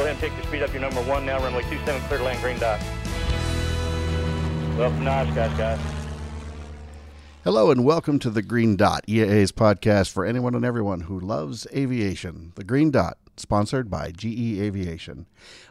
go 0.00 0.06
ahead 0.06 0.22
and 0.22 0.32
pick 0.32 0.38
your 0.38 0.46
speed 0.46 0.62
up. 0.62 0.72
Your 0.72 0.80
number 0.80 1.02
one 1.02 1.26
now, 1.26 1.38
runway 1.40 1.60
27, 1.60 2.00
clear 2.02 2.18
to 2.18 2.24
land, 2.24 2.40
green 2.40 2.58
dot. 2.58 2.80
Well, 4.78 4.90
nice, 4.92 5.34
guys, 5.34 5.54
guys. 5.58 5.78
Hello 7.44 7.70
and 7.70 7.84
welcome 7.84 8.18
to 8.20 8.30
the 8.30 8.40
Green 8.40 8.76
Dot, 8.76 9.04
EAA's 9.06 9.52
podcast 9.52 10.10
for 10.10 10.24
anyone 10.24 10.54
and 10.54 10.64
everyone 10.64 11.02
who 11.02 11.20
loves 11.20 11.66
aviation. 11.74 12.52
The 12.54 12.64
Green 12.64 12.90
Dot, 12.90 13.18
sponsored 13.36 13.90
by 13.90 14.10
GE 14.10 14.58
Aviation. 14.58 15.26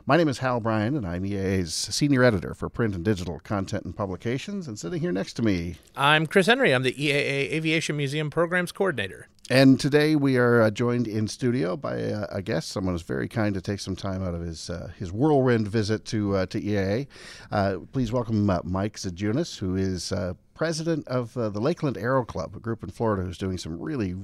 My 0.06 0.16
name 0.16 0.28
is 0.28 0.40
Hal 0.40 0.60
Bryan, 0.60 0.96
and 0.96 1.08
I'm 1.08 1.24
EAA's 1.24 1.74
senior 1.74 2.24
editor 2.24 2.54
for 2.54 2.70
print 2.70 2.94
and 2.94 3.04
digital 3.06 3.40
content 3.40 3.86
and 3.86 3.96
publications. 3.96 4.68
And 4.68 4.78
sitting 4.78 5.00
here 5.00 5.12
next 5.12 5.34
to 5.34 5.42
me, 5.42 5.78
I'm 5.96 6.28
Chris 6.28 6.46
Henry. 6.46 6.72
I'm 6.72 6.84
the 6.84 6.94
EAA 6.94 7.52
Aviation 7.52 7.98
Museum 7.98 8.30
Programs 8.30 8.72
Coordinator. 8.72 9.28
And 9.52 9.80
today 9.80 10.16
we 10.16 10.38
are 10.38 10.62
uh, 10.62 10.70
joined 10.70 11.08
in 11.08 11.28
studio 11.28 11.76
by 11.76 11.96
a, 11.96 12.28
a, 12.30 12.42
guest, 12.44 12.70
someone 12.70 12.94
who's 12.94 13.02
very 13.02 13.28
kind 13.28 13.56
to 13.56 13.62
take 13.62 13.80
some 13.80 13.96
time 13.96 14.24
out 14.24 14.36
of 14.36 14.42
his 14.42 14.70
uh, 14.70 14.92
his 15.00 15.12
whirlwind 15.12 15.68
visit 15.68 16.06
to 16.06 16.36
uh, 16.36 16.46
to 16.48 16.62
EAA. 16.62 17.08
Uh, 17.52 17.78
please 17.92 18.12
welcome 18.12 18.48
uh, 18.48 18.60
Mike 18.64 18.98
Zidziunas, 18.98 19.58
who 19.58 19.76
is 19.76 20.12
uh, 20.12 20.36
president 20.54 21.08
of 21.08 21.34
the 21.34 21.50
Lakeland 21.60 21.98
Aero 21.98 22.24
Club, 22.24 22.56
a 22.56 22.60
group 22.60 22.84
in 22.84 22.92
Florida 22.92 23.24
who's 23.24 23.40
doing 23.40 23.58
some 23.58 23.82
really, 23.82 24.16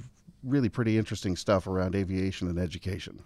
really 0.44 0.70
pretty 0.70 0.96
interesting 0.96 1.36
stuff 1.36 1.66
around 1.66 1.96
aviation 1.96 2.48
and 2.48 2.60
education. 2.60 3.24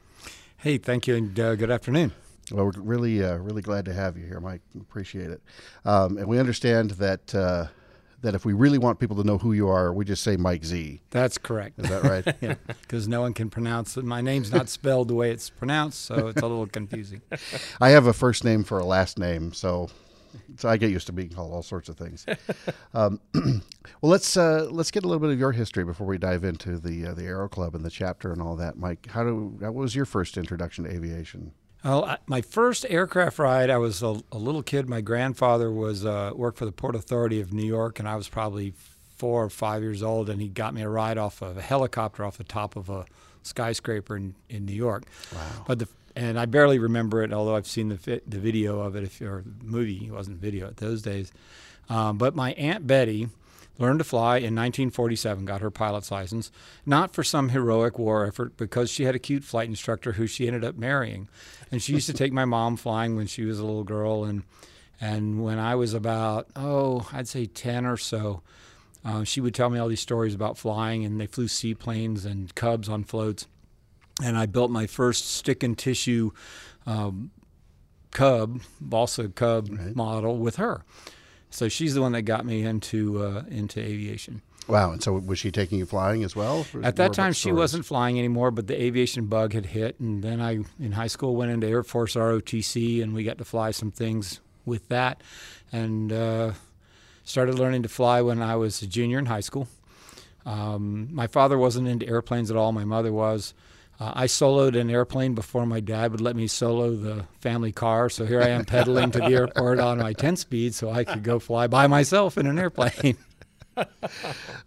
Hey, 0.55 0.77
thank 0.77 1.05
you, 1.05 1.17
and 1.17 1.35
good 1.35 1.69
afternoon. 1.69 2.13
Well, 2.49 2.65
we're 2.65 2.71
really, 2.77 3.19
really 3.19 3.61
glad 3.61 3.83
to 3.85 3.93
have 3.93 4.17
you 4.17 4.25
here, 4.25 4.39
Mike. 4.39 4.61
Appreciate 4.79 5.31
it. 5.31 5.41
Um, 5.83 6.17
and 6.17 6.27
we 6.27 6.39
understand 6.39 6.91
that 6.91 7.69
that 8.21 8.35
if 8.35 8.45
we 8.45 8.53
really 8.53 8.77
want 8.77 8.99
people 8.99 9.15
to 9.17 9.23
know 9.23 9.37
who 9.37 9.53
you 9.53 9.67
are, 9.67 9.93
we 9.93 10.05
just 10.05 10.23
say 10.23 10.37
Mike 10.37 10.65
Z. 10.65 11.01
That's 11.09 11.37
correct. 11.37 11.79
Is 11.79 11.89
that 11.89 12.03
right? 12.03 12.35
yeah, 12.41 12.55
because 12.81 13.07
no 13.07 13.21
one 13.21 13.33
can 13.33 13.49
pronounce 13.49 13.97
it. 13.97 14.03
My 14.03 14.21
name's 14.21 14.51
not 14.51 14.69
spelled 14.69 15.07
the 15.07 15.15
way 15.15 15.31
it's 15.31 15.49
pronounced, 15.49 16.01
so 16.05 16.27
it's 16.27 16.41
a 16.41 16.47
little 16.47 16.67
confusing. 16.67 17.21
I 17.81 17.89
have 17.89 18.07
a 18.07 18.13
first 18.13 18.43
name 18.43 18.63
for 18.63 18.79
a 18.79 18.85
last 18.85 19.17
name, 19.17 19.53
so 19.53 19.89
so 20.57 20.69
I 20.69 20.77
get 20.77 20.91
used 20.91 21.07
to 21.07 21.13
being 21.13 21.29
called 21.29 21.51
all 21.53 21.63
sorts 21.63 21.89
of 21.89 21.97
things. 21.97 22.25
Um, 22.93 23.19
well, 23.33 23.61
let's 24.01 24.35
uh, 24.35 24.67
let's 24.71 24.89
get 24.89 25.03
a 25.03 25.07
little 25.07 25.19
bit 25.19 25.29
of 25.29 25.37
your 25.37 25.51
history 25.51 25.83
before 25.83 26.07
we 26.07 26.17
dive 26.17 26.43
into 26.43 26.79
the 26.79 27.07
uh, 27.07 27.13
the 27.13 27.23
Aero 27.23 27.47
Club 27.47 27.75
and 27.75 27.85
the 27.85 27.89
chapter 27.89 28.31
and 28.31 28.41
all 28.41 28.55
that. 28.55 28.77
Mike, 28.77 29.07
how 29.11 29.23
do 29.23 29.55
what 29.59 29.75
was 29.75 29.95
your 29.95 30.05
first 30.05 30.35
introduction 30.35 30.85
to 30.85 30.91
aviation? 30.91 31.51
Well, 31.83 32.05
I, 32.05 32.17
my 32.27 32.41
first 32.41 32.85
aircraft 32.89 33.39
ride, 33.39 33.69
I 33.69 33.77
was 33.77 34.03
a, 34.03 34.21
a 34.31 34.37
little 34.37 34.63
kid. 34.63 34.89
My 34.89 35.01
grandfather 35.01 35.71
was 35.71 36.05
uh, 36.05 36.31
worked 36.35 36.57
for 36.57 36.65
the 36.65 36.71
Port 36.71 36.95
Authority 36.95 37.39
of 37.39 37.53
New 37.53 37.65
York, 37.65 37.99
and 37.99 38.07
I 38.07 38.15
was 38.15 38.27
probably 38.27 38.73
four 39.17 39.43
or 39.43 39.49
five 39.49 39.81
years 39.81 40.03
old, 40.03 40.29
and 40.29 40.41
he 40.41 40.47
got 40.47 40.73
me 40.73 40.81
a 40.81 40.89
ride 40.89 41.17
off 41.17 41.41
of 41.41 41.57
a 41.57 41.61
helicopter 41.61 42.25
off 42.25 42.37
the 42.37 42.43
top 42.43 42.75
of 42.75 42.89
a 42.89 43.05
skyscraper 43.43 44.17
in, 44.17 44.35
in 44.49 44.65
New 44.65 44.73
York. 44.73 45.03
Wow! 45.33 45.63
But 45.67 45.79
the 45.79 45.87
and 46.15 46.39
I 46.39 46.45
barely 46.45 46.79
remember 46.79 47.23
it, 47.23 47.31
although 47.31 47.55
I've 47.55 47.67
seen 47.67 47.89
the 47.89 47.97
fi- 47.97 48.21
the 48.27 48.39
video 48.39 48.79
of 48.81 48.95
it, 48.95 49.03
if 49.03 49.21
or 49.21 49.43
movie. 49.63 50.07
It 50.07 50.11
wasn't 50.11 50.37
video 50.37 50.67
at 50.67 50.77
those 50.77 51.01
days. 51.01 51.31
Um, 51.87 52.17
but 52.17 52.35
my 52.35 52.51
aunt 52.53 52.87
Betty 52.87 53.29
learned 53.79 53.99
to 53.99 54.03
fly 54.03 54.37
in 54.37 54.55
1947, 54.55 55.45
got 55.45 55.61
her 55.61 55.71
pilot's 55.71 56.11
license, 56.11 56.51
not 56.85 57.13
for 57.13 57.23
some 57.23 57.49
heroic 57.49 57.97
war 57.97 58.27
effort, 58.27 58.57
because 58.57 58.91
she 58.91 59.05
had 59.05 59.15
a 59.15 59.19
cute 59.19 59.43
flight 59.43 59.69
instructor 59.69 60.13
who 60.13 60.27
she 60.27 60.45
ended 60.45 60.63
up 60.63 60.77
marrying. 60.77 61.27
And 61.71 61.81
she 61.81 61.93
used 61.93 62.07
to 62.07 62.13
take 62.21 62.33
my 62.33 62.45
mom 62.45 62.77
flying 62.77 63.15
when 63.15 63.25
she 63.25 63.45
was 63.45 63.57
a 63.57 63.65
little 63.65 63.85
girl. 63.85 64.25
And, 64.25 64.43
and 64.99 65.43
when 65.43 65.57
I 65.57 65.75
was 65.75 65.93
about, 65.93 66.47
oh, 66.55 67.09
I'd 67.11 67.27
say 67.27 67.45
10 67.45 67.85
or 67.85 67.97
so, 67.97 68.43
uh, 69.03 69.23
she 69.23 69.39
would 69.39 69.55
tell 69.55 69.69
me 69.69 69.79
all 69.79 69.87
these 69.87 70.01
stories 70.01 70.35
about 70.35 70.57
flying, 70.57 71.05
and 71.05 71.19
they 71.19 71.27
flew 71.27 71.47
seaplanes 71.47 72.25
and 72.25 72.53
cubs 72.53 72.89
on 72.89 73.05
floats. 73.05 73.47
And 74.21 74.37
I 74.37 74.45
built 74.45 74.69
my 74.69 74.87
first 74.87 75.31
stick 75.31 75.63
and 75.63 75.77
tissue 75.77 76.31
um, 76.85 77.31
cub, 78.11 78.61
balsa 78.81 79.29
cub 79.29 79.69
right. 79.71 79.95
model 79.95 80.37
with 80.37 80.57
her. 80.57 80.83
So 81.49 81.67
she's 81.67 81.93
the 81.95 82.01
one 82.01 82.11
that 82.11 82.23
got 82.23 82.45
me 82.45 82.63
into 82.63 83.23
uh, 83.23 83.43
into 83.49 83.79
aviation. 83.79 84.41
Wow! 84.67 84.91
And 84.91 85.01
so 85.01 85.13
was 85.13 85.39
she 85.39 85.51
taking 85.51 85.79
you 85.79 85.85
flying 85.87 86.23
as 86.23 86.35
well? 86.35 86.65
At 86.83 86.95
that 86.97 87.13
time, 87.13 87.33
she 87.33 87.51
wasn't 87.51 87.85
flying 87.85 88.19
anymore, 88.19 88.51
but 88.51 88.67
the 88.67 88.79
aviation 88.79 89.25
bug 89.25 89.53
had 89.53 89.65
hit, 89.65 89.99
and 89.99 90.23
then 90.23 90.39
I, 90.39 90.59
in 90.79 90.91
high 90.91 91.07
school, 91.07 91.35
went 91.35 91.51
into 91.51 91.67
Air 91.67 91.81
Force 91.81 92.13
ROTC, 92.13 93.01
and 93.01 93.15
we 93.15 93.23
got 93.23 93.39
to 93.39 93.45
fly 93.45 93.71
some 93.71 93.89
things 93.89 94.39
with 94.65 94.87
that, 94.89 95.21
and 95.71 96.13
uh, 96.13 96.51
started 97.23 97.57
learning 97.57 97.81
to 97.83 97.89
fly 97.89 98.21
when 98.21 98.43
I 98.43 98.55
was 98.57 98.83
a 98.83 98.87
junior 98.87 99.17
in 99.17 99.25
high 99.25 99.39
school. 99.39 99.67
Um, 100.45 101.09
my 101.11 101.25
father 101.25 101.57
wasn't 101.57 101.87
into 101.87 102.07
airplanes 102.07 102.51
at 102.51 102.57
all. 102.57 102.71
My 102.71 102.85
mother 102.85 103.11
was. 103.11 103.55
Uh, 103.99 104.13
I 104.15 104.25
soloed 104.27 104.79
an 104.79 104.89
airplane 104.89 105.35
before 105.35 105.65
my 105.65 105.81
dad 105.81 106.11
would 106.11 106.21
let 106.21 106.35
me 106.35 106.47
solo 106.47 106.95
the 106.95 107.25
family 107.39 107.73
car. 107.73 108.09
So 108.09 108.25
here 108.25 108.41
I 108.41 108.49
am 108.49 108.63
pedaling 108.63 109.11
to 109.11 109.19
the 109.19 109.25
airport 109.25 109.79
on 109.79 109.97
my 109.97 110.13
10 110.13 110.37
speed 110.37 110.73
so 110.73 110.89
I 110.89 111.03
could 111.03 111.23
go 111.23 111.39
fly 111.39 111.67
by 111.67 111.87
myself 111.87 112.37
in 112.37 112.47
an 112.47 112.57
airplane. 112.57 113.17
oh, 113.77 113.85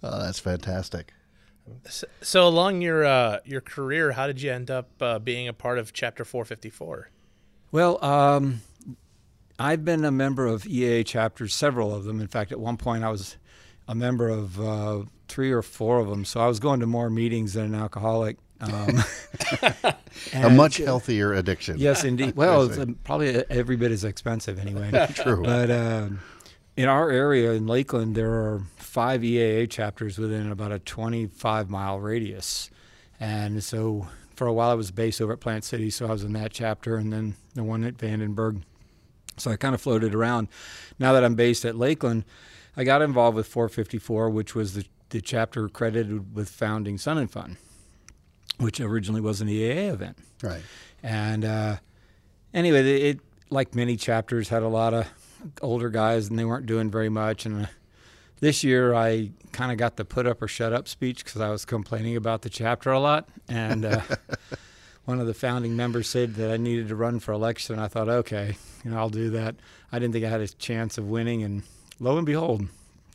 that's 0.03 0.39
fantastic. 0.39 1.15
So, 1.89 2.07
so 2.21 2.47
along 2.47 2.83
your 2.83 3.05
uh, 3.05 3.39
your 3.45 3.61
career, 3.61 4.13
how 4.13 4.27
did 4.27 4.43
you 4.43 4.51
end 4.51 4.71
up 4.71 4.91
uh, 5.01 5.19
being 5.19 5.49
a 5.49 5.53
part 5.53 5.79
of 5.79 5.93
Chapter 5.93 6.25
454? 6.25 7.09
Well, 7.71 8.05
um, 8.05 8.63
I've 9.59 9.85
been 9.85 10.05
a 10.05 10.11
member 10.11 10.47
of 10.47 10.65
EAA 10.65 11.07
chapters, 11.07 11.55
several 11.55 11.95
of 11.95 12.05
them. 12.05 12.21
In 12.21 12.27
fact, 12.27 12.53
at 12.53 12.61
one 12.61 12.77
point 12.77 13.05
I 13.05 13.11
was 13.11 13.37
a 13.89 13.95
member 13.95 14.29
of 14.29 14.61
uh, 14.61 15.03
three 15.29 15.53
or 15.53 15.63
four 15.63 16.01
of 16.01 16.09
them. 16.09 16.25
So 16.25 16.41
I 16.41 16.47
was 16.47 16.61
going 16.61 16.81
to 16.81 16.87
more 16.87 17.09
meetings 17.09 17.55
than 17.55 17.67
an 17.67 17.75
alcoholic. 17.75 18.39
Um, 18.63 19.03
a 20.35 20.51
much 20.51 20.77
healthier 20.77 21.35
addiction. 21.35 21.79
Yes, 21.79 22.05
indeed. 22.05 22.37
Well, 22.43 22.71
it's 22.71 22.93
probably 23.05 23.45
every 23.51 23.77
bit 23.77 23.91
as 23.91 24.05
expensive 24.05 24.59
anyway. 24.59 24.91
True. 25.15 25.43
But 25.43 25.71
um, 25.71 26.21
in 26.77 26.89
our 26.89 27.11
area 27.11 27.53
in 27.53 27.67
Lakeland, 27.67 28.15
there 28.15 28.31
are 28.31 28.63
five 28.77 29.23
EAA 29.23 29.69
chapters 29.69 30.19
within 30.19 30.51
about 30.51 30.73
a 30.73 30.79
25 30.79 31.69
mile 31.69 31.99
radius. 31.99 32.71
And 33.19 33.63
so 33.63 34.07
for 34.35 34.47
a 34.47 34.53
while, 34.53 34.71
I 34.71 34.75
was 34.75 34.91
based 34.91 35.21
over 35.21 35.33
at 35.33 35.41
Plant 35.41 35.65
City, 35.65 35.91
so 35.91 36.07
I 36.07 36.13
was 36.13 36.25
in 36.25 36.33
that 36.35 36.53
chapter, 36.53 36.97
and 36.97 37.13
then 37.13 37.35
the 37.55 37.65
one 37.65 37.85
at 37.85 37.97
Vandenberg. 37.97 38.63
So 39.39 39.51
I 39.51 39.57
kind 39.57 39.75
of 39.75 39.81
floated 39.81 40.15
around. 40.15 40.49
Now 40.99 41.13
that 41.13 41.25
I'm 41.25 41.35
based 41.35 41.65
at 41.65 41.77
Lakeland, 41.77 42.25
I 42.77 42.85
got 42.85 43.03
involved 43.03 43.37
with 43.37 43.47
454, 43.47 44.31
which 44.31 44.55
was 44.55 44.75
the, 44.75 44.85
the 45.11 45.21
chapter 45.21 45.69
credited 45.69 46.35
with 46.35 46.49
founding 46.49 46.97
Sun 46.99 47.19
and 47.19 47.31
Fun 47.31 47.57
which 48.59 48.81
originally 48.81 49.21
was 49.21 49.41
an 49.41 49.49
EAA 49.49 49.93
event. 49.93 50.19
Right. 50.43 50.63
And 51.03 51.45
uh, 51.45 51.77
anyway, 52.55 53.01
it 53.03 53.21
like 53.51 53.75
many 53.75 53.97
chapters 53.97 54.49
had 54.49 54.63
a 54.63 54.69
lot 54.69 54.95
of 54.95 55.07
older 55.61 55.91
guys, 55.91 56.29
and 56.29 56.39
they 56.39 56.45
weren't 56.45 56.67
doing 56.67 56.91
very 56.91 57.09
much. 57.09 57.45
And 57.47 57.65
uh, 57.65 57.69
this 58.41 58.65
year, 58.65 58.95
I 58.95 59.31
kind 59.53 59.73
of 59.73 59.79
got 59.79 59.97
the 59.97 60.05
put 60.05 60.27
up 60.27 60.41
or 60.43 60.49
shut 60.49 60.73
up 60.73 60.89
speech 60.89 61.25
because 61.25 61.41
I 61.41 61.51
was 61.51 61.65
complaining 61.65 62.17
about 62.17 62.43
the 62.43 62.51
chapter 62.51 62.91
a 62.91 63.01
lot. 63.01 63.29
And 63.49 63.85
uh, 63.85 64.01
one 65.05 65.21
of 65.21 65.27
the 65.27 65.35
founding 65.35 65.77
members 65.77 66.09
said 66.09 66.35
that 66.37 66.51
I 66.51 66.57
needed 66.57 66.89
to 66.89 66.97
run 66.97 67.21
for 67.21 67.33
election. 67.33 67.79
I 67.79 67.89
thought, 67.89 68.09
okay, 68.09 68.57
you 68.85 68.91
know, 68.91 68.99
I'll 68.99 69.11
do 69.11 69.31
that. 69.31 69.57
I 69.91 69.99
didn't 69.99 70.13
think 70.13 70.25
I 70.25 70.29
had 70.29 70.41
a 70.41 70.49
chance 70.49 70.99
of 70.99 71.07
winning, 71.07 71.43
and 71.43 71.63
lo 72.01 72.17
and 72.17 72.27
behold, 72.27 72.67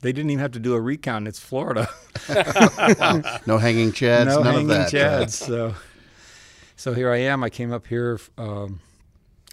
they 0.02 0.12
didn't 0.12 0.30
even 0.30 0.42
have 0.42 0.52
to 0.52 0.60
do 0.60 0.74
a 0.74 0.82
recount. 0.82 1.28
It's 1.28 1.40
Florida. 1.40 1.90
no 3.48 3.58
hanging 3.58 3.92
chads. 3.92 4.26
No 4.28 4.44
none 4.44 4.54
hanging 4.54 4.72
of 4.72 4.92
that. 4.92 4.92
chads. 4.92 5.32
so, 5.32 5.74
so 6.76 6.94
here 6.94 7.12
I 7.12 7.18
am. 7.18 7.44
I 7.44 7.50
came 7.50 7.74
up 7.74 7.88
here. 7.88 8.20
Um, 8.38 8.80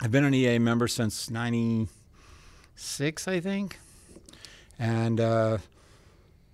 I've 0.03 0.11
been 0.11 0.25
an 0.25 0.33
EAA 0.33 0.61
member 0.61 0.89
since 0.89 1.31
'96, 1.31 3.29
I 3.29 3.41
think, 3.41 3.79
and 4.79 5.21
uh, 5.21 5.59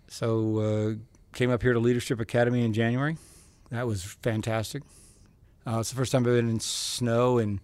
so 0.08 0.58
uh, 0.58 0.94
came 1.34 1.50
up 1.50 1.62
here 1.62 1.72
to 1.72 1.78
Leadership 1.80 2.20
Academy 2.20 2.64
in 2.64 2.72
January. 2.72 3.16
That 3.70 3.86
was 3.86 4.02
fantastic. 4.04 4.82
Uh, 5.66 5.78
it's 5.80 5.90
the 5.90 5.96
first 5.96 6.12
time 6.12 6.20
I've 6.22 6.34
been 6.34 6.48
in 6.48 6.60
snow 6.60 7.38
and 7.38 7.60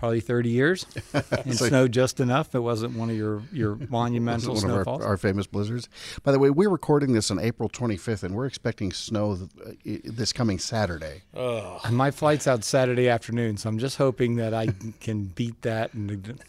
probably 0.00 0.20
30 0.20 0.48
years 0.48 0.86
and 1.12 1.54
so, 1.54 1.68
snowed 1.68 1.92
just 1.92 2.20
enough. 2.20 2.54
It 2.54 2.60
wasn't 2.60 2.96
one 2.96 3.10
of 3.10 3.16
your, 3.16 3.42
your 3.52 3.76
monumental 3.90 4.54
one 4.54 4.62
snowfalls. 4.62 5.00
Of 5.00 5.06
our, 5.06 5.12
our, 5.12 5.16
famous 5.18 5.46
blizzards. 5.46 5.90
By 6.22 6.32
the 6.32 6.38
way, 6.38 6.48
we're 6.48 6.70
recording 6.70 7.12
this 7.12 7.30
on 7.30 7.38
April 7.38 7.68
25th, 7.68 8.22
and 8.22 8.34
we're 8.34 8.46
expecting 8.46 8.92
snow 8.92 9.32
uh, 9.32 9.72
this 9.84 10.32
coming 10.32 10.58
Saturday. 10.58 11.22
Oh. 11.34 11.80
And 11.84 11.96
my 11.96 12.10
flight's 12.10 12.48
out 12.48 12.64
Saturday 12.64 13.10
afternoon, 13.10 13.58
so 13.58 13.68
I'm 13.68 13.78
just 13.78 13.98
hoping 13.98 14.36
that 14.36 14.54
I 14.54 14.68
can 15.00 15.24
beat 15.24 15.60
that. 15.62 15.92
And 15.92 16.42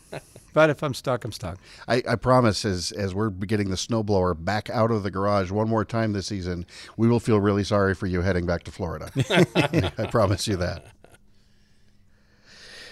But 0.54 0.69
if 0.69 0.81
I'm 0.81 0.94
stuck, 0.94 1.25
I'm 1.25 1.33
stuck. 1.33 1.57
I, 1.88 2.04
I 2.07 2.15
promise, 2.15 2.63
as 2.65 2.92
as 2.94 3.13
we're 3.13 3.30
getting 3.30 3.69
the 3.69 3.75
snowblower 3.75 4.33
back 4.44 4.69
out 4.69 4.92
of 4.92 5.04
the 5.04 5.12
garage 5.12 5.51
one 5.51 5.69
more 5.69 5.86
time 5.86 6.13
this 6.13 6.27
season, 6.27 6.65
we 6.97 7.07
will 7.07 7.19
feel 7.19 7.39
really 7.39 7.63
sorry 7.63 7.95
for 7.95 8.07
you 8.07 8.21
heading 8.21 8.45
back 8.45 8.63
to 8.63 8.71
Florida. 8.71 9.12
I 9.97 10.07
promise 10.07 10.47
you 10.47 10.57
that. 10.57 10.86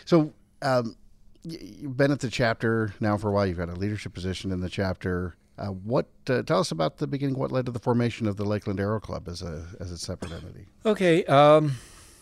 So 0.09 0.33
um, 0.61 0.95
you've 1.43 1.97
been 1.97 2.11
at 2.11 2.19
the 2.19 2.29
chapter 2.29 2.93
now 2.99 3.17
for 3.17 3.29
a 3.29 3.31
while. 3.31 3.45
You've 3.45 3.57
got 3.57 3.69
a 3.69 3.75
leadership 3.75 4.13
position 4.13 4.51
in 4.51 4.61
the 4.61 4.69
chapter. 4.69 5.35
Uh, 5.57 5.67
what 5.67 6.07
uh, 6.29 6.41
tell 6.43 6.59
us 6.59 6.71
about 6.71 6.97
the 6.97 7.07
beginning? 7.07 7.37
What 7.37 7.51
led 7.51 7.65
to 7.65 7.71
the 7.71 7.79
formation 7.79 8.27
of 8.27 8.37
the 8.37 8.45
Lakeland 8.45 8.79
Aero 8.79 8.99
Club 8.99 9.27
as 9.27 9.41
a 9.41 9.65
as 9.79 9.91
a 9.91 9.97
separate 9.97 10.31
entity? 10.31 10.67
Okay, 10.85 11.25
um, 11.25 11.73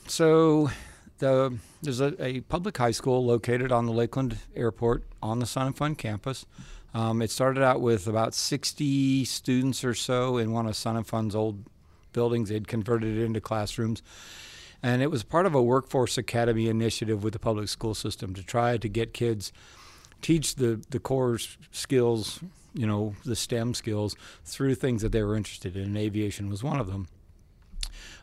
so 0.08 0.72
the, 1.20 1.58
there's 1.82 2.00
a, 2.00 2.22
a 2.24 2.42
public 2.42 2.78
high 2.78 2.92
school 2.92 3.26
located 3.26 3.72
on 3.72 3.86
the 3.86 3.92
Lakeland 3.92 4.38
Airport 4.56 5.04
on 5.22 5.40
the 5.40 5.46
Sun 5.46 5.68
and 5.68 5.78
Fun 5.78 5.96
campus. 5.96 6.46
Um, 6.94 7.22
it 7.22 7.30
started 7.30 7.62
out 7.62 7.82
with 7.82 8.08
about 8.08 8.34
60 8.34 9.26
students 9.26 9.84
or 9.84 9.94
so 9.94 10.38
in 10.38 10.52
one 10.52 10.66
of 10.66 10.76
Sun 10.76 10.98
and 10.98 11.06
Fun's 11.06 11.36
old 11.36 11.64
buildings. 12.14 12.50
They'd 12.50 12.68
converted 12.68 13.18
it 13.18 13.24
into 13.24 13.42
classrooms. 13.42 14.02
And 14.84 15.02
it 15.02 15.10
was 15.10 15.24
part 15.24 15.46
of 15.46 15.56
a 15.56 15.62
workforce 15.62 16.18
academy 16.18 16.70
initiative 16.70 17.24
with 17.24 17.34
the 17.34 17.40
public 17.40 17.68
school 17.68 17.96
system 17.96 18.34
to 18.36 18.44
try 18.44 18.78
to 18.78 18.88
get 18.88 19.14
kids 19.14 19.52
teach 20.22 20.56
the, 20.56 20.82
the 20.90 21.00
core 21.00 21.40
skills, 21.72 22.40
you 22.74 22.88
know, 22.88 23.16
the 23.26 23.36
STEM 23.36 23.74
skills 23.74 24.16
through 24.44 24.76
things 24.76 25.02
that 25.02 25.12
they 25.12 25.24
were 25.24 25.36
interested 25.36 25.76
in. 25.76 25.84
And 25.84 25.98
aviation 25.98 26.50
was 26.50 26.64
one 26.64 26.80
of 26.80 26.88
them. 26.88 27.08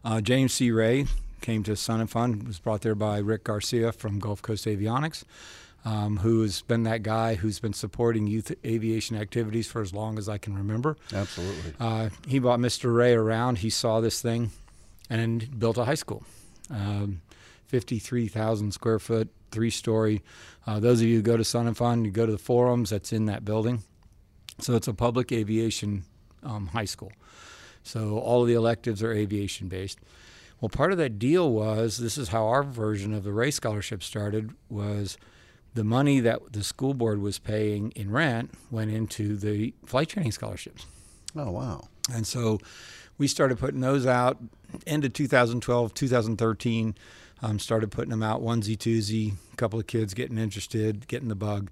Uh, 0.04 0.20
James 0.20 0.52
C. 0.52 0.70
Ray 0.70 1.06
came 1.40 1.62
to 1.64 1.76
Sun 1.76 2.00
and 2.00 2.10
Fun, 2.10 2.44
was 2.46 2.58
brought 2.58 2.82
there 2.82 2.94
by 2.94 3.18
Rick 3.18 3.44
Garcia 3.44 3.92
from 3.92 4.18
Gulf 4.18 4.42
Coast 4.42 4.66
Avionics, 4.66 5.24
um, 5.84 6.18
who 6.18 6.42
has 6.42 6.62
been 6.62 6.82
that 6.84 7.02
guy 7.02 7.34
who's 7.34 7.58
been 7.58 7.72
supporting 7.72 8.26
youth 8.26 8.52
aviation 8.64 9.16
activities 9.16 9.66
for 9.66 9.82
as 9.82 9.92
long 9.92 10.18
as 10.18 10.28
I 10.28 10.38
can 10.38 10.54
remember. 10.54 10.96
Absolutely. 11.12 11.74
Uh, 11.78 12.08
he 12.26 12.38
brought 12.38 12.60
Mr. 12.60 12.94
Ray 12.94 13.14
around. 13.14 13.58
He 13.58 13.70
saw 13.70 14.00
this 14.00 14.20
thing 14.20 14.50
and 15.10 15.58
built 15.58 15.78
a 15.78 15.84
high 15.84 15.94
school. 15.94 16.24
Um, 16.70 17.22
53,000 17.66 18.72
square 18.72 18.98
foot, 18.98 19.28
three 19.50 19.70
story. 19.70 20.22
Uh, 20.66 20.78
those 20.80 21.00
of 21.00 21.06
you 21.06 21.16
who 21.16 21.22
go 21.22 21.36
to 21.36 21.44
Sun 21.44 21.66
and 21.66 21.76
Fun, 21.76 22.04
you 22.04 22.10
go 22.10 22.26
to 22.26 22.32
the 22.32 22.38
forums 22.38 22.90
that's 22.90 23.12
in 23.12 23.26
that 23.26 23.44
building. 23.44 23.82
So 24.60 24.74
it's 24.74 24.86
a 24.86 24.94
public 24.94 25.32
aviation 25.32 26.04
um, 26.42 26.68
high 26.68 26.84
school. 26.84 27.12
So 27.82 28.18
all 28.18 28.42
of 28.42 28.48
the 28.48 28.54
electives 28.54 29.02
are 29.02 29.12
aviation 29.12 29.68
based. 29.68 29.98
Well, 30.60 30.68
part 30.68 30.92
of 30.92 30.98
that 30.98 31.18
deal 31.18 31.50
was 31.52 31.98
this 31.98 32.16
is 32.16 32.28
how 32.28 32.46
our 32.46 32.62
version 32.62 33.12
of 33.12 33.24
the 33.24 33.32
Ray 33.32 33.50
Scholarship 33.50 34.02
started 34.02 34.52
was 34.68 35.18
the 35.74 35.84
money 35.84 36.20
that 36.20 36.52
the 36.52 36.62
school 36.62 36.94
board 36.94 37.20
was 37.20 37.38
paying 37.38 37.90
in 37.92 38.10
rent 38.10 38.52
went 38.70 38.90
into 38.90 39.36
the 39.36 39.74
flight 39.84 40.08
training 40.08 40.32
scholarships. 40.32 40.86
Oh 41.36 41.50
wow! 41.50 41.88
And 42.12 42.26
so 42.26 42.60
we 43.18 43.26
started 43.26 43.58
putting 43.58 43.80
those 43.80 44.06
out 44.06 44.38
end 44.86 45.04
of 45.04 45.12
2012, 45.12 45.94
2013. 45.94 46.94
Um, 47.42 47.58
started 47.58 47.90
putting 47.90 48.10
them 48.10 48.22
out 48.22 48.42
onesie 48.42 48.76
twosie. 48.76 49.34
A 49.52 49.56
couple 49.56 49.78
of 49.78 49.86
kids 49.86 50.14
getting 50.14 50.38
interested, 50.38 51.06
getting 51.08 51.28
the 51.28 51.34
bug. 51.34 51.70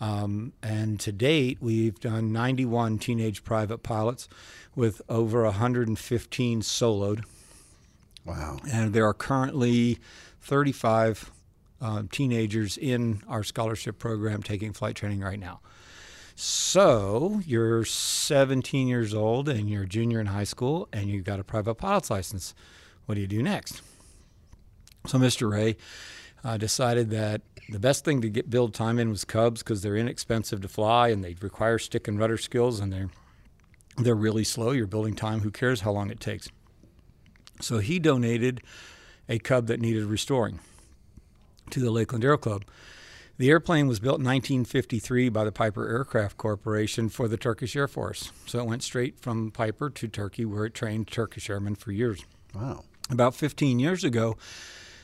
Um, 0.00 0.54
and 0.62 0.98
to 1.00 1.12
date, 1.12 1.58
we've 1.60 2.00
done 2.00 2.32
91 2.32 2.98
teenage 2.98 3.44
private 3.44 3.78
pilots 3.82 4.28
with 4.74 5.02
over 5.08 5.44
115 5.44 6.62
soloed. 6.62 7.24
Wow. 8.24 8.58
And 8.70 8.94
there 8.94 9.06
are 9.06 9.12
currently 9.12 9.98
35 10.40 11.30
uh, 11.82 12.02
teenagers 12.10 12.78
in 12.78 13.22
our 13.28 13.42
scholarship 13.42 13.98
program 13.98 14.42
taking 14.42 14.72
flight 14.72 14.96
training 14.96 15.20
right 15.20 15.38
now. 15.38 15.60
So 16.42 17.42
you're 17.44 17.84
17 17.84 18.88
years 18.88 19.12
old 19.12 19.46
and 19.46 19.68
you're 19.68 19.82
a 19.82 19.86
junior 19.86 20.20
in 20.20 20.28
high 20.28 20.44
school 20.44 20.88
and 20.90 21.10
you've 21.10 21.24
got 21.24 21.38
a 21.38 21.44
private 21.44 21.74
pilot's 21.74 22.08
license. 22.10 22.54
What 23.04 23.16
do 23.16 23.20
you 23.20 23.26
do 23.26 23.42
next? 23.42 23.82
So 25.06 25.18
Mr. 25.18 25.50
Ray 25.52 25.76
uh, 26.42 26.56
decided 26.56 27.10
that 27.10 27.42
the 27.68 27.78
best 27.78 28.06
thing 28.06 28.22
to 28.22 28.30
get 28.30 28.48
build 28.48 28.72
time 28.72 28.98
in 28.98 29.10
was 29.10 29.22
Cubs 29.22 29.62
because 29.62 29.82
they're 29.82 29.98
inexpensive 29.98 30.62
to 30.62 30.68
fly 30.68 31.08
and 31.08 31.22
they 31.22 31.36
require 31.42 31.78
stick 31.78 32.08
and 32.08 32.18
rudder 32.18 32.38
skills 32.38 32.80
and 32.80 32.90
they're 32.90 33.10
they're 33.98 34.14
really 34.14 34.44
slow. 34.44 34.70
You're 34.70 34.86
building 34.86 35.14
time. 35.14 35.40
Who 35.40 35.50
cares 35.50 35.82
how 35.82 35.90
long 35.90 36.10
it 36.10 36.20
takes? 36.20 36.48
So 37.60 37.80
he 37.80 37.98
donated 37.98 38.62
a 39.28 39.38
Cub 39.38 39.66
that 39.66 39.78
needed 39.78 40.04
restoring 40.04 40.60
to 41.68 41.80
the 41.80 41.90
Lakeland 41.90 42.24
Aero 42.24 42.38
Club. 42.38 42.64
The 43.40 43.48
airplane 43.48 43.88
was 43.88 44.00
built 44.00 44.18
in 44.18 44.26
1953 44.26 45.30
by 45.30 45.44
the 45.44 45.50
Piper 45.50 45.88
Aircraft 45.88 46.36
Corporation 46.36 47.08
for 47.08 47.26
the 47.26 47.38
Turkish 47.38 47.74
Air 47.74 47.88
Force. 47.88 48.32
So 48.44 48.58
it 48.58 48.66
went 48.66 48.82
straight 48.82 49.18
from 49.18 49.50
Piper 49.50 49.88
to 49.88 50.08
Turkey, 50.08 50.44
where 50.44 50.66
it 50.66 50.74
trained 50.74 51.08
Turkish 51.08 51.48
airmen 51.48 51.74
for 51.74 51.90
years. 51.90 52.22
Wow. 52.54 52.84
About 53.08 53.34
15 53.34 53.78
years 53.78 54.04
ago, 54.04 54.36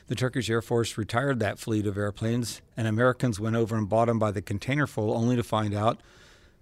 the 0.05 0.13
Turkish 0.13 0.51
Air 0.51 0.61
Force 0.61 0.99
retired 0.99 1.39
that 1.39 1.57
fleet 1.57 1.87
of 1.87 1.97
airplanes, 1.97 2.61
and 2.77 2.87
Americans 2.87 3.39
went 3.39 3.55
over 3.55 3.75
and 3.75 3.89
bought 3.89 4.05
them 4.05 4.19
by 4.19 4.29
the 4.29 4.43
containerful, 4.43 5.15
only 5.15 5.35
to 5.35 5.41
find 5.41 5.73
out 5.73 5.99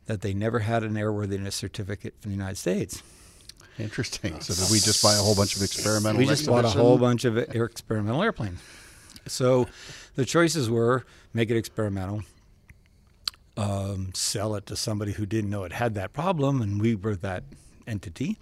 that 0.06 0.22
they 0.22 0.34
never 0.34 0.60
had 0.60 0.82
an 0.82 0.94
airworthiness 0.94 1.52
certificate 1.52 2.14
from 2.22 2.32
the 2.32 2.38
United 2.38 2.56
States. 2.56 3.04
Interesting. 3.78 4.40
So 4.40 4.54
did 4.54 4.72
we 4.72 4.80
just 4.80 5.04
buy 5.04 5.16
a 5.16 5.22
whole 5.22 5.36
bunch 5.36 5.58
of 5.58 5.62
experimental? 5.62 6.20
We 6.20 6.26
just 6.26 6.48
bought 6.48 6.64
a 6.64 6.70
whole 6.70 6.98
bunch 6.98 7.26
of 7.26 7.38
experimental 7.38 8.24
airplanes. 8.24 8.62
So 9.28 9.68
the 10.16 10.26
choices 10.26 10.70
were 10.70 11.06
make 11.34 11.50
it 11.50 11.58
experimental, 11.58 12.24
um, 13.58 14.12
sell 14.14 14.56
it 14.56 14.66
to 14.68 14.76
somebody 14.76 15.14
who 15.14 15.26
didn't 15.26 15.50
know 15.50 15.64
it 15.64 15.74
had 15.74 15.94
that 15.96 16.14
problem, 16.14 16.62
and 16.62 16.82
we 16.82 16.96
were 16.96 17.16
that 17.18 17.44
entity, 17.88 18.38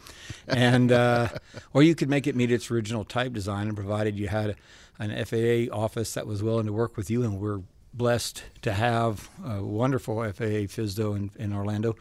and 0.48 0.92
uh, 0.92 1.30
or 1.74 1.84
you 1.84 1.96
could 1.96 2.10
make 2.10 2.28
it 2.28 2.36
meet 2.36 2.52
its 2.52 2.72
original 2.72 3.04
type 3.04 3.34
design, 3.34 3.68
and 3.68 3.76
provided 3.76 4.18
you 4.18 4.28
had 4.28 4.56
an 5.00 5.26
FAA 5.26 5.74
office 5.76 6.14
that 6.14 6.28
was 6.28 6.42
willing 6.42 6.66
to 6.66 6.74
work 6.74 6.96
with 6.96 7.10
you, 7.10 7.24
and 7.24 7.40
we're 7.40 7.62
blessed 7.94 8.44
to 8.62 8.74
have 8.74 9.30
a 9.46 9.64
wonderful 9.64 10.16
FAA 10.16 10.66
FSDO 10.66 11.16
in, 11.16 11.32
in 11.38 11.54
Orlando. 11.54 11.96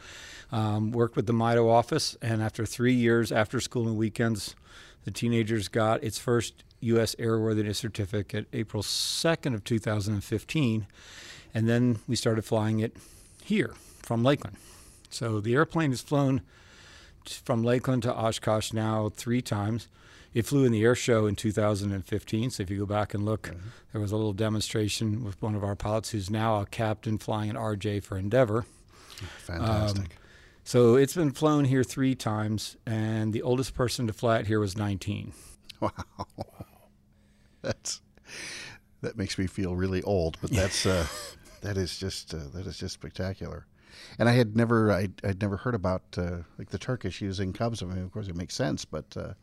Um, 0.51 0.91
worked 0.91 1.15
with 1.15 1.25
the 1.25 1.33
MIDO 1.33 1.67
office, 1.67 2.15
and 2.21 2.41
after 2.41 2.65
three 2.65 2.93
years 2.93 3.31
after 3.31 3.59
school 3.59 3.87
and 3.87 3.97
weekends, 3.97 4.55
the 5.03 5.11
teenagers 5.11 5.67
got 5.67 6.03
its 6.03 6.17
first 6.17 6.63
U.S. 6.83 7.15
airworthiness 7.15 7.75
certificate 7.75 8.47
April 8.53 8.83
2nd 8.83 9.53
of 9.53 9.63
2015, 9.63 10.87
and 11.53 11.69
then 11.69 11.99
we 12.07 12.15
started 12.15 12.43
flying 12.43 12.79
it 12.79 12.95
here 13.43 13.73
from 14.01 14.23
Lakeland. 14.23 14.57
So 15.09 15.39
the 15.39 15.53
airplane 15.53 15.91
has 15.91 16.01
flown 16.01 16.41
from 17.43 17.63
Lakeland 17.63 18.03
to 18.03 18.13
Oshkosh 18.13 18.73
now 18.73 19.09
three 19.09 19.41
times. 19.41 19.87
It 20.33 20.47
flew 20.47 20.65
in 20.65 20.71
the 20.71 20.83
air 20.83 20.95
show 20.95 21.27
in 21.27 21.35
2015. 21.35 22.49
So 22.49 22.63
if 22.63 22.69
you 22.69 22.79
go 22.79 22.85
back 22.85 23.13
and 23.13 23.23
look, 23.23 23.49
mm-hmm. 23.49 23.67
there 23.91 24.01
was 24.01 24.11
a 24.11 24.15
little 24.15 24.33
demonstration 24.33 25.23
with 25.23 25.39
one 25.41 25.55
of 25.55 25.63
our 25.63 25.75
pilots 25.75 26.09
who's 26.09 26.29
now 26.29 26.59
a 26.59 26.65
captain 26.65 27.17
flying 27.19 27.51
an 27.51 27.55
RJ 27.55 28.03
for 28.03 28.17
Endeavor. 28.17 28.65
Fantastic. 29.45 30.03
Um, 30.03 30.09
so 30.63 30.95
it's 30.95 31.15
been 31.15 31.31
flown 31.31 31.65
here 31.65 31.83
three 31.83 32.15
times, 32.15 32.77
and 32.85 33.33
the 33.33 33.41
oldest 33.41 33.75
person 33.75 34.07
to 34.07 34.13
fly 34.13 34.39
it 34.39 34.47
here 34.47 34.59
was 34.59 34.77
19. 34.77 35.33
Wow, 35.81 35.91
that's 37.63 38.01
that 39.01 39.17
makes 39.17 39.37
me 39.37 39.47
feel 39.47 39.75
really 39.75 40.01
old, 40.03 40.37
but 40.41 40.51
that's 40.51 40.85
uh, 40.85 41.05
that 41.61 41.77
is 41.77 41.97
just 41.97 42.33
uh, 42.33 42.39
that 42.53 42.67
is 42.67 42.77
just 42.77 42.93
spectacular. 42.93 43.65
And 44.19 44.27
I 44.27 44.33
had 44.33 44.55
never 44.55 44.91
I'd, 44.91 45.13
I'd 45.23 45.41
never 45.41 45.57
heard 45.57 45.75
about 45.75 46.03
uh, 46.17 46.37
like 46.57 46.69
the 46.69 46.77
Turkish 46.77 47.21
using 47.21 47.53
Cubs. 47.53 47.81
I 47.81 47.85
mean, 47.85 48.03
of 48.03 48.11
course, 48.11 48.27
it 48.27 48.35
makes 48.35 48.55
sense, 48.55 48.85
but 48.85 49.05
uh, 49.17 49.33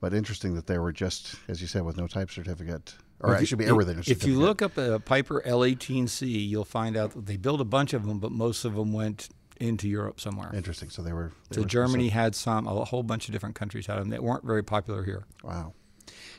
but 0.00 0.12
interesting 0.12 0.54
that 0.54 0.66
they 0.66 0.78
were 0.78 0.92
just, 0.92 1.36
as 1.48 1.60
you 1.60 1.66
said, 1.66 1.82
with 1.82 1.96
no 1.96 2.06
type 2.06 2.30
certificate. 2.30 2.94
Or 3.20 3.34
it 3.34 3.46
should 3.46 3.58
be 3.58 3.64
airworthiness. 3.64 4.08
If 4.08 4.26
you 4.26 4.38
look 4.38 4.60
up 4.60 4.76
a 4.76 5.00
Piper 5.00 5.42
L18C, 5.46 6.48
you'll 6.48 6.66
find 6.66 6.98
out 6.98 7.12
that 7.12 7.24
they 7.24 7.38
built 7.38 7.62
a 7.62 7.64
bunch 7.64 7.94
of 7.94 8.06
them, 8.06 8.18
but 8.18 8.30
most 8.30 8.66
of 8.66 8.74
them 8.74 8.92
went 8.92 9.30
into 9.58 9.88
Europe 9.88 10.20
somewhere. 10.20 10.54
Interesting. 10.54 10.90
So 10.90 11.00
they 11.00 11.14
were. 11.14 11.32
They 11.48 11.56
so 11.56 11.60
were 11.62 11.66
Germany 11.66 12.08
had 12.10 12.34
some. 12.34 12.66
A 12.66 12.84
whole 12.84 13.02
bunch 13.02 13.26
of 13.28 13.32
different 13.32 13.54
countries 13.54 13.86
had 13.86 13.98
them. 13.98 14.10
that 14.10 14.22
weren't 14.22 14.44
very 14.44 14.62
popular 14.62 15.02
here. 15.02 15.24
Wow. 15.42 15.72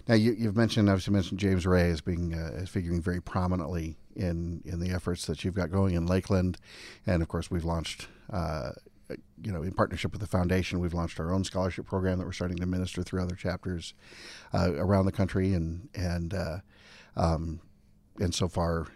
Now 0.08 0.16
you, 0.16 0.36
have 0.46 0.56
mentioned, 0.56 0.90
obviously, 0.90 1.14
mentioned 1.14 1.40
James 1.40 1.66
Ray 1.66 1.90
as 1.90 2.02
being 2.02 2.34
uh, 2.34 2.52
as 2.56 2.70
figuring 2.70 3.02
very 3.02 3.22
prominently 3.22 3.98
in 4.16 4.62
in 4.66 4.80
the 4.80 4.92
efforts 4.92 5.26
that 5.26 5.44
you've 5.44 5.54
got 5.54 5.72
going 5.72 5.96
in 5.96 6.06
Lakeland, 6.06 6.58
and 7.06 7.22
of 7.22 7.28
course 7.28 7.52
we've 7.52 7.66
launched 7.66 8.08
uh, 8.32 8.72
you 9.42 9.52
know, 9.52 9.62
in 9.62 9.72
partnership 9.72 10.12
with 10.12 10.22
the 10.22 10.28
foundation, 10.28 10.80
we've 10.80 10.94
launched 10.94 11.20
our 11.20 11.34
own 11.34 11.44
scholarship 11.44 11.86
program 11.86 12.18
that 12.18 12.26
we're 12.26 12.32
starting 12.34 12.58
to 12.58 12.66
minister 12.66 13.04
through 13.04 13.22
other 13.22 13.36
chapters 13.36 13.94
uh, 14.54 14.74
around 14.76 15.06
the 15.06 15.12
country, 15.12 15.54
and 15.54 15.90
and 15.96 16.34
uh, 16.34 16.58
um, 17.16 17.62
and 18.20 18.34
so 18.34 18.48
far, 18.48 18.88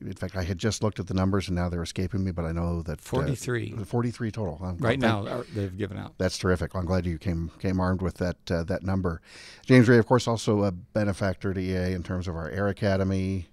in 0.00 0.12
fact, 0.14 0.36
I 0.36 0.42
had 0.42 0.58
just 0.58 0.82
looked 0.82 0.98
at 0.98 1.06
the 1.06 1.14
numbers, 1.14 1.48
and 1.48 1.56
now 1.56 1.68
they're 1.68 1.82
escaping 1.82 2.24
me. 2.24 2.30
But 2.30 2.44
I 2.44 2.52
know 2.52 2.82
that 2.82 3.00
forty 3.00 3.34
three, 3.34 3.74
uh, 3.78 3.84
forty 3.84 4.10
three 4.10 4.30
total. 4.30 4.58
I'm 4.62 4.76
right 4.78 4.98
now, 4.98 5.26
uh, 5.26 5.44
they've 5.54 5.76
given 5.76 5.96
out. 5.96 6.14
That's 6.18 6.38
terrific. 6.38 6.74
I'm 6.74 6.84
glad 6.84 7.06
you 7.06 7.18
came 7.18 7.50
came 7.58 7.80
armed 7.80 8.02
with 8.02 8.14
that 8.16 8.50
uh, 8.50 8.64
that 8.64 8.82
number. 8.82 9.20
James 9.66 9.88
Ray, 9.88 9.98
of 9.98 10.06
course, 10.06 10.26
also 10.26 10.64
a 10.64 10.72
benefactor 10.72 11.54
to 11.54 11.60
EAA 11.60 11.94
in 11.94 12.02
terms 12.02 12.28
of 12.28 12.36
our 12.36 12.48
Air 12.50 12.68
Academy. 12.68 13.48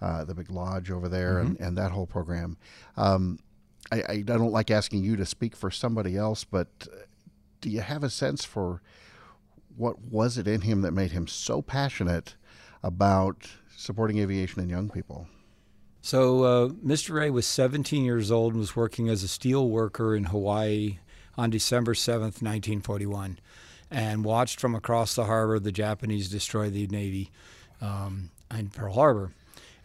Uh, 0.00 0.24
the 0.24 0.34
big 0.34 0.48
lodge 0.50 0.92
over 0.92 1.08
there, 1.08 1.34
mm-hmm. 1.34 1.48
and, 1.48 1.60
and 1.60 1.78
that 1.78 1.90
whole 1.90 2.06
program. 2.06 2.56
Um, 2.96 3.40
I, 3.90 4.04
I 4.08 4.20
don't 4.20 4.52
like 4.52 4.70
asking 4.70 5.02
you 5.02 5.16
to 5.16 5.26
speak 5.26 5.56
for 5.56 5.70
somebody 5.70 6.16
else, 6.16 6.44
but 6.44 6.68
uh, 6.92 6.98
do 7.60 7.70
you 7.70 7.80
have 7.80 8.04
a 8.04 8.10
sense 8.10 8.44
for 8.44 8.80
what 9.76 10.00
was 10.00 10.38
it 10.38 10.46
in 10.46 10.62
him 10.62 10.82
that 10.82 10.92
made 10.92 11.12
him 11.12 11.26
so 11.26 11.62
passionate 11.62 12.36
about 12.82 13.50
supporting 13.76 14.18
aviation 14.18 14.62
in 14.62 14.68
young 14.68 14.88
people? 14.88 15.26
So, 16.00 16.44
uh, 16.44 16.68
Mr. 16.68 17.14
Ray 17.14 17.30
was 17.30 17.46
17 17.46 18.04
years 18.04 18.30
old 18.30 18.52
and 18.52 18.60
was 18.60 18.76
working 18.76 19.08
as 19.08 19.22
a 19.22 19.28
steel 19.28 19.68
worker 19.68 20.14
in 20.14 20.24
Hawaii 20.24 20.98
on 21.36 21.50
December 21.50 21.94
7th, 21.94 22.40
1941, 22.42 23.38
and 23.90 24.24
watched 24.24 24.60
from 24.60 24.74
across 24.74 25.14
the 25.14 25.24
harbor 25.24 25.58
the 25.58 25.72
Japanese 25.72 26.28
destroy 26.28 26.70
the 26.70 26.86
Navy. 26.86 27.30
Um, 27.80 28.30
in 28.56 28.68
Pearl 28.70 28.94
Harbor. 28.94 29.32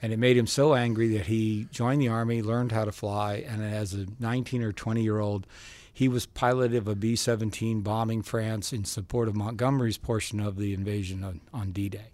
And 0.01 0.11
it 0.11 0.19
made 0.19 0.37
him 0.37 0.47
so 0.47 0.73
angry 0.73 1.07
that 1.17 1.27
he 1.27 1.67
joined 1.71 2.01
the 2.01 2.09
Army, 2.09 2.41
learned 2.41 2.73
how 2.73 2.85
to 2.85 2.91
fly, 2.91 3.35
and 3.47 3.63
as 3.63 3.93
a 3.93 4.05
19 4.19 4.61
or 4.61 4.73
20 4.73 5.01
year 5.01 5.19
old, 5.19 5.47
he 5.93 6.07
was 6.07 6.25
pilot 6.25 6.73
of 6.73 6.87
a 6.87 6.95
B 6.95 7.15
17 7.15 7.81
bombing 7.81 8.21
France 8.21 8.73
in 8.73 8.83
support 8.83 9.27
of 9.27 9.35
Montgomery's 9.35 9.97
portion 9.97 10.39
of 10.39 10.57
the 10.57 10.73
invasion 10.73 11.23
on, 11.23 11.39
on 11.53 11.71
D 11.71 11.87
Day. 11.87 12.11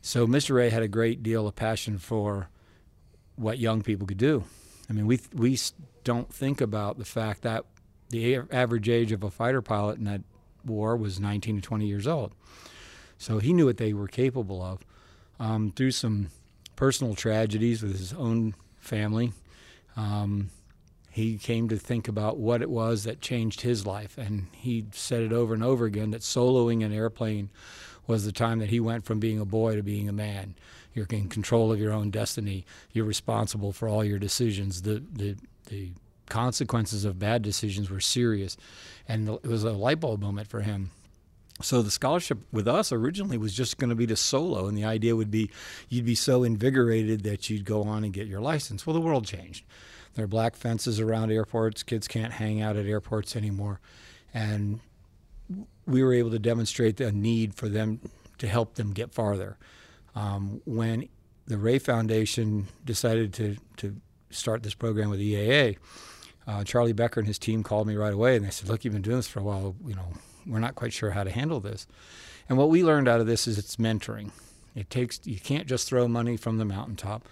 So 0.00 0.26
Mr. 0.26 0.54
Ray 0.56 0.70
had 0.70 0.82
a 0.82 0.88
great 0.88 1.22
deal 1.22 1.48
of 1.48 1.56
passion 1.56 1.98
for 1.98 2.48
what 3.42 3.58
young 3.58 3.82
people 3.82 4.06
could 4.06 4.18
do. 4.18 4.44
I 4.88 4.92
mean, 4.92 5.06
we, 5.06 5.20
we 5.34 5.58
don't 6.04 6.32
think 6.32 6.60
about 6.60 6.98
the 6.98 7.04
fact 7.04 7.42
that 7.42 7.64
the 8.10 8.36
average 8.50 8.88
age 8.88 9.12
of 9.12 9.22
a 9.22 9.30
fighter 9.30 9.62
pilot 9.62 9.98
in 9.98 10.04
that 10.04 10.22
war 10.64 10.96
was 10.96 11.18
19 11.18 11.56
to 11.56 11.62
20 11.62 11.86
years 11.86 12.06
old. 12.06 12.34
So 13.18 13.38
he 13.38 13.52
knew 13.52 13.66
what 13.66 13.78
they 13.78 13.92
were 13.92 14.08
capable 14.08 14.62
of. 14.62 14.80
Um, 15.40 15.72
through 15.74 15.92
some 15.92 16.28
personal 16.76 17.14
tragedies 17.14 17.82
with 17.82 17.98
his 17.98 18.12
own 18.12 18.54
family, 18.78 19.32
um, 19.96 20.50
he 21.10 21.36
came 21.36 21.68
to 21.68 21.76
think 21.76 22.08
about 22.08 22.38
what 22.38 22.62
it 22.62 22.70
was 22.70 23.04
that 23.04 23.20
changed 23.20 23.60
his 23.60 23.86
life. 23.86 24.18
And 24.18 24.46
he 24.52 24.86
said 24.92 25.22
it 25.22 25.32
over 25.32 25.54
and 25.54 25.62
over 25.62 25.84
again 25.84 26.10
that 26.10 26.22
soloing 26.22 26.84
an 26.84 26.92
airplane 26.92 27.50
was 28.06 28.24
the 28.24 28.32
time 28.32 28.58
that 28.58 28.70
he 28.70 28.80
went 28.80 29.04
from 29.04 29.20
being 29.20 29.38
a 29.38 29.44
boy 29.44 29.76
to 29.76 29.82
being 29.82 30.08
a 30.08 30.12
man. 30.12 30.54
You're 30.94 31.06
in 31.10 31.28
control 31.28 31.72
of 31.72 31.80
your 31.80 31.92
own 31.92 32.10
destiny. 32.10 32.64
You're 32.92 33.04
responsible 33.04 33.72
for 33.72 33.88
all 33.88 34.04
your 34.04 34.18
decisions. 34.18 34.82
The, 34.82 35.02
the, 35.12 35.36
the 35.66 35.92
consequences 36.26 37.04
of 37.04 37.18
bad 37.18 37.42
decisions 37.42 37.90
were 37.90 38.00
serious. 38.00 38.56
And 39.08 39.28
it 39.28 39.46
was 39.46 39.64
a 39.64 39.72
light 39.72 40.00
bulb 40.00 40.20
moment 40.20 40.48
for 40.48 40.60
him. 40.60 40.90
So 41.60 41.82
the 41.82 41.90
scholarship 41.90 42.38
with 42.50 42.66
us 42.66 42.92
originally 42.92 43.38
was 43.38 43.54
just 43.54 43.78
going 43.78 43.90
to 43.90 43.96
be 43.96 44.06
to 44.06 44.16
solo, 44.16 44.66
and 44.66 44.76
the 44.76 44.84
idea 44.84 45.14
would 45.14 45.30
be 45.30 45.50
you'd 45.88 46.06
be 46.06 46.14
so 46.14 46.42
invigorated 46.42 47.22
that 47.24 47.50
you'd 47.50 47.64
go 47.64 47.82
on 47.82 48.04
and 48.04 48.12
get 48.12 48.26
your 48.26 48.40
license. 48.40 48.86
Well, 48.86 48.94
the 48.94 49.00
world 49.00 49.26
changed. 49.26 49.64
There 50.14 50.24
are 50.24 50.28
black 50.28 50.56
fences 50.56 50.98
around 50.98 51.30
airports. 51.30 51.82
Kids 51.82 52.08
can't 52.08 52.32
hang 52.32 52.60
out 52.60 52.76
at 52.76 52.86
airports 52.86 53.36
anymore, 53.36 53.80
and 54.34 54.80
we 55.86 56.02
were 56.02 56.14
able 56.14 56.30
to 56.30 56.38
demonstrate 56.38 56.96
the 56.96 57.12
need 57.12 57.54
for 57.54 57.68
them 57.68 58.00
to 58.38 58.48
help 58.48 58.74
them 58.74 58.92
get 58.92 59.12
farther. 59.12 59.56
Um, 60.14 60.60
when 60.64 61.08
the 61.46 61.58
Ray 61.58 61.78
Foundation 61.78 62.68
decided 62.84 63.32
to 63.34 63.56
to 63.78 63.96
start 64.30 64.62
this 64.62 64.74
program 64.74 65.10
with 65.10 65.20
EAA, 65.20 65.76
uh, 66.46 66.64
Charlie 66.64 66.92
Becker 66.92 67.20
and 67.20 67.26
his 67.26 67.38
team 67.38 67.62
called 67.62 67.86
me 67.86 67.96
right 67.96 68.12
away, 68.12 68.36
and 68.36 68.44
they 68.44 68.50
said, 68.50 68.68
"Look, 68.68 68.84
you've 68.84 68.94
been 68.94 69.02
doing 69.02 69.16
this 69.16 69.28
for 69.28 69.40
a 69.40 69.44
while. 69.44 69.74
You 69.86 69.94
know, 69.94 70.12
we're 70.46 70.58
not 70.58 70.74
quite 70.74 70.92
sure 70.92 71.10
how 71.10 71.24
to 71.24 71.30
handle 71.30 71.60
this." 71.60 71.86
And 72.48 72.58
what 72.58 72.70
we 72.70 72.84
learned 72.84 73.08
out 73.08 73.20
of 73.20 73.26
this 73.26 73.46
is 73.46 73.58
it's 73.58 73.76
mentoring. 73.76 74.30
It 74.74 74.90
takes 74.90 75.20
you 75.24 75.38
can't 75.38 75.66
just 75.66 75.88
throw 75.88 76.08
money 76.08 76.36
from 76.36 76.58
the 76.58 76.64
mountaintop. 76.64 77.28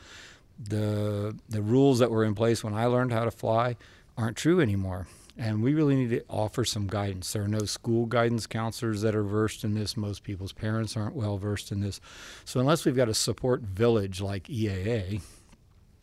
The 0.59 1.37
the 1.49 1.63
rules 1.63 1.99
that 1.99 2.11
were 2.11 2.25
in 2.25 2.35
place 2.35 2.63
when 2.63 2.75
I 2.75 2.87
learned 2.87 3.13
how 3.13 3.25
to 3.25 3.31
fly 3.31 3.77
aren't 4.17 4.37
true 4.37 4.61
anymore. 4.61 5.07
And 5.39 5.63
we 5.63 5.75
really 5.75 5.95
need 5.95 6.11
to 6.11 6.25
offer 6.29 6.65
some 6.65 6.87
guidance. 6.87 7.33
There 7.33 7.43
are 7.43 7.49
no 7.49 7.61
school 7.61 8.07
guidance 8.07 8.47
counselors 8.47 9.03
that 9.03 9.15
are 9.15 9.23
versed 9.23 9.65
in 9.65 9.75
this. 9.75 9.97
Most 9.97 10.25
people's 10.25 10.53
parents 10.53 10.97
aren't 10.97 11.15
well 11.15 11.39
versed 11.39 11.71
in 11.73 11.81
this. 11.81 12.01
So 12.45 12.61
unless 12.61 12.85
we've 12.85 12.97
got 12.97 13.09
a 13.09 13.15
support 13.15 13.63
village 13.63 14.21
like 14.21 14.45
EAA, 14.45 15.23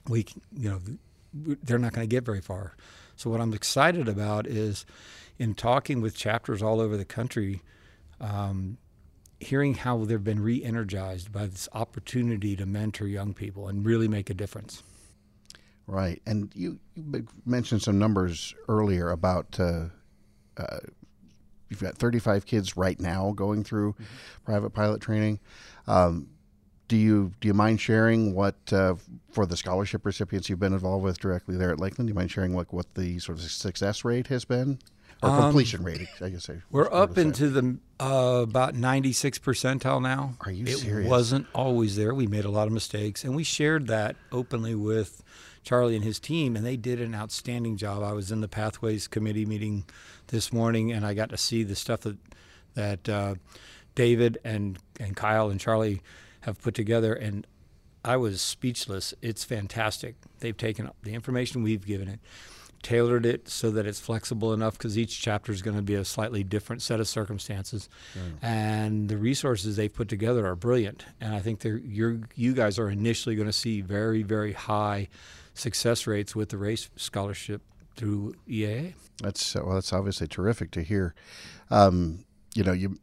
we 0.08 0.26
you 0.56 0.70
know 0.70 0.82
they're 1.34 1.78
not 1.78 1.94
going 1.94 2.08
to 2.08 2.16
get 2.16 2.24
very 2.24 2.42
far. 2.42 2.76
So 3.16 3.30
what 3.30 3.42
I'm 3.42 3.54
excited 3.54 4.08
about 4.08 4.48
is 4.48 4.86
in 5.38 5.54
talking 5.56 6.02
with 6.02 6.16
chapters 6.16 6.62
all 6.62 6.80
over 6.80 6.98
the 6.98 7.06
country, 7.06 7.62
um, 8.20 8.78
hearing 9.40 9.76
how 9.76 10.04
they've 10.06 10.24
been 10.24 10.42
re-energized 10.42 11.32
by 11.32 11.46
this 11.46 11.68
opportunity 11.74 12.56
to 12.56 12.66
mentor 12.66 13.08
young 13.08 13.34
people 13.34 13.68
and 13.68 13.86
really 13.86 14.08
make 14.08 14.30
a 14.30 14.34
difference. 14.34 14.84
Right, 15.88 16.22
and 16.26 16.52
you, 16.54 16.80
you 16.96 17.26
mentioned 17.46 17.82
some 17.82 17.98
numbers 17.98 18.54
earlier 18.68 19.10
about 19.10 19.58
uh, 19.58 19.86
uh, 20.58 20.80
you've 21.70 21.82
got 21.82 21.98
35 21.98 22.46
kids 22.46 22.76
right 22.76 23.00
now 23.00 23.32
going 23.36 23.64
through 23.64 23.94
mm-hmm. 23.94 24.04
private 24.44 24.72
pilot 24.72 25.02
training. 25.02 25.40
Um, 25.88 26.28
do 26.88 26.96
you 26.96 27.32
do 27.42 27.48
you 27.48 27.54
mind 27.54 27.82
sharing 27.82 28.34
what 28.34 28.56
uh, 28.72 28.96
for 29.32 29.46
the 29.46 29.58
scholarship 29.58 30.06
recipients 30.06 30.50
you've 30.50 30.60
been 30.60 30.74
involved 30.74 31.04
with 31.04 31.20
directly 31.20 31.58
there 31.58 31.72
at 31.72 31.80
Lakeland? 31.80 32.08
Do 32.08 32.12
you 32.12 32.16
mind 32.16 32.32
sharing 32.32 32.56
like 32.56 32.72
what 32.72 32.94
the 32.96 33.20
sort 33.20 33.38
of 33.38 33.44
success 33.44 34.06
rate 34.06 34.28
has 34.28 34.46
been 34.46 34.80
or 35.22 35.30
um, 35.30 35.42
completion 35.42 35.84
rate? 35.84 36.08
I 36.22 36.30
guess 36.30 36.50
I 36.50 36.62
we're 36.72 36.92
up 36.92 37.18
into 37.18 37.50
the 37.50 37.78
uh, 38.00 38.42
about 38.44 38.76
ninety 38.76 39.12
six 39.12 39.38
percentile 39.38 40.02
now. 40.02 40.36
Are 40.42 40.52
you 40.52 40.66
it 40.66 40.78
serious? 40.78 41.08
It 41.08 41.10
wasn't 41.10 41.48
always 41.54 41.98
there. 41.98 42.14
We 42.14 42.28
made 42.28 42.46
a 42.46 42.52
lot 42.52 42.68
of 42.68 42.74
mistakes, 42.74 43.26
and 43.26 43.36
we 43.36 43.44
shared 43.44 43.88
that 43.88 44.16
openly 44.32 44.76
with 44.76 45.24
Charlie 45.68 45.96
and 45.98 46.04
his 46.06 46.18
team, 46.18 46.56
and 46.56 46.66
they 46.66 46.78
did 46.78 47.02
an 47.02 47.14
outstanding 47.14 47.76
job. 47.76 48.02
I 48.02 48.14
was 48.14 48.32
in 48.32 48.40
the 48.40 48.48
Pathways 48.48 49.06
Committee 49.06 49.46
meeting 49.46 49.84
this 50.28 50.54
morning, 50.54 50.94
and 50.94 51.06
I 51.06 51.14
got 51.14 51.30
to 51.32 51.38
see 51.38 51.64
the 51.64 51.76
stuff 51.76 52.00
that 52.02 52.18
that 52.76 53.10
uh, 53.10 53.36
David 53.94 54.38
and 54.46 54.80
and 54.98 55.14
Kyle 55.18 55.50
and 55.50 55.60
Charlie 55.60 56.02
have 56.42 56.62
put 56.62 56.74
together, 56.74 57.14
and 57.14 57.46
I 58.06 58.16
was 58.16 58.42
speechless. 58.42 59.14
It's 59.22 59.44
fantastic. 59.44 60.16
They've 60.40 60.56
taken 60.56 60.90
the 61.04 61.14
information 61.14 61.64
we've 61.64 61.86
given 61.86 62.08
it, 62.08 62.22
tailored 62.82 63.26
it 63.26 63.50
so 63.50 63.70
that 63.72 63.86
it's 63.86 64.00
flexible 64.00 64.54
enough 64.54 64.78
because 64.78 64.98
each 64.98 65.22
chapter 65.22 65.52
is 65.52 65.62
going 65.62 65.76
to 65.76 65.84
be 65.84 65.96
a 65.96 66.06
slightly 66.06 66.46
different 66.46 66.82
set 66.82 67.02
of 67.02 67.10
circumstances, 67.10 67.90
and 68.42 69.10
the 69.10 69.18
resources 69.18 69.76
they've 69.76 69.94
put 69.94 70.08
together 70.08 70.48
are 70.48 70.56
brilliant. 70.56 71.04
And 71.20 71.36
I 71.36 71.42
think 71.42 71.62
you're 71.66 72.20
you 72.36 72.54
guys 72.54 72.80
are 72.80 72.90
initially 72.90 73.36
going 73.36 73.50
to 73.50 73.60
see 73.66 73.82
very 73.82 74.24
very 74.24 74.54
high 74.54 75.10
success 75.58 76.08
rates 76.08 76.36
with 76.36 76.50
the 76.50 76.58
Ray's 76.58 76.90
scholarship 76.96 77.62
through 77.96 78.36
EAA. 78.48 78.94
That's 79.22 79.56
well, 79.56 79.76
that's 79.76 79.92
obviously 79.92 80.28
terrific 80.28 80.72
to 80.72 80.84
hear. 80.84 81.16
Um, 81.70 82.26
you 82.54 82.64
know, 82.64 82.72
you 82.72 82.98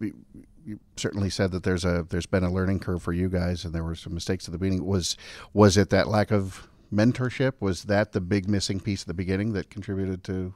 you 0.65 0.81
certainly 0.97 1.31
said 1.31 1.51
that 1.53 1.63
there's 1.63 1.85
a 1.85 2.07
there's 2.09 2.27
been 2.27 2.45
a 2.45 2.53
learning 2.53 2.81
curve 2.81 3.03
for 3.03 3.13
you 3.13 3.29
guys, 3.29 3.65
and 3.65 3.75
there 3.75 3.85
were 3.85 3.95
some 3.95 4.15
mistakes 4.15 4.49
at 4.49 4.53
the 4.53 4.59
beginning. 4.59 4.87
Was 4.87 5.17
was 5.53 5.77
it 5.77 5.91
that 5.91 6.09
lack 6.09 6.31
of 6.31 6.69
mentorship? 6.93 7.55
Was 7.61 7.85
that 7.85 8.13
the 8.13 8.21
big 8.21 8.49
missing 8.49 8.81
piece 8.81 9.03
at 9.03 9.09
the 9.09 9.15
beginning 9.15 9.53
that 9.53 9.71
contributed 9.71 10.25
to? 10.25 10.55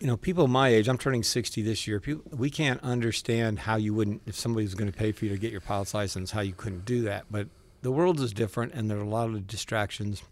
You 0.00 0.06
know, 0.06 0.16
people 0.16 0.46
my 0.46 0.68
age, 0.68 0.88
I'm 0.88 0.98
turning 0.98 1.22
60 1.22 1.62
this 1.62 1.86
year. 1.86 2.00
People, 2.00 2.22
we 2.36 2.50
can't 2.50 2.82
understand 2.82 3.60
how 3.60 3.76
you 3.76 3.94
wouldn't, 3.94 4.20
if 4.26 4.34
somebody 4.34 4.64
was 4.64 4.74
going 4.74 4.92
to 4.92 4.96
pay 4.96 5.10
for 5.10 5.24
you 5.24 5.30
to 5.30 5.38
get 5.38 5.50
your 5.50 5.62
pilot's 5.62 5.94
license, 5.94 6.32
how 6.32 6.42
you 6.42 6.52
couldn't 6.52 6.84
do 6.84 7.00
that. 7.02 7.24
But 7.30 7.48
the 7.80 7.90
world 7.90 8.20
is 8.20 8.34
different, 8.34 8.74
and 8.74 8.90
there 8.90 8.98
are 8.98 9.02
a 9.02 9.08
lot 9.08 9.30
of 9.30 9.46
distractions 9.46 10.22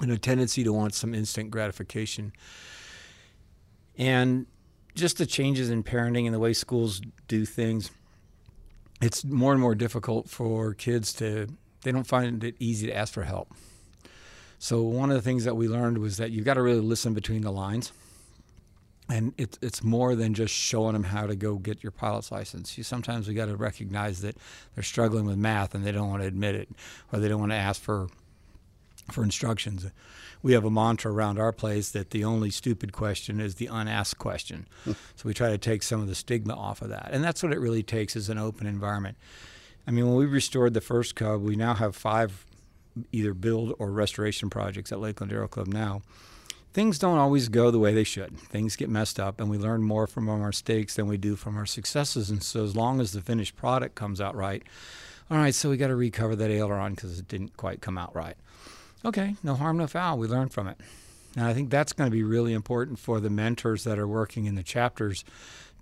and 0.00 0.10
a 0.10 0.18
tendency 0.18 0.64
to 0.64 0.72
want 0.72 0.94
some 0.94 1.14
instant 1.14 1.50
gratification. 1.50 2.32
And 3.98 4.46
just 4.94 5.18
the 5.18 5.26
changes 5.26 5.70
in 5.70 5.82
parenting 5.82 6.24
and 6.26 6.34
the 6.34 6.38
way 6.38 6.52
schools 6.52 7.00
do 7.28 7.44
things 7.44 7.90
it's 9.00 9.24
more 9.24 9.52
and 9.52 9.60
more 9.60 9.74
difficult 9.74 10.28
for 10.28 10.74
kids 10.74 11.12
to 11.14 11.48
they 11.82 11.92
don't 11.92 12.06
find 12.06 12.44
it 12.44 12.54
easy 12.58 12.86
to 12.86 12.94
ask 12.94 13.14
for 13.14 13.22
help. 13.22 13.54
So 14.58 14.82
one 14.82 15.08
of 15.08 15.16
the 15.16 15.22
things 15.22 15.44
that 15.44 15.56
we 15.56 15.66
learned 15.66 15.96
was 15.96 16.18
that 16.18 16.30
you've 16.30 16.44
got 16.44 16.54
to 16.54 16.62
really 16.62 16.80
listen 16.80 17.14
between 17.14 17.40
the 17.40 17.50
lines. 17.50 17.92
And 19.08 19.32
it's 19.38 19.58
it's 19.62 19.82
more 19.82 20.14
than 20.14 20.34
just 20.34 20.54
showing 20.54 20.92
them 20.92 21.04
how 21.04 21.26
to 21.26 21.34
go 21.34 21.56
get 21.56 21.82
your 21.82 21.90
pilot's 21.90 22.30
license. 22.30 22.76
You 22.76 22.84
sometimes 22.84 23.26
we 23.26 23.34
got 23.34 23.46
to 23.46 23.56
recognize 23.56 24.20
that 24.20 24.36
they're 24.74 24.84
struggling 24.84 25.24
with 25.24 25.38
math 25.38 25.74
and 25.74 25.84
they 25.84 25.92
don't 25.92 26.08
want 26.08 26.22
to 26.22 26.28
admit 26.28 26.54
it, 26.54 26.68
or 27.12 27.18
they 27.18 27.26
don't 27.28 27.40
want 27.40 27.52
to 27.52 27.56
ask 27.56 27.80
for 27.80 28.08
for 29.12 29.22
instructions 29.22 29.86
we 30.42 30.52
have 30.52 30.64
a 30.64 30.70
mantra 30.70 31.12
around 31.12 31.38
our 31.38 31.52
place 31.52 31.90
that 31.90 32.10
the 32.10 32.24
only 32.24 32.50
stupid 32.50 32.92
question 32.92 33.40
is 33.40 33.56
the 33.56 33.66
unasked 33.66 34.18
question. 34.18 34.66
Hmm. 34.84 34.92
so 35.16 35.24
we 35.24 35.34
try 35.34 35.50
to 35.50 35.58
take 35.58 35.82
some 35.82 36.00
of 36.00 36.08
the 36.08 36.14
stigma 36.14 36.54
off 36.54 36.82
of 36.82 36.88
that. 36.88 37.10
And 37.12 37.22
that's 37.22 37.42
what 37.42 37.52
it 37.52 37.60
really 37.60 37.82
takes 37.82 38.16
is 38.16 38.28
an 38.28 38.38
open 38.38 38.66
environment. 38.66 39.16
I 39.86 39.90
mean, 39.90 40.06
when 40.06 40.16
we 40.16 40.26
restored 40.26 40.74
the 40.74 40.80
first 40.80 41.14
Cub, 41.14 41.42
we 41.42 41.56
now 41.56 41.74
have 41.74 41.96
five 41.96 42.46
either 43.12 43.34
build 43.34 43.74
or 43.78 43.90
restoration 43.90 44.50
projects 44.50 44.92
at 44.92 45.00
Lakeland 45.00 45.32
Aero 45.32 45.48
Club 45.48 45.68
now. 45.68 46.02
Things 46.72 46.98
don't 46.98 47.18
always 47.18 47.48
go 47.48 47.70
the 47.70 47.78
way 47.80 47.92
they 47.92 48.04
should. 48.04 48.38
Things 48.38 48.76
get 48.76 48.88
messed 48.88 49.18
up, 49.18 49.40
and 49.40 49.50
we 49.50 49.58
learn 49.58 49.82
more 49.82 50.06
from 50.06 50.28
our 50.28 50.38
mistakes 50.38 50.94
than 50.94 51.08
we 51.08 51.16
do 51.16 51.34
from 51.34 51.56
our 51.56 51.66
successes. 51.66 52.30
And 52.30 52.42
so, 52.42 52.62
as 52.62 52.76
long 52.76 53.00
as 53.00 53.12
the 53.12 53.20
finished 53.20 53.56
product 53.56 53.96
comes 53.96 54.20
out 54.20 54.36
right, 54.36 54.62
all 55.30 55.38
right, 55.38 55.54
so 55.54 55.70
we 55.70 55.76
got 55.76 55.88
to 55.88 55.96
recover 55.96 56.36
that 56.36 56.50
aileron 56.50 56.94
because 56.94 57.18
it 57.18 57.26
didn't 57.26 57.56
quite 57.56 57.80
come 57.80 57.98
out 57.98 58.14
right 58.14 58.36
okay, 59.04 59.36
no 59.42 59.54
harm, 59.54 59.78
no 59.78 59.86
foul. 59.86 60.18
We 60.18 60.26
learn 60.26 60.48
from 60.48 60.68
it. 60.68 60.78
And 61.36 61.44
I 61.44 61.54
think 61.54 61.70
that's 61.70 61.92
going 61.92 62.10
to 62.10 62.14
be 62.14 62.24
really 62.24 62.52
important 62.52 62.98
for 62.98 63.20
the 63.20 63.30
mentors 63.30 63.84
that 63.84 63.98
are 63.98 64.08
working 64.08 64.46
in 64.46 64.56
the 64.56 64.62
chapters 64.62 65.24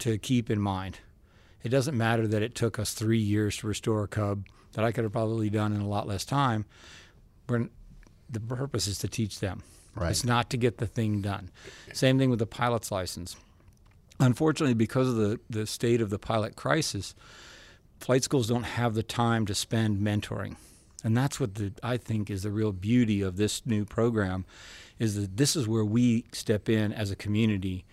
to 0.01 0.19
keep 0.19 0.51
in 0.51 0.61
mind. 0.61 0.99
It 1.63 1.71
doesn't 1.71 1.97
matter 1.97 2.27
that 2.27 2.43
it 2.43 2.55
took 2.55 2.79
us 2.79 2.93
three 2.93 3.19
years 3.19 3.57
to 3.59 3.67
restore 3.67 4.05
a 4.05 4.09
cub 4.09 4.47
that 4.73 4.85
I 4.85 4.93
could 4.93 5.05
have 5.05 5.13
probably 5.13 5.51
done 5.51 5.73
in 5.73 5.81
a 5.81 5.89
lot 5.89 6.07
less 6.07 6.25
time. 6.25 6.67
We're, 7.49 7.69
the 8.29 8.41
purpose 8.41 8.87
is 8.87 8.99
to 8.99 9.09
teach 9.09 9.41
them. 9.41 9.63
Right. 9.95 10.11
It's 10.11 10.25
not 10.25 10.51
to 10.51 10.57
get 10.57 10.79
the 10.79 10.87
thing 10.87 11.23
done. 11.23 11.51
Same 11.93 12.19
thing 12.19 12.31
with 12.31 12.39
the 12.39 12.47
pilot's 12.47 12.93
license. 12.93 13.37
Unfortunately, 14.21 14.75
because 14.75 15.09
of 15.09 15.17
the, 15.17 15.41
the 15.49 15.67
state 15.67 16.01
of 16.01 16.11
the 16.11 16.19
pilot 16.19 16.57
crisis, 16.57 17.15
flight 17.99 18.23
schools 18.23 18.47
don't 18.47 18.65
have 18.65 18.95
the 18.95 19.03
time 19.03 19.47
to 19.47 19.55
spend 19.55 20.01
mentoring 20.01 20.57
And 21.05 21.17
that's 21.17 21.39
what 21.39 21.55
the, 21.55 21.73
I 21.83 21.97
think 21.97 22.29
is 22.29 22.43
the 22.43 22.51
real 22.51 22.73
beauty 22.73 23.23
of 23.23 23.37
this 23.37 23.65
new 23.65 23.85
program 23.85 24.45
is 24.99 25.15
that 25.15 25.37
this 25.37 25.55
is 25.55 25.69
where 25.69 25.85
we 25.85 26.25
step 26.33 26.69
in 26.69 26.93
as 26.93 27.11
a 27.11 27.17
community 27.17 27.85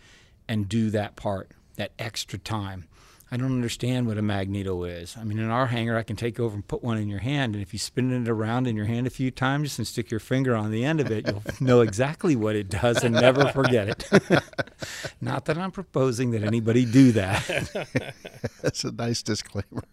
and 0.47 0.67
do 0.67 0.89
that 0.89 1.15
part, 1.15 1.51
that 1.75 1.91
extra 1.99 2.39
time. 2.39 2.85
I 3.31 3.37
don't 3.37 3.51
understand 3.51 4.05
what 4.07 4.17
a 4.19 4.21
magneto 4.21 4.83
is. 4.83 5.17
I 5.19 5.23
mean, 5.23 5.39
in 5.39 5.49
our 5.49 5.65
hangar, 5.67 5.97
I 5.97 6.03
can 6.03 6.15
take 6.15 6.39
over 6.39 6.53
and 6.53 6.67
put 6.67 6.83
one 6.83 6.99
in 6.99 7.09
your 7.09 7.19
hand, 7.19 7.55
and 7.55 7.61
if 7.61 7.73
you 7.73 7.79
spin 7.79 8.11
it 8.11 8.29
around 8.29 8.67
in 8.67 8.75
your 8.75 8.85
hand 8.85 9.07
a 9.07 9.09
few 9.09 9.31
times 9.31 9.79
and 9.79 9.87
stick 9.87 10.11
your 10.11 10.19
finger 10.19 10.55
on 10.55 10.69
the 10.71 10.85
end 10.85 11.01
of 11.01 11.11
it, 11.11 11.27
you'll 11.27 11.41
know 11.59 11.81
exactly 11.81 12.35
what 12.35 12.55
it 12.55 12.69
does 12.69 13.03
and 13.03 13.15
never 13.15 13.49
forget 13.49 13.89
it. 13.89 14.43
Not 15.21 15.45
that 15.45 15.57
I'm 15.57 15.71
proposing 15.71 16.31
that 16.31 16.43
anybody 16.43 16.85
do 16.85 17.11
that. 17.13 18.13
That's 18.61 18.83
a 18.83 18.91
nice 18.91 19.23
disclaimer. 19.23 19.83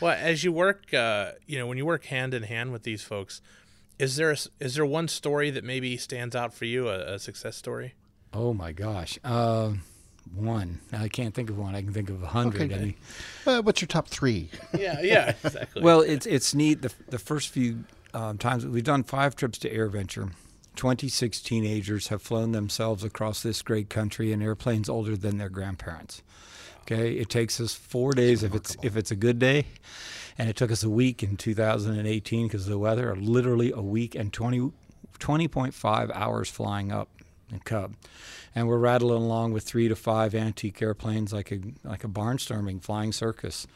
Well, 0.00 0.16
as 0.18 0.44
you 0.44 0.52
work, 0.52 0.92
uh, 0.94 1.32
you 1.46 1.58
know, 1.58 1.66
when 1.66 1.78
you 1.78 1.86
work 1.86 2.04
hand 2.06 2.34
in 2.34 2.44
hand 2.44 2.72
with 2.72 2.82
these 2.84 3.02
folks, 3.02 3.40
is 3.98 4.16
there 4.16 4.30
a, 4.30 4.36
is 4.60 4.74
there 4.76 4.86
one 4.86 5.08
story 5.08 5.50
that 5.50 5.64
maybe 5.64 5.96
stands 5.96 6.36
out 6.36 6.54
for 6.54 6.64
you, 6.66 6.88
a, 6.88 7.14
a 7.14 7.18
success 7.18 7.56
story? 7.56 7.94
Oh 8.32 8.54
my 8.54 8.72
gosh. 8.72 9.18
Uh, 9.24 9.72
one. 10.34 10.80
I 10.92 11.08
can't 11.08 11.34
think 11.34 11.50
of 11.50 11.58
one. 11.58 11.74
I 11.74 11.82
can 11.82 11.92
think 11.92 12.10
of 12.10 12.22
a 12.22 12.26
hundred. 12.28 12.70
Okay. 12.70 12.74
I 12.74 12.78
mean, 12.78 12.94
Uh, 13.46 13.62
what's 13.62 13.80
your 13.80 13.88
top 13.88 14.08
three? 14.08 14.50
Yeah, 14.78 15.00
yeah, 15.00 15.34
exactly. 15.42 15.82
well, 15.82 16.00
it's 16.02 16.26
it's 16.26 16.54
neat. 16.54 16.82
The, 16.82 16.92
the 17.08 17.18
first 17.18 17.48
few 17.48 17.84
um, 18.14 18.38
times 18.38 18.64
we've 18.66 18.84
done 18.84 19.02
five 19.02 19.34
trips 19.34 19.58
to 19.60 19.70
AirVenture. 19.74 20.32
26 20.76 21.40
teenagers 21.40 22.06
have 22.08 22.22
flown 22.22 22.52
themselves 22.52 23.02
across 23.02 23.42
this 23.42 23.62
great 23.62 23.88
country 23.90 24.30
in 24.32 24.40
airplanes 24.40 24.88
older 24.88 25.16
than 25.16 25.36
their 25.38 25.48
grandparents. 25.48 26.22
Okay, 26.90 27.12
it 27.12 27.28
takes 27.28 27.60
us 27.60 27.74
four 27.74 28.12
days 28.12 28.42
if 28.42 28.54
it's 28.54 28.74
if 28.82 28.96
it's 28.96 29.10
a 29.10 29.16
good 29.16 29.38
day, 29.38 29.66
and 30.38 30.48
it 30.48 30.56
took 30.56 30.72
us 30.72 30.82
a 30.82 30.88
week 30.88 31.22
in 31.22 31.36
2018 31.36 32.46
because 32.46 32.64
of 32.64 32.70
the 32.70 32.78
weather. 32.78 33.14
Literally 33.14 33.72
a 33.72 33.82
week 33.82 34.14
and 34.14 34.32
20 34.32 34.72
20.5 35.18 36.10
hours 36.14 36.48
flying 36.48 36.90
up 36.90 37.10
in 37.52 37.58
Cub, 37.58 37.94
and 38.54 38.68
we're 38.68 38.78
rattling 38.78 39.22
along 39.22 39.52
with 39.52 39.64
three 39.64 39.88
to 39.88 39.94
five 39.94 40.34
antique 40.34 40.80
airplanes 40.80 41.30
like 41.30 41.52
a 41.52 41.60
like 41.84 42.04
a 42.04 42.08
barnstorming 42.08 42.82
flying 42.82 43.12
circus, 43.12 43.66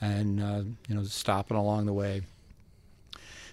and 0.00 0.40
uh, 0.40 0.62
you 0.86 0.94
know 0.94 1.02
stopping 1.02 1.56
along 1.56 1.86
the 1.86 1.92
way. 1.92 2.22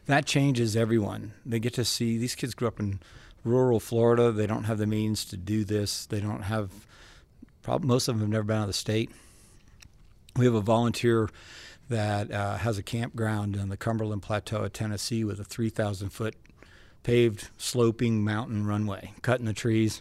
That 0.05 0.27
changes 0.27 0.75
everyone. 0.75 1.33
They 1.43 1.59
get 1.59 1.73
to 1.73 1.85
see 1.85 2.19
these 2.19 2.35
kids 2.35 2.53
grew 2.53 2.67
up 2.67 2.79
in 2.79 2.99
rural 3.43 3.79
Florida. 3.79 4.31
They 4.31 4.45
don't 4.45 4.65
have 4.65 4.77
the 4.77 4.85
means 4.85 5.25
to 5.25 5.37
do 5.37 5.63
this. 5.63 6.05
They 6.05 6.19
don't 6.19 6.43
have. 6.43 6.85
Probably 7.67 7.89
most 7.89 8.07
of 8.07 8.15
them 8.15 8.21
have 8.21 8.29
never 8.29 8.45
been 8.45 8.55
out 8.55 8.61
of 8.61 8.67
the 8.67 8.73
state. 8.73 9.11
We 10.37 10.45
have 10.45 10.53
a 10.53 10.61
volunteer 10.61 11.29
that 11.89 12.31
uh, 12.31 12.55
has 12.55 12.77
a 12.77 12.81
campground 12.81 13.57
on 13.57 13.67
the 13.67 13.75
Cumberland 13.75 14.21
Plateau 14.21 14.63
of 14.63 14.71
Tennessee 14.71 15.25
with 15.25 15.37
a 15.41 15.43
3,000 15.43 16.07
foot 16.07 16.35
paved 17.03 17.49
sloping 17.57 18.23
mountain 18.23 18.65
runway, 18.65 19.11
cutting 19.21 19.47
the 19.47 19.53
trees. 19.53 19.99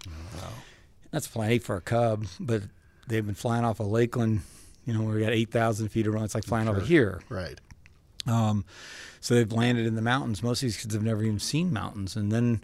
That's 1.11 1.26
plenty 1.26 1.58
for 1.58 1.75
a 1.75 1.80
cub, 1.80 2.26
but 2.38 2.62
they've 3.08 3.26
been 3.26 3.35
flying 3.35 3.64
off 3.64 3.80
of 3.80 3.88
Lakeland. 3.88 4.42
You 4.85 4.94
know, 4.94 5.02
where 5.02 5.16
we 5.16 5.23
got 5.23 5.32
8,000 5.32 5.88
feet 5.88 6.06
of 6.06 6.14
run. 6.14 6.23
It's 6.23 6.37
like 6.37 6.44
flying 6.44 6.68
over 6.68 6.78
here. 6.78 7.20
Right. 7.28 7.61
Um, 8.28 8.64
so 9.20 9.35
they've 9.35 9.50
landed 9.50 9.87
in 9.87 9.96
the 9.96 10.02
mountains. 10.02 10.40
Most 10.40 10.62
of 10.62 10.68
these 10.68 10.80
kids 10.80 10.94
have 10.94 11.02
never 11.02 11.25
even 11.25 11.40
seen 11.40 11.73
mountains. 11.73 12.14
And 12.14 12.30
then 12.30 12.62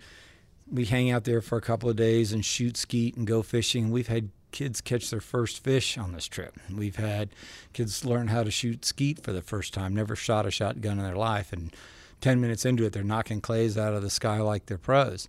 we 0.70 0.84
hang 0.84 1.10
out 1.10 1.24
there 1.24 1.40
for 1.40 1.58
a 1.58 1.60
couple 1.60 1.90
of 1.90 1.96
days 1.96 2.32
and 2.32 2.44
shoot 2.44 2.76
skeet 2.76 3.16
and 3.16 3.26
go 3.26 3.42
fishing. 3.42 3.90
We've 3.90 4.06
had 4.06 4.30
kids 4.52 4.80
catch 4.80 5.10
their 5.10 5.20
first 5.20 5.64
fish 5.64 5.98
on 5.98 6.12
this 6.12 6.26
trip. 6.26 6.58
We've 6.72 6.96
had 6.96 7.30
kids 7.72 8.04
learn 8.04 8.28
how 8.28 8.44
to 8.44 8.50
shoot 8.50 8.84
skeet 8.84 9.22
for 9.22 9.32
the 9.32 9.42
first 9.42 9.74
time, 9.74 9.94
never 9.94 10.14
shot 10.14 10.46
a 10.46 10.50
shotgun 10.50 10.98
in 10.98 11.04
their 11.04 11.16
life. 11.16 11.52
And 11.52 11.74
10 12.20 12.40
minutes 12.40 12.64
into 12.64 12.84
it, 12.84 12.92
they're 12.92 13.02
knocking 13.02 13.40
clays 13.40 13.76
out 13.76 13.94
of 13.94 14.02
the 14.02 14.10
sky 14.10 14.40
like 14.40 14.66
they're 14.66 14.78
pros. 14.78 15.28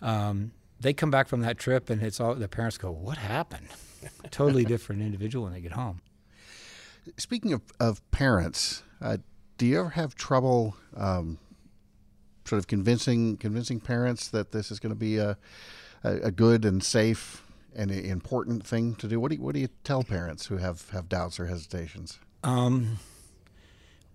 Um, 0.00 0.52
they 0.80 0.92
come 0.92 1.10
back 1.10 1.28
from 1.28 1.40
that 1.42 1.58
trip 1.58 1.88
and 1.88 2.02
it's 2.02 2.18
all 2.18 2.34
the 2.34 2.48
parents 2.48 2.76
go, 2.78 2.90
What 2.90 3.18
happened? 3.18 3.68
totally 4.30 4.64
different 4.64 5.02
individual 5.02 5.44
when 5.44 5.52
they 5.52 5.60
get 5.60 5.72
home. 5.72 6.00
Speaking 7.16 7.52
of, 7.52 7.62
of 7.78 8.10
parents, 8.10 8.82
uh, 9.00 9.18
do 9.58 9.66
you 9.66 9.78
ever 9.78 9.90
have 9.90 10.16
trouble 10.16 10.76
um, 10.96 11.38
sort 12.44 12.58
of 12.58 12.66
convincing 12.66 13.36
convincing 13.36 13.78
parents 13.80 14.28
that 14.28 14.52
this 14.52 14.70
is 14.70 14.80
going 14.80 14.92
to 14.92 14.98
be 14.98 15.18
a, 15.18 15.36
a, 16.02 16.10
a 16.16 16.30
good 16.30 16.64
and 16.64 16.82
safe 16.82 17.44
and 17.74 17.90
i- 17.90 17.94
important 17.94 18.66
thing 18.66 18.94
to 18.96 19.08
do? 19.08 19.18
What 19.20 19.30
do 19.30 19.36
you, 19.36 19.42
what 19.42 19.54
do 19.54 19.60
you 19.60 19.68
tell 19.84 20.02
parents 20.02 20.46
who 20.46 20.56
have, 20.58 20.88
have 20.90 21.08
doubts 21.08 21.38
or 21.40 21.46
hesitations? 21.46 22.18
Um, 22.44 22.98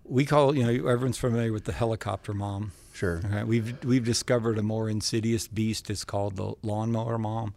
we 0.04 0.24
call 0.24 0.56
you 0.56 0.64
know 0.64 0.88
everyone's 0.88 1.18
familiar 1.18 1.52
with 1.52 1.64
the 1.64 1.72
helicopter 1.72 2.32
mom. 2.32 2.72
Sure. 2.94 3.20
Right, 3.20 3.46
we've 3.46 3.84
we've 3.84 4.04
discovered 4.04 4.58
a 4.58 4.62
more 4.62 4.90
insidious 4.90 5.46
beast. 5.46 5.88
It's 5.88 6.04
called 6.04 6.34
the 6.34 6.54
lawnmower 6.62 7.16
mom, 7.16 7.54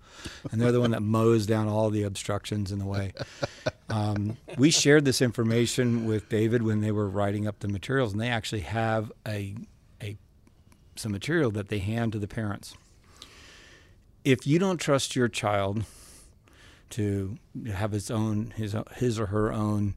and 0.52 0.62
they're 0.62 0.72
the 0.72 0.80
one 0.80 0.92
that 0.92 1.02
mows 1.02 1.48
down 1.48 1.68
all 1.68 1.90
the 1.90 2.04
obstructions 2.04 2.72
in 2.72 2.80
the 2.80 2.86
way. 2.86 3.14
Um, 3.90 4.38
we 4.58 4.72
shared 4.72 5.04
this 5.04 5.22
information 5.22 6.06
with 6.06 6.30
David 6.30 6.64
when 6.64 6.80
they 6.80 6.94
were 6.94 7.10
writing 7.10 7.46
up 7.46 7.60
the 7.60 7.68
materials, 7.68 8.14
and 8.14 8.22
they 8.22 8.30
actually 8.30 8.62
have 8.62 9.12
a 9.28 9.54
a 10.02 10.16
some 10.96 11.12
material 11.12 11.52
that 11.52 11.68
they 11.68 11.80
hand 11.80 12.14
to 12.14 12.20
the 12.20 12.28
parents. 12.28 12.74
If 14.24 14.46
you 14.46 14.60
don't 14.60 14.78
trust 14.78 15.16
your 15.16 15.28
child 15.28 15.84
to 16.92 17.38
have 17.74 17.92
his 17.92 18.12
own 18.12 18.54
his 18.56 18.76
his 18.96 19.20
or 19.20 19.28
her 19.28 19.52
own 19.52 19.96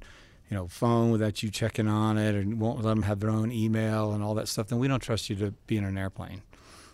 you 0.49 0.57
know 0.57 0.69
phone 0.69 1.11
without 1.11 1.43
you 1.43 1.51
checking 1.51 1.89
on 1.89 2.17
it 2.17 2.35
and 2.35 2.61
won't 2.61 2.83
let 2.83 2.91
them 2.91 3.03
have 3.03 3.21
their 3.21 3.31
own 3.31 3.51
email 3.51 4.13
and 4.13 4.23
all 4.23 4.35
that 4.35 4.49
stuff 4.49 4.69
then 4.69 4.79
we 4.79 4.89
don't 4.89 5.01
trust 5.01 5.29
you 5.29 5.37
to 5.37 5.51
be 5.67 5.77
in 5.77 5.85
an 5.85 5.99
airplane. 5.99 6.43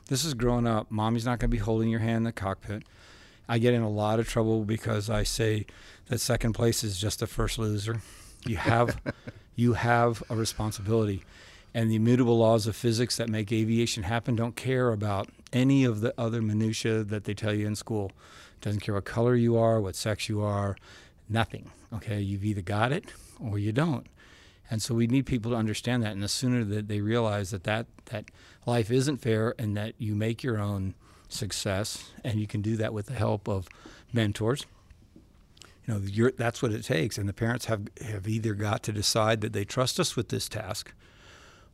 This 0.09 0.25
is 0.25 0.35
growing 0.35 0.67
up. 0.67 0.91
Mommy's 0.91 1.25
not 1.25 1.39
going 1.39 1.51
to 1.51 1.57
be 1.57 1.59
holding 1.59 1.89
your 1.89 2.01
hand 2.01 2.17
in 2.17 2.23
the 2.25 2.33
cockpit. 2.33 2.83
I 3.49 3.59
get 3.59 3.75
in 3.75 3.83
a 3.83 3.89
lot 3.89 4.19
of 4.19 4.29
trouble 4.29 4.65
because 4.65 5.09
i 5.09 5.23
say 5.23 5.67
that 6.09 6.21
second 6.21 6.55
place 6.55 6.83
is 6.83 6.99
just 6.99 7.21
the 7.21 7.27
first 7.27 7.59
loser. 7.59 8.01
You 8.45 8.57
have 8.57 9.01
you 9.55 9.75
have 9.75 10.23
a 10.29 10.35
responsibility. 10.35 11.23
And 11.73 11.89
the 11.89 11.95
immutable 11.95 12.39
laws 12.39 12.67
of 12.67 12.75
physics 12.75 13.17
that 13.19 13.29
make 13.29 13.53
aviation 13.53 14.03
happen 14.03 14.35
don't 14.35 14.57
care 14.57 14.91
about 14.91 15.29
any 15.53 15.85
of 15.85 16.01
the 16.01 16.15
other 16.19 16.41
minutia 16.43 17.05
that 17.05 17.25
they 17.25 17.35
tell 17.35 17.55
you 17.55 17.67
in 17.67 17.77
school. 17.77 18.13
Doesn't 18.61 18.81
care 18.81 18.95
what 18.95 19.05
color 19.05 19.35
you 19.35 19.57
are 19.57 19.81
what 19.81 19.97
sex 19.97 20.29
you 20.29 20.43
are 20.43 20.77
nothing 21.29 21.71
okay? 21.93 22.21
You've 22.21 22.45
either 22.45 22.63
got 22.63 22.93
it 22.93 23.13
or 23.39 23.59
you 23.59 23.73
don't. 23.73 24.07
And 24.71 24.81
so 24.81 24.95
we 24.95 25.07
need 25.07 25.27
people 25.27 25.51
to 25.51 25.57
understand 25.57 26.03
that 26.03 26.13
and 26.13 26.23
the 26.23 26.29
sooner 26.29 26.63
that 26.65 26.87
they 26.87 27.01
realize 27.01 27.51
that 27.51 27.65
that, 27.65 27.87
that 28.07 28.27
life 28.67 28.91
isn't 28.91 29.19
fair 29.19 29.55
and 29.59 29.77
that 29.77 29.95
you 29.99 30.15
make 30.15 30.43
your 30.43 30.59
own 30.59 30.95
success 31.29 32.11
and 32.25 32.39
you 32.39 32.47
can 32.47 32.63
do 32.63 32.77
that 32.77 32.93
with 32.93 33.07
the 33.07 33.15
help 33.15 33.49
of 33.49 33.69
mentors 34.13 34.67
you 35.87 35.95
know 35.95 36.31
that's 36.37 36.63
what 36.63 36.73
it 36.73 36.85
takes. 36.85 37.19
And 37.19 37.29
the 37.29 37.33
parents 37.33 37.67
have, 37.67 37.89
have 38.07 38.29
either 38.29 38.55
got 38.55 38.83
to 38.85 38.93
decide 38.93 39.41
that 39.41 39.53
they 39.53 39.65
trust 39.65 39.99
us 39.99 40.15
with 40.15 40.29
this 40.29 40.49
task 40.49 40.93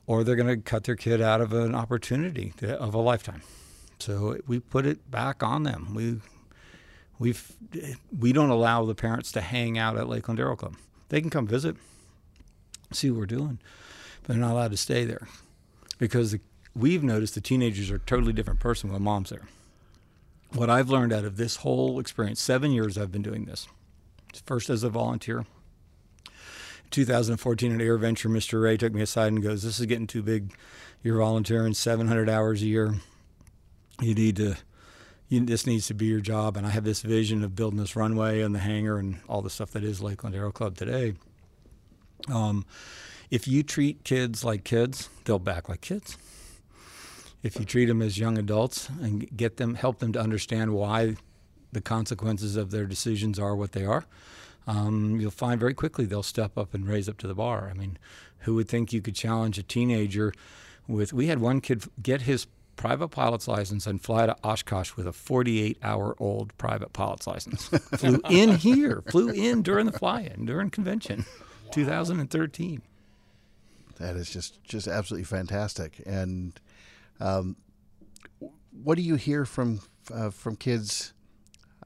or 0.06 0.22
they're 0.22 0.36
going 0.36 0.46
to 0.46 0.56
cut 0.56 0.84
their 0.84 0.96
kid 0.96 1.20
out 1.20 1.40
of 1.40 1.52
an 1.52 1.74
opportunity 1.74 2.52
to, 2.58 2.78
of 2.80 2.94
a 2.94 2.98
lifetime 2.98 3.42
so 3.98 4.38
we 4.46 4.61
put 4.61 4.87
it 4.87 5.11
back 5.11 5.42
on 5.42 5.62
them 5.62 5.94
we 5.94 6.20
we've 7.18 7.52
we 8.16 8.32
don't 8.32 8.50
allow 8.50 8.85
the 8.85 8.94
parents 8.94 9.32
to 9.32 9.40
hang 9.40 9.78
out 9.78 9.96
at 9.96 10.09
Lakeland 10.09 10.40
Aero 10.40 10.56
Club. 10.56 10.76
They 11.09 11.20
can 11.20 11.30
come 11.30 11.46
visit, 11.46 11.76
see 12.92 13.11
what 13.11 13.20
we're 13.20 13.26
doing, 13.26 13.59
but 14.22 14.32
they're 14.32 14.42
not 14.42 14.52
allowed 14.52 14.72
to 14.72 14.76
stay 14.76 15.04
there 15.04 15.28
because 15.98 16.32
the, 16.32 16.40
we've 16.74 17.02
noticed 17.02 17.35
the 17.35 17.40
teenagers 17.40 17.90
are 17.90 17.96
a 17.96 18.00
totally 18.00 18.32
different 18.32 18.61
person 18.61 18.92
when 18.92 19.02
mom's 19.02 19.30
there. 19.30 19.48
What 20.52 20.70
I've 20.70 20.90
learned 20.90 21.12
out 21.12 21.24
of 21.24 21.37
this 21.37 21.56
whole 21.56 21.98
experience, 21.98 22.40
seven 22.40 22.70
years 22.70 22.96
I've 22.96 23.12
been 23.12 23.22
doing 23.22 23.44
this, 23.44 23.68
first 24.44 24.70
as 24.70 24.82
a 24.82 24.90
volunteer. 24.90 25.44
2014 26.90 27.74
at 27.74 27.80
Air 27.80 27.98
Venture, 27.98 28.28
Mr. 28.28 28.62
Ray 28.62 28.76
took 28.76 28.92
me 28.92 29.02
aside 29.02 29.28
and 29.28 29.42
goes, 29.42 29.64
"This 29.64 29.80
is 29.80 29.87
getting 29.87 30.06
too 30.06 30.22
big. 30.22 30.54
You're 31.02 31.18
volunteering 31.18 31.74
700 31.74 32.28
hours 32.28 32.62
a 32.62 32.66
year. 32.66 32.94
You 34.00 34.14
need 34.14 34.37
to 34.37 34.56
you, 35.28 35.44
this 35.44 35.66
needs 35.66 35.87
to 35.88 35.94
be 35.94 36.06
your 36.06 36.20
job. 36.20 36.56
And 36.56 36.66
I 36.66 36.70
have 36.70 36.85
this 36.85 37.02
vision 37.02 37.42
of 37.42 37.54
building 37.54 37.78
this 37.78 37.96
runway 37.96 38.42
and 38.42 38.54
the 38.54 38.61
hangar 38.61 38.98
and 38.98 39.18
all 39.28 39.42
the 39.42 39.50
stuff 39.50 39.72
that 39.72 39.85
is 39.85 40.00
Lakeland 40.00 40.37
Aero 40.37 40.52
Club 40.52 40.76
today. 40.76 41.14
Um, 42.28 42.64
if 43.30 43.48
you 43.48 43.62
treat 43.62 44.04
kids 44.04 44.44
like 44.44 44.64
kids, 44.64 45.09
they'll 45.24 45.38
back 45.38 45.68
like 45.68 45.80
kids. 45.80 46.16
If 47.42 47.59
you 47.59 47.64
treat 47.64 47.87
them 47.87 48.02
as 48.02 48.18
young 48.18 48.38
adults 48.38 48.88
and 48.88 49.28
get 49.37 49.56
them, 49.56 49.74
help 49.74 49.98
them 49.98 50.12
to 50.12 50.20
understand 50.20 50.74
why 50.74 51.16
the 51.72 51.80
consequences 51.80 52.56
of 52.56 52.70
their 52.70 52.87
decisions 52.87 53.38
are 53.38 53.54
what 53.54 53.72
they 53.72 53.85
are, 53.85 54.06
um, 54.66 55.20
you'll 55.20 55.30
find 55.30 55.61
very 55.61 55.74
quickly 55.74 56.06
they'll 56.06 56.22
step 56.22 56.56
up 56.56 56.74
and 56.74 56.88
raise 56.88 57.09
up 57.09 57.18
to 57.18 57.26
the 57.26 57.35
bar. 57.35 57.68
I 57.70 57.74
mean, 57.74 57.98
who 58.40 58.54
would 58.54 58.68
think 58.68 58.92
you 58.92 59.00
could 59.00 59.14
challenge 59.14 59.59
a 59.59 59.62
teenager 59.62 60.32
with? 60.88 61.12
We 61.12 61.26
had 61.26 61.40
one 61.40 61.61
kid 61.61 61.85
get 62.02 62.22
his 62.22 62.46
private 62.76 63.08
pilot's 63.08 63.48
license 63.48 63.86
and 63.86 64.00
fly 64.02 64.26
to 64.26 64.36
Oshkosh 64.44 64.96
with 64.96 65.06
a 65.06 65.12
48 65.12 65.78
hour 65.82 66.14
old 66.18 66.56
private 66.58 66.92
pilot's 66.92 67.26
license. 67.26 67.66
flew 67.68 68.20
in 68.28 68.56
here, 68.56 69.02
flew 69.10 69.30
in 69.30 69.62
during 69.62 69.86
the 69.86 69.92
fly 69.92 70.20
in, 70.22 70.44
during 70.46 70.70
convention, 70.70 71.24
2013. 71.72 72.82
that 73.98 74.16
is 74.16 74.30
just 74.30 74.62
just 74.64 74.86
absolutely 74.86 75.24
fantastic. 75.24 76.02
And 76.06 76.58
um, 77.20 77.56
what 78.70 78.96
do 78.96 79.02
you 79.02 79.16
hear 79.16 79.44
from 79.44 79.80
uh, 80.12 80.30
from 80.30 80.56
kids? 80.56 81.12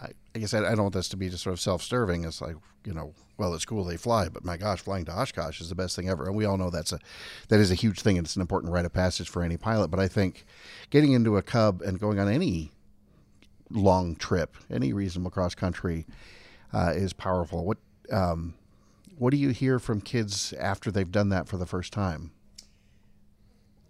I, 0.01 0.09
I 0.35 0.39
guess 0.39 0.55
I, 0.55 0.59
I 0.59 0.71
don't 0.75 0.83
want 0.83 0.95
this 0.95 1.09
to 1.11 1.17
be 1.17 1.29
just 1.29 1.43
sort 1.43 1.53
of 1.53 1.61
self-serving. 1.61 2.25
It's 2.25 2.41
like 2.41 2.57
you 2.85 2.95
know, 2.95 3.15
well, 3.41 3.55
it's 3.55 3.65
cool 3.65 3.85
they 3.85 3.97
fly, 3.97 4.29
but 4.29 4.45
my 4.45 4.59
gosh, 4.59 4.83
flying 4.83 5.07
to 5.07 5.19
Oshkosh 5.19 5.63
is 5.63 5.71
the 5.71 5.75
best 5.75 5.97
thing 5.97 6.11
ever, 6.11 6.27
and 6.27 6.37
we 6.37 6.45
all 6.45 6.59
know 6.59 6.69
that's 6.69 6.93
a 6.93 6.99
that 7.49 7.59
is 7.59 7.71
a 7.71 7.75
huge 7.75 8.03
thing, 8.03 8.19
and 8.19 8.27
it's 8.27 8.37
an 8.37 8.43
important 8.43 8.71
rite 8.71 8.85
of 8.85 8.93
passage 8.93 9.31
for 9.31 9.43
any 9.43 9.57
pilot. 9.57 9.89
But 9.89 9.99
I 9.99 10.09
think 10.09 10.45
getting 10.91 11.13
into 11.13 11.39
a 11.39 11.43
Cub 11.43 11.81
and 11.81 11.99
going 11.99 12.19
on 12.19 12.29
any 12.29 12.71
long 13.71 14.15
trip, 14.15 14.59
any 14.71 14.93
reasonable 14.93 15.31
cross 15.31 15.55
country, 15.55 16.07
uh, 16.75 16.93
is 16.95 17.15
powerful. 17.15 17.65
What 17.65 17.79
um, 18.13 18.53
what 19.17 19.31
do 19.31 19.39
you 19.39 19.49
hear 19.49 19.79
from 19.79 20.03
kids 20.03 20.53
after 20.53 20.91
they've 20.91 21.11
done 21.11 21.31
that 21.31 21.49
for 21.49 21.57
the 21.57 21.67
first 21.67 21.95
time? 21.95 22.33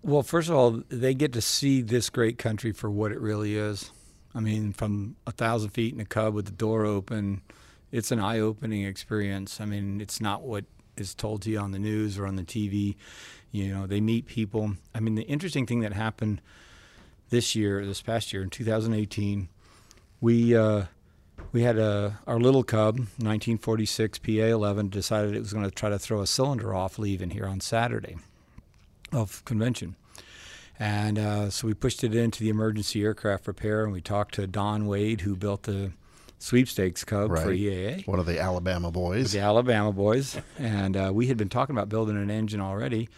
Well, 0.00 0.22
first 0.22 0.48
of 0.48 0.54
all, 0.54 0.84
they 0.88 1.12
get 1.12 1.32
to 1.32 1.42
see 1.42 1.82
this 1.82 2.08
great 2.08 2.38
country 2.38 2.70
for 2.70 2.88
what 2.88 3.10
it 3.10 3.20
really 3.20 3.56
is. 3.56 3.90
I 4.32 4.38
mean, 4.38 4.72
from 4.72 5.16
a 5.26 5.32
thousand 5.32 5.70
feet 5.70 5.92
in 5.92 5.98
a 5.98 6.04
cub 6.04 6.34
with 6.34 6.44
the 6.44 6.52
door 6.52 6.86
open, 6.86 7.42
it's 7.92 8.10
an 8.10 8.20
eye-opening 8.20 8.84
experience. 8.84 9.60
I 9.60 9.64
mean, 9.64 10.00
it's 10.00 10.20
not 10.20 10.42
what 10.42 10.64
is 10.96 11.14
told 11.14 11.42
to 11.42 11.50
you 11.50 11.58
on 11.58 11.72
the 11.72 11.78
news 11.78 12.18
or 12.18 12.26
on 12.26 12.36
the 12.36 12.42
TV. 12.42 12.96
You 13.50 13.74
know, 13.74 13.86
they 13.86 14.00
meet 14.00 14.26
people. 14.26 14.74
I 14.94 15.00
mean, 15.00 15.14
the 15.14 15.22
interesting 15.22 15.66
thing 15.66 15.80
that 15.80 15.92
happened 15.92 16.40
this 17.30 17.54
year, 17.54 17.84
this 17.84 18.02
past 18.02 18.32
year 18.32 18.42
in 18.42 18.50
2018, 18.50 19.48
we 20.20 20.56
uh, 20.56 20.84
we 21.52 21.62
had 21.62 21.78
a 21.78 22.18
our 22.26 22.38
little 22.38 22.62
cub, 22.62 22.96
1946 22.96 24.18
PA11, 24.20 24.90
decided 24.90 25.34
it 25.34 25.40
was 25.40 25.52
going 25.52 25.64
to 25.64 25.70
try 25.70 25.88
to 25.88 25.98
throw 25.98 26.20
a 26.20 26.26
cylinder 26.26 26.74
off 26.74 26.98
leaving 26.98 27.30
here 27.30 27.46
on 27.46 27.60
Saturday 27.60 28.16
of 29.12 29.44
convention. 29.44 29.96
And 30.78 31.18
uh, 31.18 31.50
so 31.50 31.66
we 31.66 31.74
pushed 31.74 32.02
it 32.04 32.14
into 32.14 32.42
the 32.42 32.48
emergency 32.48 33.02
aircraft 33.02 33.46
repair, 33.46 33.84
and 33.84 33.92
we 33.92 34.00
talked 34.00 34.34
to 34.34 34.46
Don 34.46 34.86
Wade, 34.86 35.22
who 35.22 35.36
built 35.36 35.64
the 35.64 35.92
sweepstakes 36.40 37.04
cub 37.04 37.30
Right. 37.30 37.42
for 37.44 37.52
EAA, 37.52 38.04
One 38.06 38.18
of 38.18 38.26
the 38.26 38.40
Alabama 38.40 38.90
boys. 38.90 39.30
the 39.32 39.38
Alabama 39.40 39.92
boys. 39.92 40.36
And 40.58 40.96
uh, 40.96 41.10
we 41.14 41.28
had 41.28 41.36
been 41.36 41.48
talking 41.48 41.76
about 41.76 41.88
building 41.88 42.16
an 42.16 42.30
engine 42.30 42.60
already. 42.60 43.08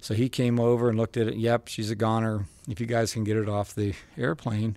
So 0.00 0.14
he 0.14 0.28
came 0.28 0.58
over 0.58 0.88
and 0.88 0.98
looked 0.98 1.16
at 1.16 1.28
it. 1.28 1.36
Yep, 1.36 1.68
she's 1.68 1.90
a 1.90 1.94
goner. 1.94 2.46
If 2.68 2.80
you 2.80 2.86
guys 2.86 3.12
can 3.12 3.22
get 3.24 3.36
it 3.36 3.48
off 3.48 3.74
the 3.74 3.94
airplane, 4.18 4.76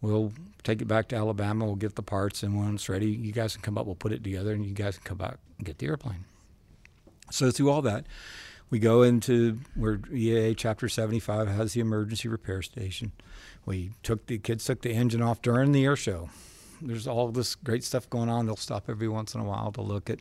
we'll 0.00 0.32
take 0.62 0.80
it 0.80 0.86
back 0.86 1.08
to 1.08 1.16
Alabama. 1.16 1.64
We'll 1.66 1.74
get 1.76 1.94
the 1.96 2.02
parts, 2.02 2.42
and 2.42 2.56
when 2.58 2.74
it's 2.74 2.88
ready, 2.88 3.06
you 3.10 3.30
guys 3.32 3.52
can 3.54 3.62
come 3.62 3.76
up. 3.78 3.86
We'll 3.86 3.94
put 3.94 4.12
it 4.12 4.24
together, 4.24 4.52
and 4.52 4.64
you 4.64 4.72
guys 4.74 4.96
can 4.96 5.04
come 5.04 5.18
back 5.18 5.36
and 5.58 5.66
get 5.66 5.78
the 5.78 5.86
airplane. 5.86 6.24
So 7.30 7.50
through 7.50 7.70
all 7.70 7.82
that, 7.82 8.06
we 8.70 8.78
go 8.80 9.02
into 9.02 9.58
where 9.76 9.98
EAA 9.98 10.56
Chapter 10.56 10.88
75 10.88 11.46
has 11.48 11.74
the 11.74 11.80
emergency 11.80 12.28
repair 12.28 12.60
station. 12.62 13.12
We 13.66 13.90
took 14.02 14.26
the 14.26 14.38
kids 14.38 14.64
took 14.64 14.82
the 14.82 14.90
engine 14.92 15.22
off 15.22 15.40
during 15.42 15.70
the 15.72 15.84
air 15.84 15.96
show. 15.96 16.30
There's 16.86 17.06
all 17.06 17.28
this 17.28 17.54
great 17.54 17.84
stuff 17.84 18.08
going 18.10 18.28
on. 18.28 18.46
They'll 18.46 18.56
stop 18.56 18.84
every 18.88 19.08
once 19.08 19.34
in 19.34 19.40
a 19.40 19.44
while 19.44 19.72
to 19.72 19.80
look 19.80 20.10
at 20.10 20.20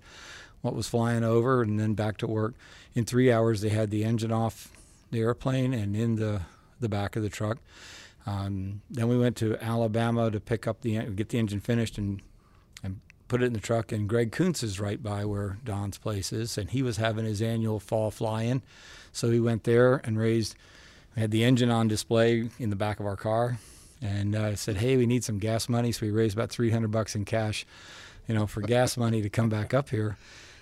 what 0.62 0.76
was 0.76 0.88
flying 0.88 1.24
over, 1.24 1.62
and 1.62 1.80
then 1.80 1.94
back 1.94 2.18
to 2.18 2.28
work. 2.28 2.54
In 2.96 3.06
three 3.06 3.32
hours, 3.32 3.62
they 3.62 3.70
had 3.70 3.92
the 3.92 4.04
engine 4.04 4.32
off 4.32 4.70
the 5.12 5.20
airplane 5.20 5.74
and 5.74 5.96
in 5.96 6.16
the 6.16 6.42
the 6.80 6.90
back 6.90 7.16
of 7.16 7.24
the 7.24 7.30
truck. 7.30 7.60
Um, 8.26 8.82
then 8.90 9.08
we 9.08 9.18
went 9.18 9.36
to 9.38 9.58
Alabama 9.62 10.32
to 10.32 10.40
pick 10.40 10.68
up 10.68 10.82
the 10.82 11.00
get 11.08 11.30
the 11.30 11.40
engine 11.40 11.60
finished 11.60 11.98
and 11.98 12.22
and 12.84 13.00
put 13.28 13.42
it 13.42 13.48
in 13.48 13.54
the 13.54 13.60
truck. 13.60 13.92
And 13.92 14.08
Greg 14.08 14.32
Koontz 14.32 14.64
is 14.64 14.80
right 14.80 15.02
by 15.02 15.26
where 15.26 15.58
Don's 15.64 15.98
place 15.98 16.32
is, 16.32 16.58
and 16.58 16.70
he 16.70 16.82
was 16.82 16.98
having 16.98 17.26
his 17.26 17.42
annual 17.42 17.80
fall 17.80 18.12
fly-in, 18.12 18.62
so 19.12 19.30
we 19.30 19.40
went 19.40 19.64
there 19.64 20.02
and 20.04 20.18
raised. 20.18 20.56
We 21.16 21.22
had 21.22 21.32
the 21.32 21.44
engine 21.44 21.70
on 21.70 21.88
display 21.88 22.50
in 22.58 22.70
the 22.70 22.76
back 22.76 23.00
of 23.00 23.06
our 23.06 23.16
car, 23.16 23.60
and 24.04 24.36
uh, 24.36 24.56
said, 24.56 24.78
"Hey, 24.78 24.98
we 24.98 25.06
need 25.06 25.24
some 25.24 25.40
gas 25.40 25.70
money." 25.70 25.92
So 25.92 26.06
we 26.06 26.12
raised 26.12 26.36
about 26.36 26.50
300 26.50 26.92
bucks 26.92 27.16
in 27.16 27.26
cash, 27.26 27.66
you 28.28 28.36
know, 28.36 28.46
for 28.46 28.62
gas 28.62 28.98
money 28.98 29.22
to 29.22 29.30
come 29.30 29.50
back 29.50 29.74
up 29.74 29.90
here. 29.90 30.18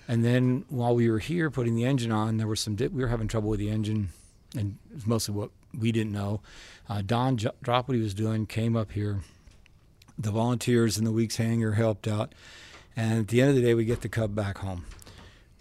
And 0.08 0.24
then 0.24 0.64
while 0.68 0.94
we 0.94 1.10
were 1.10 1.18
here 1.18 1.50
putting 1.50 1.74
the 1.74 1.84
engine 1.84 2.12
on, 2.12 2.36
there 2.36 2.46
was 2.46 2.60
some 2.60 2.76
we 2.76 2.88
were 2.88 3.08
having 3.08 3.28
trouble 3.28 3.50
with 3.50 3.58
the 3.58 3.70
engine, 3.70 4.10
and 4.56 4.78
it 4.90 4.94
was 4.94 5.06
mostly 5.06 5.34
what 5.34 5.50
we 5.78 5.90
didn't 5.92 6.12
know. 6.12 6.40
Uh, 6.88 7.02
Don 7.04 7.36
j- 7.36 7.50
dropped 7.62 7.88
what 7.88 7.96
he 7.96 8.02
was 8.02 8.14
doing, 8.14 8.46
came 8.46 8.76
up 8.76 8.92
here. 8.92 9.20
The 10.18 10.30
volunteers 10.30 10.98
in 10.98 11.04
the 11.04 11.12
Weeks 11.12 11.36
hangar 11.36 11.72
helped 11.72 12.06
out, 12.06 12.34
and 12.94 13.20
at 13.20 13.28
the 13.28 13.40
end 13.40 13.50
of 13.50 13.56
the 13.56 13.62
day, 13.62 13.74
we 13.74 13.84
get 13.84 14.02
the 14.02 14.08
Cub 14.08 14.34
back 14.34 14.58
home. 14.58 14.84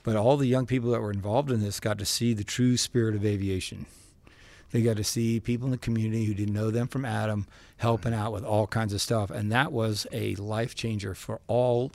But 0.03 0.15
all 0.15 0.37
the 0.37 0.47
young 0.47 0.65
people 0.65 0.91
that 0.91 1.01
were 1.01 1.11
involved 1.11 1.51
in 1.51 1.61
this 1.61 1.79
got 1.79 1.97
to 1.99 2.05
see 2.05 2.33
the 2.33 2.43
true 2.43 2.75
spirit 2.75 3.15
of 3.15 3.25
aviation. 3.25 3.85
They 4.71 4.81
got 4.81 4.97
to 4.97 5.03
see 5.03 5.39
people 5.39 5.65
in 5.67 5.71
the 5.71 5.77
community 5.77 6.25
who 6.25 6.34
didn't 6.34 6.53
know 6.53 6.71
them 6.71 6.88
from 6.88 7.05
Adam 7.05 7.47
helping 7.77 8.13
out 8.13 8.31
with 8.31 8.43
all 8.43 8.67
kinds 8.67 8.93
of 8.93 9.01
stuff, 9.01 9.29
and 9.29 9.51
that 9.51 9.71
was 9.71 10.07
a 10.12 10.36
life 10.36 10.75
changer 10.75 11.13
for 11.13 11.41
all 11.47 11.91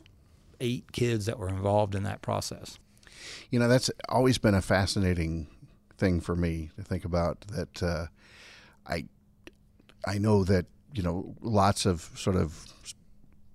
eight 0.61 0.93
kids 0.93 1.27
that 1.27 1.39
were 1.39 1.49
involved 1.49 1.95
in 1.95 2.03
that 2.05 2.23
process. 2.23 2.79
You 3.51 3.59
know, 3.59 3.69
that's 3.69 3.91
always 4.09 4.39
been 4.39 4.55
a 4.55 4.63
fascinating 4.63 5.49
thing 5.97 6.21
for 6.21 6.37
me 6.37 6.71
to 6.77 6.83
think 6.83 7.05
about. 7.05 7.41
That 7.49 7.83
uh, 7.83 8.07
I 8.87 9.07
I 10.05 10.19
know 10.19 10.45
that 10.45 10.67
you 10.95 11.03
know 11.03 11.35
lots 11.41 11.87
of 11.87 12.11
sort 12.15 12.37
of 12.37 12.67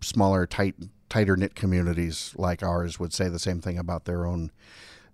smaller, 0.02 0.48
tight, 0.48 0.76
tighter 1.10 1.38
knit 1.38 1.56
communities 1.56 2.34
like 2.38 2.64
ours 2.64 3.00
would 3.00 3.14
say 3.14 3.30
the 3.30 3.40
same 3.40 3.62
thing 3.62 3.78
about 3.78 4.06
their 4.06 4.26
own 4.26 4.52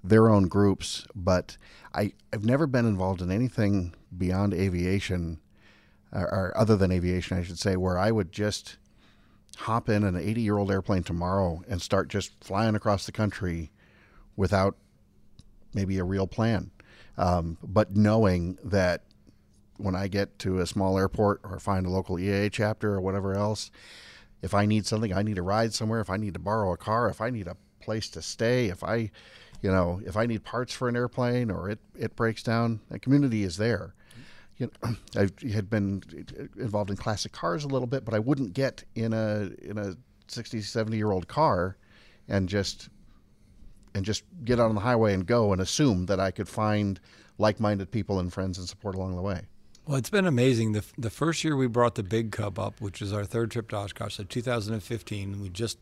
their 0.04 0.30
own 0.30 0.48
groups. 0.48 1.06
But 1.16 1.58
I 1.94 2.14
I've 2.34 2.46
never 2.46 2.68
been 2.68 2.86
involved 2.86 3.22
in 3.22 3.32
anything 3.32 3.94
beyond 4.16 4.54
aviation, 4.54 5.40
or, 6.12 6.22
or 6.22 6.58
other 6.58 6.76
than 6.76 6.92
aviation, 6.92 7.38
I 7.38 7.44
should 7.44 7.60
say, 7.60 7.76
where 7.76 7.98
I 7.98 8.12
would 8.12 8.32
just 8.32 8.78
hop 9.58 9.90
in 9.90 10.04
an 10.04 10.16
80 10.16 10.42
year 10.42 10.58
old 10.58 10.72
airplane 10.72 11.04
tomorrow 11.04 11.64
and 11.68 11.82
start 11.82 12.10
just 12.10 12.32
flying 12.44 12.76
across 12.76 13.06
the 13.06 13.12
country 13.12 13.72
without 14.36 14.76
maybe 15.74 15.98
a 15.98 16.04
real 16.04 16.28
plan. 16.28 16.72
Um, 17.18 17.58
but 17.64 17.96
knowing 17.96 18.60
that 18.64 19.04
when 19.78 19.96
I 19.96 20.08
get 20.08 20.38
to 20.40 20.60
a 20.60 20.68
small 20.68 20.98
airport 20.98 21.42
or 21.44 21.60
find 21.60 21.86
a 21.86 21.90
local 21.90 22.18
EAA 22.18 22.52
chapter 22.52 22.94
or 22.94 23.02
whatever 23.02 23.34
else, 23.36 23.72
if 24.42 24.54
I 24.54 24.66
need 24.66 24.86
something, 24.86 25.14
I 25.14 25.24
need 25.24 25.38
a 25.38 25.44
ride 25.44 25.74
somewhere, 25.74 26.00
if 26.00 26.10
I 26.10 26.18
need 26.18 26.34
to 26.36 26.40
borrow 26.40 26.74
a 26.74 26.78
car, 26.78 27.10
if 27.10 27.22
I 27.22 27.30
need 27.30 27.48
a 27.48 27.58
place 27.82 28.10
to 28.10 28.22
stay, 28.22 28.68
if 28.68 28.84
I, 28.84 29.12
you 29.62 29.72
know, 29.72 30.02
if 30.06 30.16
I 30.16 30.26
need 30.26 30.44
parts 30.44 30.74
for 30.74 30.88
an 30.88 30.96
airplane 30.96 31.50
or 31.52 31.70
it, 31.70 31.80
it 31.98 32.16
breaks 32.16 32.44
down, 32.44 32.80
the 32.90 33.00
community 33.00 33.44
is 33.44 33.58
there. 33.58 33.94
You 34.58 34.72
know, 34.84 34.96
I 35.16 35.30
had 35.52 35.70
been 35.70 36.04
involved 36.58 36.90
in 36.90 36.98
classic 36.98 37.32
cars 37.32 37.64
a 37.64 37.68
little 37.68 37.88
bit, 37.88 38.06
but 38.06 38.14
I 38.14 38.20
wouldn't 38.20 38.54
get 38.54 38.84
in 38.96 39.14
a 39.14 39.52
in 39.62 39.78
a 39.78 39.96
60, 40.28 40.62
70 40.62 40.98
year 40.98 41.12
old 41.12 41.28
car 41.28 41.78
and 42.28 42.50
just 42.50 42.90
and 43.94 44.06
just 44.06 44.24
get 44.44 44.60
out 44.60 44.70
on 44.70 44.76
the 44.76 44.82
highway 44.82 45.14
and 45.14 45.26
go 45.26 45.52
and 45.52 45.62
assume 45.62 46.06
that 46.06 46.20
I 46.20 46.32
could 46.32 46.48
find 46.48 47.00
like-minded 47.40 47.92
people 47.92 48.20
and 48.20 48.32
friends 48.32 48.58
and 48.58 48.68
support 48.68 48.96
along 48.96 49.16
the 49.16 49.22
way. 49.22 49.42
Well, 49.88 49.98
it's 49.98 50.10
been 50.10 50.28
amazing. 50.28 50.74
The, 50.74 50.84
the 50.98 51.10
first 51.10 51.44
year 51.44 51.56
we 51.56 51.68
brought 51.68 51.96
the 51.96 52.04
big 52.04 52.32
cub 52.32 52.60
up, 52.60 52.82
which 52.82 53.00
was 53.00 53.14
our 53.14 53.24
third 53.24 53.52
trip 53.52 53.70
to 53.70 53.78
Oshkosh, 53.78 54.16
so 54.16 54.24
2015, 54.24 55.42
we 55.42 55.50
just 55.50 55.80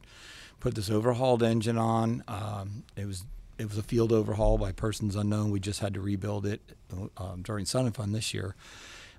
put 0.59 0.75
this 0.75 0.89
overhauled 0.89 1.41
engine 1.41 1.77
on. 1.77 2.23
Um, 2.27 2.83
it 2.95 3.05
was 3.05 3.25
it 3.57 3.67
was 3.67 3.77
a 3.77 3.83
field 3.83 4.11
overhaul 4.11 4.57
by 4.57 4.71
persons 4.71 5.15
unknown. 5.15 5.51
We 5.51 5.59
just 5.59 5.79
had 5.79 5.93
to 5.93 6.01
rebuild 6.01 6.45
it 6.45 6.61
um, 7.17 7.41
during 7.41 7.65
Sun 7.65 7.85
and 7.85 7.95
Fun 7.95 8.11
this 8.11 8.33
year. 8.33 8.55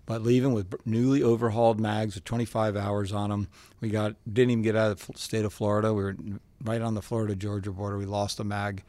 But 0.06 0.22
leaving 0.22 0.52
with 0.52 0.72
newly 0.86 1.22
overhauled 1.22 1.80
mags 1.80 2.14
with 2.14 2.24
25 2.24 2.76
hours 2.76 3.12
on 3.12 3.30
them, 3.30 3.48
we 3.80 3.88
got 3.88 4.14
didn't 4.32 4.52
even 4.52 4.62
get 4.62 4.76
out 4.76 4.92
of 4.92 5.06
the 5.06 5.18
state 5.18 5.44
of 5.44 5.52
Florida. 5.52 5.92
We 5.92 6.02
were 6.04 6.16
right 6.62 6.80
on 6.80 6.94
the 6.94 7.02
Florida 7.02 7.34
Georgia 7.34 7.72
border. 7.72 7.98
We 7.98 8.06
lost 8.06 8.38
a 8.38 8.44
mag, 8.44 8.84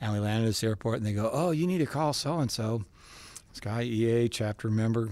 and 0.00 0.12
we 0.12 0.20
landed 0.20 0.44
at 0.44 0.50
this 0.50 0.62
airport. 0.62 0.98
And 0.98 1.06
they 1.06 1.12
go, 1.12 1.28
"Oh, 1.32 1.50
you 1.50 1.66
need 1.66 1.78
to 1.78 1.86
call 1.86 2.12
so 2.12 2.38
and 2.38 2.50
so." 2.50 2.84
This 3.50 3.60
guy, 3.60 3.84
EAA 3.84 4.30
chapter 4.30 4.70
member, 4.70 5.10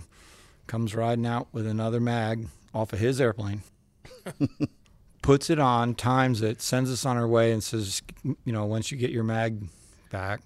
comes 0.68 0.94
riding 0.94 1.26
out 1.26 1.48
with 1.52 1.66
another 1.66 2.00
mag 2.00 2.46
off 2.72 2.92
of 2.92 3.00
his 3.00 3.20
airplane, 3.20 3.62
puts 5.22 5.50
it 5.50 5.59
on, 5.59 5.94
times 5.94 6.42
it, 6.42 6.62
sends 6.62 6.90
us 6.90 7.04
on 7.04 7.16
our 7.16 7.28
way, 7.28 7.52
and 7.52 7.62
says, 7.62 8.02
"You 8.24 8.52
know, 8.52 8.64
once 8.64 8.90
you 8.90 8.96
get 8.98 9.11
your 9.11 9.24
mag 9.24 9.68
back, 10.11 10.40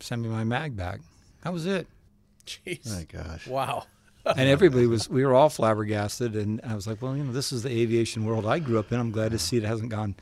send 0.00 0.22
me 0.22 0.28
my 0.28 0.44
mag 0.44 0.76
back." 0.76 1.00
That 1.44 1.52
was 1.52 1.66
it. 1.66 1.86
Jeez. 2.46 2.86
My 2.94 3.04
gosh. 3.04 3.46
Wow. 3.46 3.84
and 4.24 4.48
everybody 4.48 4.86
was 4.86 5.08
we 5.08 5.24
were 5.24 5.34
all 5.34 5.48
flabbergasted 5.48 6.36
and 6.36 6.60
i 6.62 6.76
was 6.76 6.86
like 6.86 7.02
well 7.02 7.16
you 7.16 7.24
know 7.24 7.32
this 7.32 7.50
is 7.50 7.64
the 7.64 7.70
aviation 7.70 8.24
world 8.24 8.46
i 8.46 8.60
grew 8.60 8.78
up 8.78 8.92
in 8.92 9.00
i'm 9.00 9.10
glad 9.10 9.32
to 9.32 9.38
see 9.38 9.56
it 9.56 9.64
hasn't 9.64 9.88
gone 9.90 10.14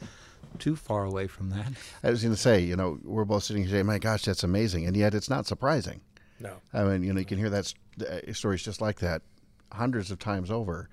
too 0.58 0.74
far 0.74 1.04
away 1.04 1.26
from 1.26 1.50
that 1.50 1.66
I 2.02 2.08
was 2.10 2.22
going 2.22 2.34
to 2.34 2.40
say, 2.40 2.60
you 2.60 2.76
know, 2.76 2.98
we're 3.04 3.26
both 3.26 3.44
sitting 3.44 3.62
here 3.62 3.72
saying, 3.72 3.86
"My 3.86 3.98
gosh, 3.98 4.24
that's 4.24 4.42
amazing," 4.42 4.86
and 4.86 4.96
yet 4.96 5.14
it's 5.14 5.28
not 5.30 5.46
surprising. 5.46 6.00
No. 6.40 6.54
I 6.72 6.82
mean, 6.82 7.02
you 7.02 7.12
know, 7.12 7.20
you 7.20 7.26
can 7.26 7.36
hear 7.38 7.50
that 7.50 7.66
st- 7.66 8.26
uh, 8.28 8.32
stories 8.32 8.62
just 8.62 8.80
like 8.80 8.98
that 9.00 9.22
hundreds 9.70 10.10
of 10.10 10.18
times 10.18 10.50
over, 10.50 10.88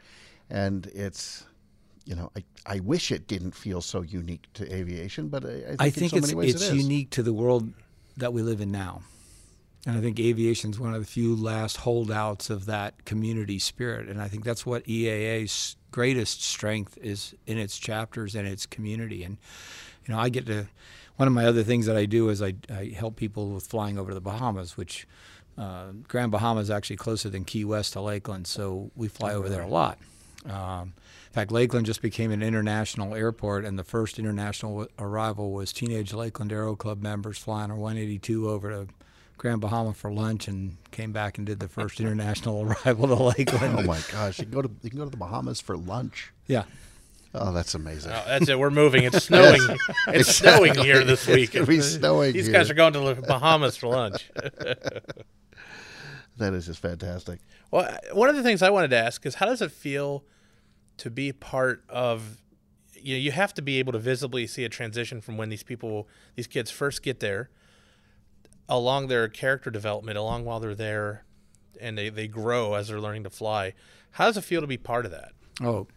and 0.50 0.86
it's, 0.88 1.46
you 2.08 2.16
know, 2.16 2.32
I, 2.38 2.44
I 2.66 2.80
wish 2.80 3.12
it 3.12 3.28
didn't 3.28 3.52
feel 3.52 3.82
so 3.82 4.02
unique 4.02 4.48
to 4.54 4.74
aviation, 4.74 5.28
but 5.28 5.44
I, 5.46 5.50
I 5.50 5.52
think, 5.52 5.82
i 5.82 5.90
think 5.90 6.04
in 6.04 6.10
so 6.10 6.18
it's 6.18 6.28
many 6.28 6.36
ways 6.36 6.56
it's 6.56 6.70
it 6.70 6.76
is. 6.76 6.84
unique 6.84 7.10
to 7.12 7.24
the 7.24 7.34
world 7.34 7.74
that 8.16 8.32
we 8.34 8.42
live 8.42 8.62
in 8.62 8.72
now 8.72 9.02
And 9.86 9.98
I 9.98 10.02
think 10.02 10.20
aviation 10.20 10.72
is 10.72 10.80
one 10.80 10.94
of 10.94 11.02
the 11.02 11.08
few 11.08 11.36
last 11.36 11.78
holdouts 11.78 12.50
of 12.50 12.66
that 12.66 13.06
community 13.06 13.60
spirit. 13.60 14.08
And 14.10 14.22
I 14.22 14.28
think 14.28 14.44
that's 14.44 14.66
what 14.66 14.84
EAA's 14.86 15.76
greatest 15.92 16.44
strength 16.44 16.98
is 17.02 17.36
in 17.46 17.58
its 17.58 17.78
chapters 17.78 18.36
and 18.36 18.48
its 18.48 18.66
community. 18.66 19.24
And, 19.24 19.38
you 20.06 20.14
know, 20.14 20.20
I 20.20 20.30
get 20.30 20.46
to, 20.48 20.68
one 21.18 21.28
of 21.28 21.34
my 21.34 21.46
other 21.46 21.64
things 21.64 21.86
that 21.86 21.98
I 21.98 22.06
do 22.06 22.30
is 22.30 22.42
I, 22.42 22.56
I 22.70 22.94
help 22.96 23.16
people 23.16 23.50
with 23.50 23.68
flying 23.68 23.98
over 23.98 24.12
to 24.12 24.16
the 24.16 24.22
Bahamas, 24.22 24.78
which 24.78 25.08
uh, 25.58 25.92
Grand 26.08 26.32
Bahama 26.32 26.62
is 26.62 26.70
actually 26.70 26.98
closer 26.98 27.30
than 27.30 27.46
Key 27.46 27.66
West 27.66 27.94
to 27.94 28.02
Lakeland. 28.02 28.48
So 28.48 28.92
we 28.96 29.08
fly 29.08 29.34
over 29.34 29.50
there 29.50 29.62
a 29.62 29.68
lot. 29.68 29.98
Um, 30.46 30.94
in 31.28 31.34
fact, 31.34 31.52
Lakeland 31.52 31.86
just 31.86 32.02
became 32.02 32.32
an 32.32 32.42
international 32.42 33.14
airport, 33.16 33.66
and 33.66 33.78
the 33.78 33.84
first 33.84 34.18
international 34.20 34.88
arrival 35.00 35.52
was 35.52 35.74
teenage 35.74 36.14
Lakeland 36.14 36.52
Aero 36.52 36.76
Club 36.76 37.02
members 37.02 37.38
flying 37.38 37.72
a 37.72 37.76
182 37.76 38.50
over 38.50 38.70
to 38.70 38.88
Grand 39.38 39.62
Bahama 39.62 39.94
for 39.94 40.12
lunch 40.12 40.48
and 40.48 40.78
came 40.92 41.12
back 41.12 41.38
and 41.38 41.46
did 41.46 41.60
the 41.60 41.68
first 41.68 42.00
international 42.00 42.62
arrival 42.86 43.08
to 43.08 43.16
Lakeland. 43.16 43.80
Oh 43.80 43.84
my 43.84 44.00
gosh! 44.12 44.40
You 44.40 44.46
can 44.46 44.54
go 44.54 44.62
to 44.62 44.72
you 44.82 44.90
can 44.90 45.00
go 45.00 45.06
to 45.06 45.12
the 45.12 45.18
Bahamas 45.18 45.60
for 45.62 45.76
lunch. 45.78 46.32
Yeah. 46.48 46.64
Oh, 47.34 47.52
that's 47.52 47.76
amazing. 47.76 48.14
Oh, 48.14 48.24
that's 48.26 48.50
it. 48.50 48.58
We're 48.58 48.72
moving. 48.72 49.04
It's 49.04 49.26
snowing. 49.26 49.62
It's 50.08 50.34
snowing 50.34 50.74
here 50.76 51.04
this 51.04 51.28
week. 51.28 51.54
It's 51.54 51.68
be 51.68 51.82
snowing 51.82 52.34
These 52.34 52.48
here. 52.48 52.54
guys 52.54 52.72
are 52.72 52.74
going 52.74 52.94
to 52.94 53.00
the 53.00 53.22
Bahamas 53.22 53.76
for 53.76 53.88
lunch. 53.88 54.32
That 56.38 56.54
is 56.54 56.68
just 56.68 56.80
fantastic. 56.80 57.40
Well, 57.72 57.98
one 58.14 58.30
of 58.30 58.36
the 58.36 58.44
things 58.44 58.62
I 58.62 58.70
wanted 58.70 58.90
to 58.92 58.98
ask 58.98 59.26
is 59.26 59.36
how 59.36 59.48
does 59.48 59.62
it 59.62 59.72
feel 59.72 60.24
to 60.98 61.10
be 61.10 61.32
part 61.32 61.84
of 61.90 62.42
you 63.00 63.16
know, 63.16 63.20
you 63.20 63.32
have 63.32 63.54
to 63.56 63.62
be 63.62 63.80
able 63.80 63.94
to 63.94 64.00
visibly 64.00 64.48
see 64.48 64.64
a 64.64 64.70
transition 64.70 65.22
from 65.22 65.38
when 65.38 65.50
these 65.50 65.64
people 65.64 66.08
these 66.36 66.48
kids 66.48 66.72
first 66.72 67.04
get 67.04 67.20
there 67.20 67.50
along 68.70 69.08
their 69.08 69.28
character 69.28 69.70
development 69.70 70.18
along 70.18 70.46
while 70.46 70.60
they're 70.60 70.76
there 70.76 71.24
and 71.80 71.98
they, 71.98 72.10
they 72.10 72.28
grow 72.28 72.74
as 72.74 72.88
they're 72.88 73.00
learning 73.00 73.24
to 73.24 73.30
fly. 73.30 73.74
How 74.12 74.26
does 74.26 74.38
it 74.38 74.44
feel 74.44 74.62
to 74.62 74.68
be 74.68 74.78
part 74.78 75.06
of 75.06 75.12
that? 75.12 75.32
Oh, 75.62 75.88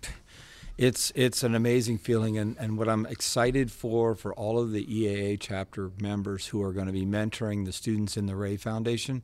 it's 0.79 1.13
it's 1.15 1.43
an 1.43 1.55
amazing 1.55 1.99
feeling, 1.99 2.39
and, 2.39 2.57
and 2.59 2.79
what 2.79 2.89
I'm 2.89 3.07
excited 3.07 3.71
for 3.71 4.15
for 4.15 4.33
all 4.35 4.59
of 4.59 4.73
the 4.73 4.85
EAA 4.85 5.39
chapter 5.41 5.91
members 6.01 6.47
who 6.47 6.63
are 6.63 6.73
going 6.73 6.87
to 6.87 6.93
be 6.93 7.05
mentoring 7.05 7.65
the 7.65 7.73
students 7.73 8.17
in 8.17 8.27
the 8.27 8.37
Ray 8.37 8.57
Foundation, 8.57 9.23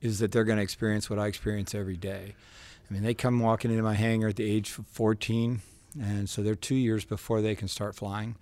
is 0.00 0.18
that 0.18 0.32
they're 0.32 0.44
going 0.44 0.58
to 0.58 0.62
experience 0.62 1.08
what 1.08 1.18
I 1.18 1.26
experience 1.26 1.74
every 1.74 1.96
day. 1.96 2.34
I 2.88 2.94
mean, 2.94 3.02
they 3.02 3.14
come 3.14 3.40
walking 3.40 3.70
into 3.70 3.82
my 3.82 3.94
hangar 3.94 4.28
at 4.28 4.36
the 4.36 4.50
age 4.50 4.78
of 4.78 4.86
14, 4.86 5.60
and 6.00 6.28
so 6.28 6.42
they're 6.42 6.54
two 6.54 6.74
years 6.74 7.04
before 7.04 7.42
they 7.42 7.54
can 7.54 7.68
start 7.68 7.94
flying. 7.94 8.36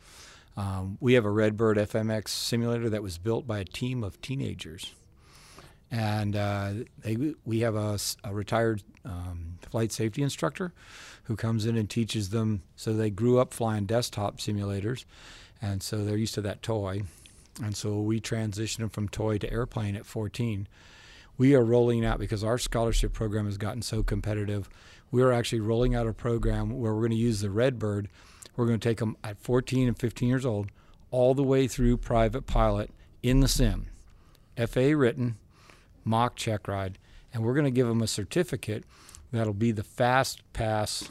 Um, 0.57 0.97
we 1.01 1.15
have 1.15 1.25
a 1.25 1.31
Redbird 1.31 1.77
FMX 1.77 2.29
simulator 2.29 2.89
that 2.89 3.03
was 3.03 3.19
built 3.19 3.47
by 3.47 3.59
a 3.59 3.65
team 3.65 4.03
of 4.03 4.21
teenagers 4.23 4.95
and 5.91 6.35
uh, 6.35 6.73
they, 7.03 7.35
we 7.45 7.61
have 7.61 7.77
a 7.77 7.99
retired 8.31 8.83
um, 9.05 9.59
flight 9.63 9.93
safety 9.93 10.23
instructor 10.23 10.73
who 11.27 11.37
comes 11.37 11.67
in 11.67 11.77
and 11.77 11.89
teaches 11.89 12.31
them. 12.31 12.63
So 12.77 12.93
they 12.93 13.11
grew 13.11 13.39
up 13.39 13.53
flying 13.53 13.87
desktop 13.87 14.39
simulators, 14.39 15.05
and 15.61 15.83
so 15.83 16.05
they're 16.05 16.17
used 16.17 16.35
to 16.35 16.41
that 16.43 16.63
toy. 16.63 17.03
And 17.63 17.77
so 17.77 18.01
we 18.01 18.21
transitioned 18.21 18.79
them 18.79 18.91
from 18.91 19.09
toy 19.09 19.39
to 19.39 19.51
airplane 19.51 19.97
at 19.97 20.07
14. 20.07 20.69
We 21.39 21.55
are 21.55 21.65
rolling 21.65 22.05
out 22.05 22.19
because 22.19 22.45
our 22.45 22.59
scholarship 22.59 23.13
program 23.13 23.47
has 23.47 23.59
gotten 23.59 23.83
so 23.83 24.03
competitive. 24.03 24.69
We 25.11 25.23
are 25.23 25.33
actually 25.33 25.61
rolling 25.61 25.95
out 25.95 26.07
a 26.07 26.13
program 26.13 26.79
where 26.79 26.93
we're 26.93 27.01
going 27.01 27.11
to 27.11 27.17
use 27.17 27.41
the 27.41 27.51
Redbird. 27.51 28.09
We're 28.57 28.67
going 28.67 28.81
to 28.81 28.89
take 28.89 28.99
them 28.99 29.17
at 29.23 29.39
14 29.39 29.89
and 29.89 29.99
15 29.99 30.29
years 30.29 30.47
old 30.47 30.71
all 31.11 31.35
the 31.35 31.43
way 31.43 31.69
through 31.69 31.99
private 31.99 32.47
pilot 32.47 32.91
in 33.23 33.41
the 33.41 33.49
sim, 33.49 33.87
FAA 34.57 34.93
written, 34.95 35.37
mock 36.05 36.37
check 36.37 36.69
ride, 36.69 36.99
and 37.33 37.43
we're 37.43 37.55
going 37.55 37.65
to 37.65 37.71
give 37.71 37.87
them 37.87 38.03
a 38.03 38.07
certificate 38.07 38.85
that'll 39.33 39.53
be 39.55 39.73
the 39.73 39.83
fast 39.85 40.41
pass 40.53 41.11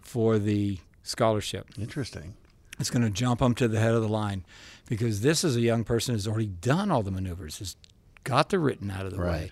for 0.00 0.38
the 0.38 0.78
scholarship. 1.02 1.66
Interesting. 1.78 2.34
It's 2.80 2.90
going 2.90 3.02
to 3.02 3.10
jump 3.10 3.40
them 3.40 3.54
to 3.56 3.68
the 3.68 3.80
head 3.80 3.94
of 3.94 4.02
the 4.02 4.08
line 4.08 4.44
because 4.88 5.20
this 5.20 5.42
is 5.44 5.56
a 5.56 5.60
young 5.60 5.84
person 5.84 6.14
who's 6.14 6.28
already 6.28 6.46
done 6.46 6.90
all 6.90 7.02
the 7.02 7.10
maneuvers, 7.10 7.58
has 7.58 7.76
got 8.24 8.48
the 8.50 8.58
written 8.58 8.90
out 8.90 9.04
of 9.06 9.12
the 9.12 9.18
Right. 9.18 9.30
way. 9.42 9.50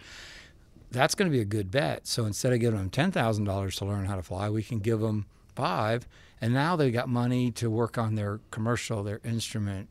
That's 0.93 1.15
going 1.17 1.31
to 1.31 1.37
be 1.37 1.43
a 1.43 1.47
good 1.47 1.71
bet. 1.71 2.07
So 2.07 2.25
instead 2.27 2.53
of 2.53 2.61
giving 2.61 2.79
them 2.79 2.91
ten 2.91 3.11
thousand 3.11 3.45
dollars 3.45 3.77
to 3.77 3.85
learn 3.85 4.05
how 4.07 4.15
to 4.17 4.23
fly, 4.23 4.49
we 4.49 4.63
can 4.63 4.79
give 4.79 5.01
them 5.01 5.27
five, 5.55 6.07
and 6.41 6.55
now 6.55 6.77
they've 6.77 6.93
got 6.93 7.09
money 7.09 7.51
to 7.53 7.69
work 7.69 7.99
on 7.99 8.15
their 8.15 8.41
commercial, 8.51 9.03
their 9.03 9.21
instrument, 9.25 9.89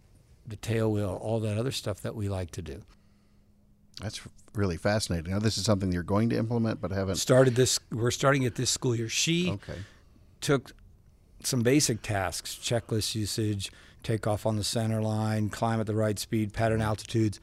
the 0.47 0.55
tail 0.55 0.91
wheel, 0.91 1.19
all 1.21 1.39
that 1.41 1.57
other 1.57 1.71
stuff 1.71 2.01
that 2.01 2.15
we 2.15 2.29
like 2.29 2.51
to 2.51 2.61
do. 2.61 2.83
That's 4.01 4.21
really 4.53 4.77
fascinating. 4.77 5.31
Now, 5.31 5.39
this 5.39 5.57
is 5.57 5.65
something 5.65 5.91
you're 5.91 6.03
going 6.03 6.29
to 6.29 6.37
implement, 6.37 6.81
but 6.81 6.91
haven't. 6.91 7.15
started 7.17 7.55
this 7.55 7.79
we're 7.91 8.11
starting 8.11 8.43
it 8.43 8.55
this 8.55 8.69
school 8.69 8.95
year 8.95 9.09
she 9.09 9.51
Okay. 9.51 9.79
took 10.41 10.71
some 11.43 11.61
basic 11.61 12.01
tasks 12.01 12.55
checklist 12.55 13.15
usage 13.15 13.71
take 14.03 14.25
off 14.27 14.45
on 14.45 14.55
the 14.55 14.63
center 14.63 15.01
line 15.01 15.49
climb 15.49 15.79
at 15.79 15.85
the 15.87 15.93
right 15.95 16.17
speed 16.19 16.53
pattern 16.53 16.81
altitudes 16.81 17.39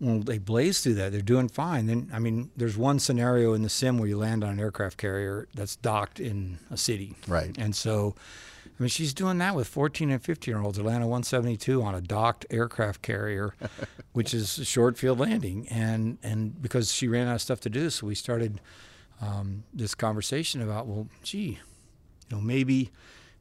well 0.00 0.20
they 0.20 0.38
blaze 0.38 0.80
through 0.80 0.94
that 0.94 1.12
they're 1.12 1.20
doing 1.20 1.48
fine 1.48 1.86
then 1.86 2.08
i 2.12 2.18
mean 2.18 2.50
there's 2.56 2.76
one 2.76 2.98
scenario 2.98 3.52
in 3.54 3.62
the 3.62 3.68
sim 3.68 3.98
where 3.98 4.08
you 4.08 4.16
land 4.16 4.42
on 4.44 4.50
an 4.50 4.60
aircraft 4.60 4.96
carrier 4.96 5.46
that's 5.54 5.76
docked 5.76 6.18
in 6.20 6.58
a 6.70 6.76
city 6.76 7.14
Right. 7.28 7.56
and 7.58 7.74
so 7.76 8.14
I 8.78 8.82
mean, 8.82 8.88
she's 8.88 9.12
doing 9.12 9.38
that 9.38 9.56
with 9.56 9.66
14 9.66 10.10
and 10.10 10.22
15 10.22 10.52
year 10.52 10.62
olds. 10.62 10.78
Atlanta 10.78 11.06
172 11.06 11.82
on 11.82 11.94
a 11.96 12.00
docked 12.00 12.46
aircraft 12.48 13.02
carrier, 13.02 13.54
which 14.12 14.32
is 14.32 14.58
a 14.58 14.64
short 14.64 14.96
field 14.96 15.18
landing, 15.18 15.66
and 15.68 16.18
and 16.22 16.60
because 16.62 16.92
she 16.92 17.08
ran 17.08 17.26
out 17.26 17.34
of 17.36 17.42
stuff 17.42 17.60
to 17.60 17.70
do, 17.70 17.90
so 17.90 18.06
we 18.06 18.14
started 18.14 18.60
um, 19.20 19.64
this 19.74 19.96
conversation 19.96 20.62
about, 20.62 20.86
well, 20.86 21.08
gee, 21.24 21.58
you 22.30 22.36
know, 22.36 22.40
maybe 22.40 22.90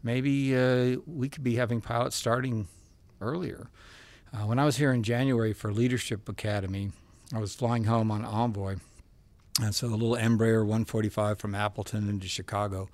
maybe 0.02 0.58
uh, 0.58 0.98
we 1.06 1.30
could 1.30 1.44
be 1.44 1.56
having 1.56 1.82
pilots 1.82 2.16
starting 2.16 2.68
earlier. 3.22 3.70
Uh, 4.34 4.46
when 4.48 4.58
I 4.58 4.66
was 4.66 4.78
here 4.78 4.92
in 4.92 5.04
January 5.04 5.54
for 5.54 5.72
Leadership 5.72 6.28
Academy, 6.28 6.92
I 7.34 7.38
was 7.38 7.54
flying 7.54 7.84
home 7.84 8.10
on 8.10 8.26
Envoy, 8.26 8.78
and 9.62 9.76
so 9.76 9.88
the 9.88 9.96
little 9.96 10.16
Embraer 10.16 10.62
145 10.62 11.38
from 11.38 11.54
Appleton 11.54 12.10
into 12.10 12.28
Chicago 12.28 12.90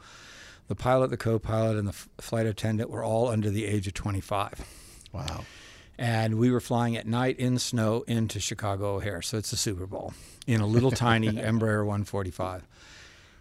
the 0.68 0.76
pilot, 0.76 1.10
the 1.10 1.18
co-pilot, 1.18 1.78
and 1.78 1.88
the 1.88 1.94
f- 1.94 2.10
flight 2.20 2.46
attendant 2.46 2.90
were 2.90 3.04
all 3.04 3.28
under 3.28 3.50
the 3.50 3.66
age 3.66 3.88
of 3.88 3.94
25. 3.94 4.66
Wow. 5.12 5.46
And 5.98 6.40
we 6.40 6.52
were 6.52 6.60
flying 6.60 6.98
at 6.98 7.06
night 7.06 7.38
in 7.38 7.60
snow 7.60 8.04
into 8.08 8.40
Chicago 8.40 8.96
O'Hare, 8.96 9.22
so 9.22 9.38
it's 9.38 9.52
the 9.52 9.58
Super 9.58 9.86
Bowl 9.86 10.14
in 10.48 10.62
a 10.62 10.66
little 10.66 10.92
tiny 10.92 11.28
Embraer 11.32 11.86
145. 11.86 12.64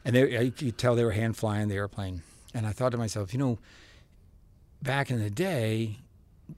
And 0.05 0.17
they, 0.17 0.45
you 0.45 0.51
could 0.51 0.79
tell 0.79 0.95
they 0.95 1.05
were 1.05 1.13
hand 1.13 1.37
flying 1.37 1.69
the 1.69 1.77
airplane. 1.77 2.23
And 2.53 2.67
I 2.67 2.73
thought 2.73 2.91
to 2.91 2.99
myself, 2.99 3.33
you 3.33 3.39
know, 3.39 3.59
back 4.83 5.11
in 5.11 5.19
the 5.19 5.31
day, 5.31 5.99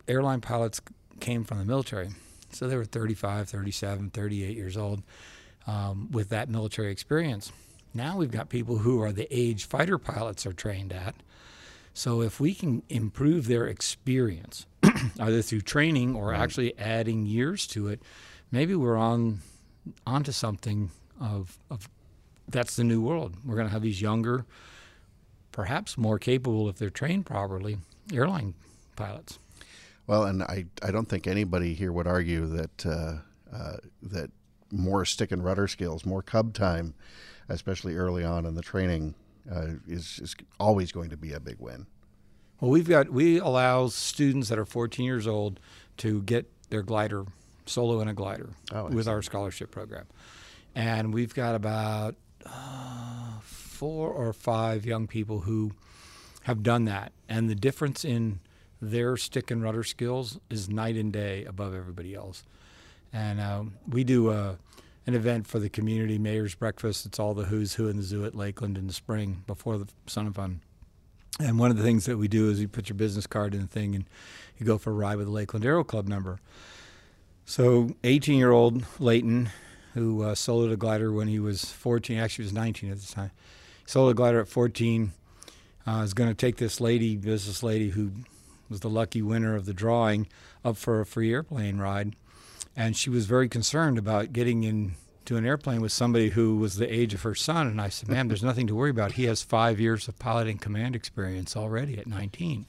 airline 0.08 0.40
pilots 0.40 0.80
came 1.20 1.44
from 1.44 1.58
the 1.58 1.64
military. 1.64 2.10
So 2.52 2.68
they 2.68 2.76
were 2.76 2.84
35, 2.84 3.48
37, 3.48 4.10
38 4.10 4.56
years 4.56 4.76
old 4.76 5.02
um, 5.66 6.10
with 6.10 6.30
that 6.30 6.48
military 6.48 6.90
experience. 6.90 7.52
Now 7.94 8.16
we've 8.16 8.30
got 8.30 8.48
people 8.48 8.78
who 8.78 9.00
are 9.00 9.12
the 9.12 9.28
age 9.30 9.66
fighter 9.66 9.98
pilots 9.98 10.44
are 10.44 10.52
trained 10.52 10.92
at. 10.92 11.14
So 11.94 12.20
if 12.22 12.40
we 12.40 12.54
can 12.54 12.82
improve 12.88 13.46
their 13.46 13.66
experience, 13.66 14.66
either 15.20 15.42
through 15.42 15.60
training 15.60 16.16
or 16.16 16.34
actually 16.34 16.76
adding 16.76 17.24
years 17.24 17.68
to 17.68 17.86
it, 17.86 18.02
maybe 18.50 18.74
we're 18.74 18.96
on 18.96 19.40
onto 20.06 20.32
something 20.32 20.90
of, 21.20 21.58
of 21.70 21.88
that's 22.48 22.74
the 22.74 22.84
new 22.84 23.00
world. 23.00 23.36
We're 23.44 23.54
going 23.54 23.68
to 23.68 23.72
have 23.72 23.82
these 23.82 24.02
younger, 24.02 24.44
perhaps 25.52 25.96
more 25.96 26.18
capable 26.18 26.68
if 26.68 26.76
they're 26.76 26.90
trained 26.90 27.26
properly, 27.26 27.78
airline 28.12 28.54
pilots. 28.96 29.38
Well, 30.06 30.24
and 30.24 30.42
I, 30.42 30.66
I 30.82 30.90
don't 30.90 31.08
think 31.08 31.26
anybody 31.26 31.74
here 31.74 31.92
would 31.92 32.06
argue 32.06 32.46
that 32.46 32.86
uh, 32.86 33.14
uh, 33.54 33.76
that 34.02 34.30
more 34.70 35.04
stick 35.04 35.30
and 35.30 35.44
rudder 35.44 35.68
skills, 35.68 36.04
more 36.04 36.22
cub 36.22 36.52
time, 36.54 36.94
especially 37.48 37.96
early 37.96 38.24
on 38.24 38.46
in 38.46 38.54
the 38.54 38.62
training, 38.62 39.14
uh, 39.50 39.74
is 39.86 40.20
is 40.22 40.36
always 40.58 40.92
going 40.92 41.10
to 41.10 41.16
be 41.16 41.32
a 41.32 41.40
big 41.40 41.56
win. 41.58 41.86
Well, 42.60 42.70
we've 42.70 42.88
got 42.88 43.10
we 43.10 43.38
allow 43.38 43.88
students 43.88 44.48
that 44.48 44.58
are 44.58 44.64
14 44.64 45.04
years 45.04 45.26
old 45.26 45.60
to 45.98 46.22
get 46.22 46.50
their 46.70 46.82
glider 46.82 47.24
solo 47.66 48.00
in 48.00 48.08
a 48.08 48.14
glider 48.14 48.50
Oh, 48.72 48.86
with 48.86 49.08
our 49.08 49.22
scholarship 49.22 49.70
program, 49.70 50.06
and 50.74 51.12
we've 51.12 51.34
got 51.34 51.54
about 51.54 52.14
uh, 52.46 53.38
four 53.42 54.10
or 54.10 54.32
five 54.32 54.84
young 54.86 55.06
people 55.06 55.40
who 55.40 55.72
have 56.44 56.62
done 56.62 56.84
that, 56.86 57.12
and 57.28 57.48
the 57.48 57.54
difference 57.54 58.04
in 58.04 58.40
their 58.80 59.16
stick 59.16 59.50
and 59.50 59.62
rudder 59.62 59.84
skills 59.84 60.38
is 60.50 60.68
night 60.68 60.96
and 60.96 61.12
day 61.12 61.44
above 61.44 61.74
everybody 61.74 62.14
else. 62.14 62.44
And 63.12 63.40
um, 63.40 63.74
we 63.88 64.04
do 64.04 64.30
a, 64.30 64.58
an 65.06 65.14
event 65.14 65.46
for 65.46 65.58
the 65.58 65.68
community 65.68 66.18
mayor's 66.18 66.54
breakfast. 66.54 67.06
It's 67.06 67.18
all 67.18 67.34
the 67.34 67.44
who's 67.44 67.74
who 67.74 67.88
in 67.88 67.96
the 67.96 68.02
zoo 68.02 68.24
at 68.24 68.34
Lakeland 68.34 68.78
in 68.78 68.86
the 68.86 68.92
spring 68.92 69.44
before 69.46 69.78
the 69.78 69.88
Sun 70.06 70.26
and 70.26 70.34
Fun. 70.34 70.60
And 71.40 71.58
one 71.58 71.70
of 71.70 71.76
the 71.76 71.82
things 71.82 72.06
that 72.06 72.16
we 72.16 72.28
do 72.28 72.48
is 72.50 72.60
you 72.60 72.68
put 72.68 72.88
your 72.88 72.96
business 72.96 73.26
card 73.26 73.54
in 73.54 73.60
the 73.60 73.66
thing 73.66 73.94
and 73.94 74.04
you 74.58 74.64
go 74.64 74.78
for 74.78 74.90
a 74.90 74.94
ride 74.94 75.16
with 75.16 75.26
a 75.26 75.32
Lakeland 75.32 75.64
Aero 75.64 75.82
Club 75.84 76.06
member. 76.06 76.40
So 77.44 77.96
18 78.04 78.38
year 78.38 78.52
old 78.52 78.84
Leighton 78.98 79.50
who 79.94 80.22
uh, 80.22 80.34
soloed 80.34 80.72
a 80.72 80.76
glider 80.76 81.12
when 81.12 81.28
he 81.28 81.38
was 81.38 81.64
14. 81.66 82.18
Actually, 82.18 82.44
he 82.44 82.46
was 82.46 82.52
19 82.52 82.90
at 82.90 83.00
the 83.00 83.12
time. 83.12 83.30
Soloed 83.86 84.10
a 84.10 84.14
glider 84.14 84.40
at 84.40 84.48
14. 84.48 85.12
Uh, 85.86 86.00
is 86.02 86.14
going 86.14 86.30
to 86.30 86.34
take 86.34 86.56
this 86.56 86.80
lady, 86.80 87.14
business 87.14 87.62
lady, 87.62 87.90
who 87.90 88.10
was 88.70 88.80
the 88.80 88.88
lucky 88.88 89.20
winner 89.20 89.54
of 89.54 89.66
the 89.66 89.74
drawing, 89.74 90.26
up 90.64 90.78
for 90.78 91.00
a 91.00 91.06
free 91.06 91.30
airplane 91.30 91.76
ride, 91.76 92.16
and 92.76 92.96
she 92.96 93.10
was 93.10 93.26
very 93.26 93.48
concerned 93.48 93.98
about 93.98 94.32
getting 94.32 94.64
into 94.64 95.36
an 95.36 95.46
airplane 95.46 95.80
with 95.80 95.92
somebody 95.92 96.30
who 96.30 96.56
was 96.56 96.76
the 96.76 96.92
age 96.92 97.14
of 97.14 97.22
her 97.22 97.34
son. 97.34 97.66
And 97.66 97.80
I 97.80 97.88
said, 97.88 98.08
"Ma'am, 98.08 98.28
there's 98.28 98.42
nothing 98.42 98.66
to 98.66 98.74
worry 98.74 98.90
about. 98.90 99.12
He 99.12 99.24
has 99.24 99.42
five 99.42 99.80
years 99.80 100.08
of 100.08 100.18
piloting 100.18 100.58
command 100.58 100.96
experience 100.96 101.56
already 101.56 101.98
at 101.98 102.06
19." 102.06 102.66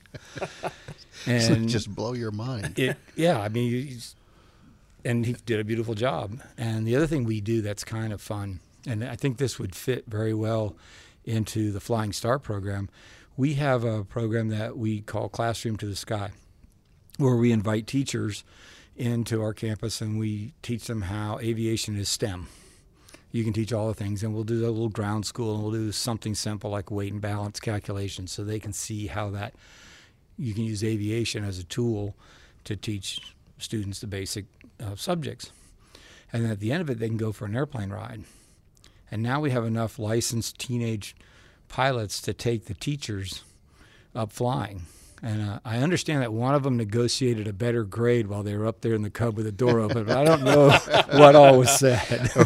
and 1.25 1.43
so 1.43 1.55
just 1.65 1.93
blow 1.93 2.13
your 2.13 2.31
mind. 2.31 2.77
It, 2.77 2.97
yeah, 3.15 3.39
I 3.39 3.49
mean, 3.49 3.99
and 5.03 5.25
he 5.25 5.33
did 5.45 5.59
a 5.59 5.63
beautiful 5.63 5.93
job. 5.93 6.39
And 6.57 6.87
the 6.87 6.95
other 6.95 7.07
thing 7.07 7.23
we 7.23 7.41
do 7.41 7.61
that's 7.61 7.83
kind 7.83 8.13
of 8.13 8.21
fun, 8.21 8.59
and 8.87 9.03
I 9.03 9.15
think 9.15 9.37
this 9.37 9.59
would 9.59 9.75
fit 9.75 10.05
very 10.07 10.33
well 10.33 10.75
into 11.23 11.71
the 11.71 11.79
Flying 11.79 12.13
Start 12.13 12.43
program. 12.43 12.89
We 13.37 13.55
have 13.55 13.83
a 13.83 14.03
program 14.03 14.49
that 14.49 14.77
we 14.77 15.01
call 15.01 15.29
Classroom 15.29 15.77
to 15.77 15.85
the 15.85 15.95
Sky, 15.95 16.31
where 17.17 17.35
we 17.35 17.51
invite 17.51 17.87
teachers 17.87 18.43
into 18.95 19.41
our 19.41 19.53
campus 19.53 20.01
and 20.01 20.17
we 20.19 20.53
teach 20.61 20.87
them 20.87 21.03
how 21.03 21.39
aviation 21.39 21.97
is 21.97 22.09
STEM. 22.09 22.47
You 23.31 23.43
can 23.43 23.51
teach 23.51 23.73
all 23.73 23.89
the 23.89 23.93
things, 23.93 24.23
and 24.23 24.33
we'll 24.33 24.45
do 24.45 24.65
a 24.65 24.71
little 24.71 24.87
ground 24.87 25.25
school, 25.25 25.55
and 25.55 25.63
we'll 25.63 25.73
do 25.73 25.91
something 25.91 26.33
simple 26.35 26.69
like 26.69 26.89
weight 26.89 27.11
and 27.11 27.21
balance 27.21 27.59
calculations, 27.59 28.31
so 28.31 28.45
they 28.45 28.61
can 28.61 28.71
see 28.71 29.07
how 29.07 29.29
that 29.31 29.53
you 30.37 30.53
can 30.53 30.63
use 30.63 30.85
aviation 30.85 31.43
as 31.43 31.59
a 31.59 31.65
tool 31.65 32.15
to 32.63 32.77
teach 32.77 33.19
students 33.57 33.99
the 33.99 34.07
basic 34.07 34.45
uh, 34.81 34.95
subjects. 34.95 35.51
And 36.31 36.45
then 36.45 36.51
at 36.51 36.61
the 36.61 36.71
end 36.71 36.81
of 36.81 36.89
it, 36.89 36.99
they 36.99 37.09
can 37.09 37.17
go 37.17 37.33
for 37.33 37.43
an 37.43 37.57
airplane 37.57 37.89
ride. 37.89 38.23
And 39.11 39.21
now 39.21 39.41
we 39.41 39.51
have 39.51 39.65
enough 39.65 39.99
licensed 39.99 40.57
teenage 40.57 41.13
pilots 41.67 42.21
to 42.21 42.33
take 42.33 42.65
the 42.65 42.73
teachers 42.73 43.43
up 44.15 44.31
flying. 44.31 44.83
And 45.25 45.41
uh, 45.41 45.59
I 45.65 45.79
understand 45.79 46.21
that 46.21 46.31
one 46.31 46.53
of 46.53 46.61
them 46.61 46.77
negotiated 46.77 47.47
a 47.47 47.53
better 47.53 47.83
grade 47.83 48.27
while 48.27 48.43
they 48.43 48.55
were 48.55 48.67
up 48.67 48.81
there 48.81 48.93
in 48.93 49.01
the 49.01 49.09
cub 49.09 49.35
with 49.35 49.47
the 49.47 49.51
door 49.51 49.79
open, 49.79 50.05
but 50.05 50.15
I 50.15 50.23
don't 50.23 50.43
know 50.43 50.69
what 51.13 51.35
all 51.35 51.57
was 51.57 51.71
said. 51.71 52.29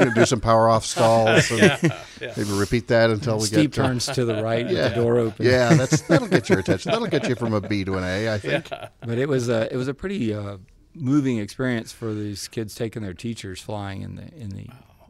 To 0.00 0.12
do 0.14 0.24
some 0.24 0.40
power 0.40 0.68
off 0.68 0.86
stalls. 0.86 1.50
yeah, 1.50 1.76
yeah. 2.20 2.32
Maybe 2.36 2.52
repeat 2.52 2.86
that 2.86 3.10
until 3.10 3.38
we 3.38 3.46
Steep 3.46 3.72
get 3.72 3.72
turns 3.72 4.06
to 4.06 4.24
the 4.24 4.42
right 4.42 4.64
yeah. 4.64 4.84
with 4.84 4.94
the 4.94 5.00
door 5.00 5.18
open. 5.18 5.44
Yeah, 5.44 5.74
that's 5.74 6.02
that'll 6.02 6.28
get 6.28 6.48
your 6.48 6.60
attention. 6.60 6.92
That'll 6.92 7.08
get 7.08 7.28
you 7.28 7.34
from 7.34 7.52
a 7.52 7.60
B 7.60 7.84
to 7.84 7.96
an 7.96 8.04
A, 8.04 8.32
I 8.32 8.38
think. 8.38 8.68
But 8.68 9.18
it 9.18 9.28
was 9.28 9.48
a 9.48 9.72
it 9.72 9.76
was 9.76 9.88
a 9.88 9.94
pretty 9.94 10.32
uh, 10.32 10.58
moving 10.94 11.38
experience 11.38 11.90
for 11.90 12.14
these 12.14 12.46
kids 12.46 12.76
taking 12.76 13.02
their 13.02 13.14
teachers 13.14 13.60
flying 13.60 14.02
in 14.02 14.14
the 14.14 14.34
in 14.34 14.50
the 14.50 14.68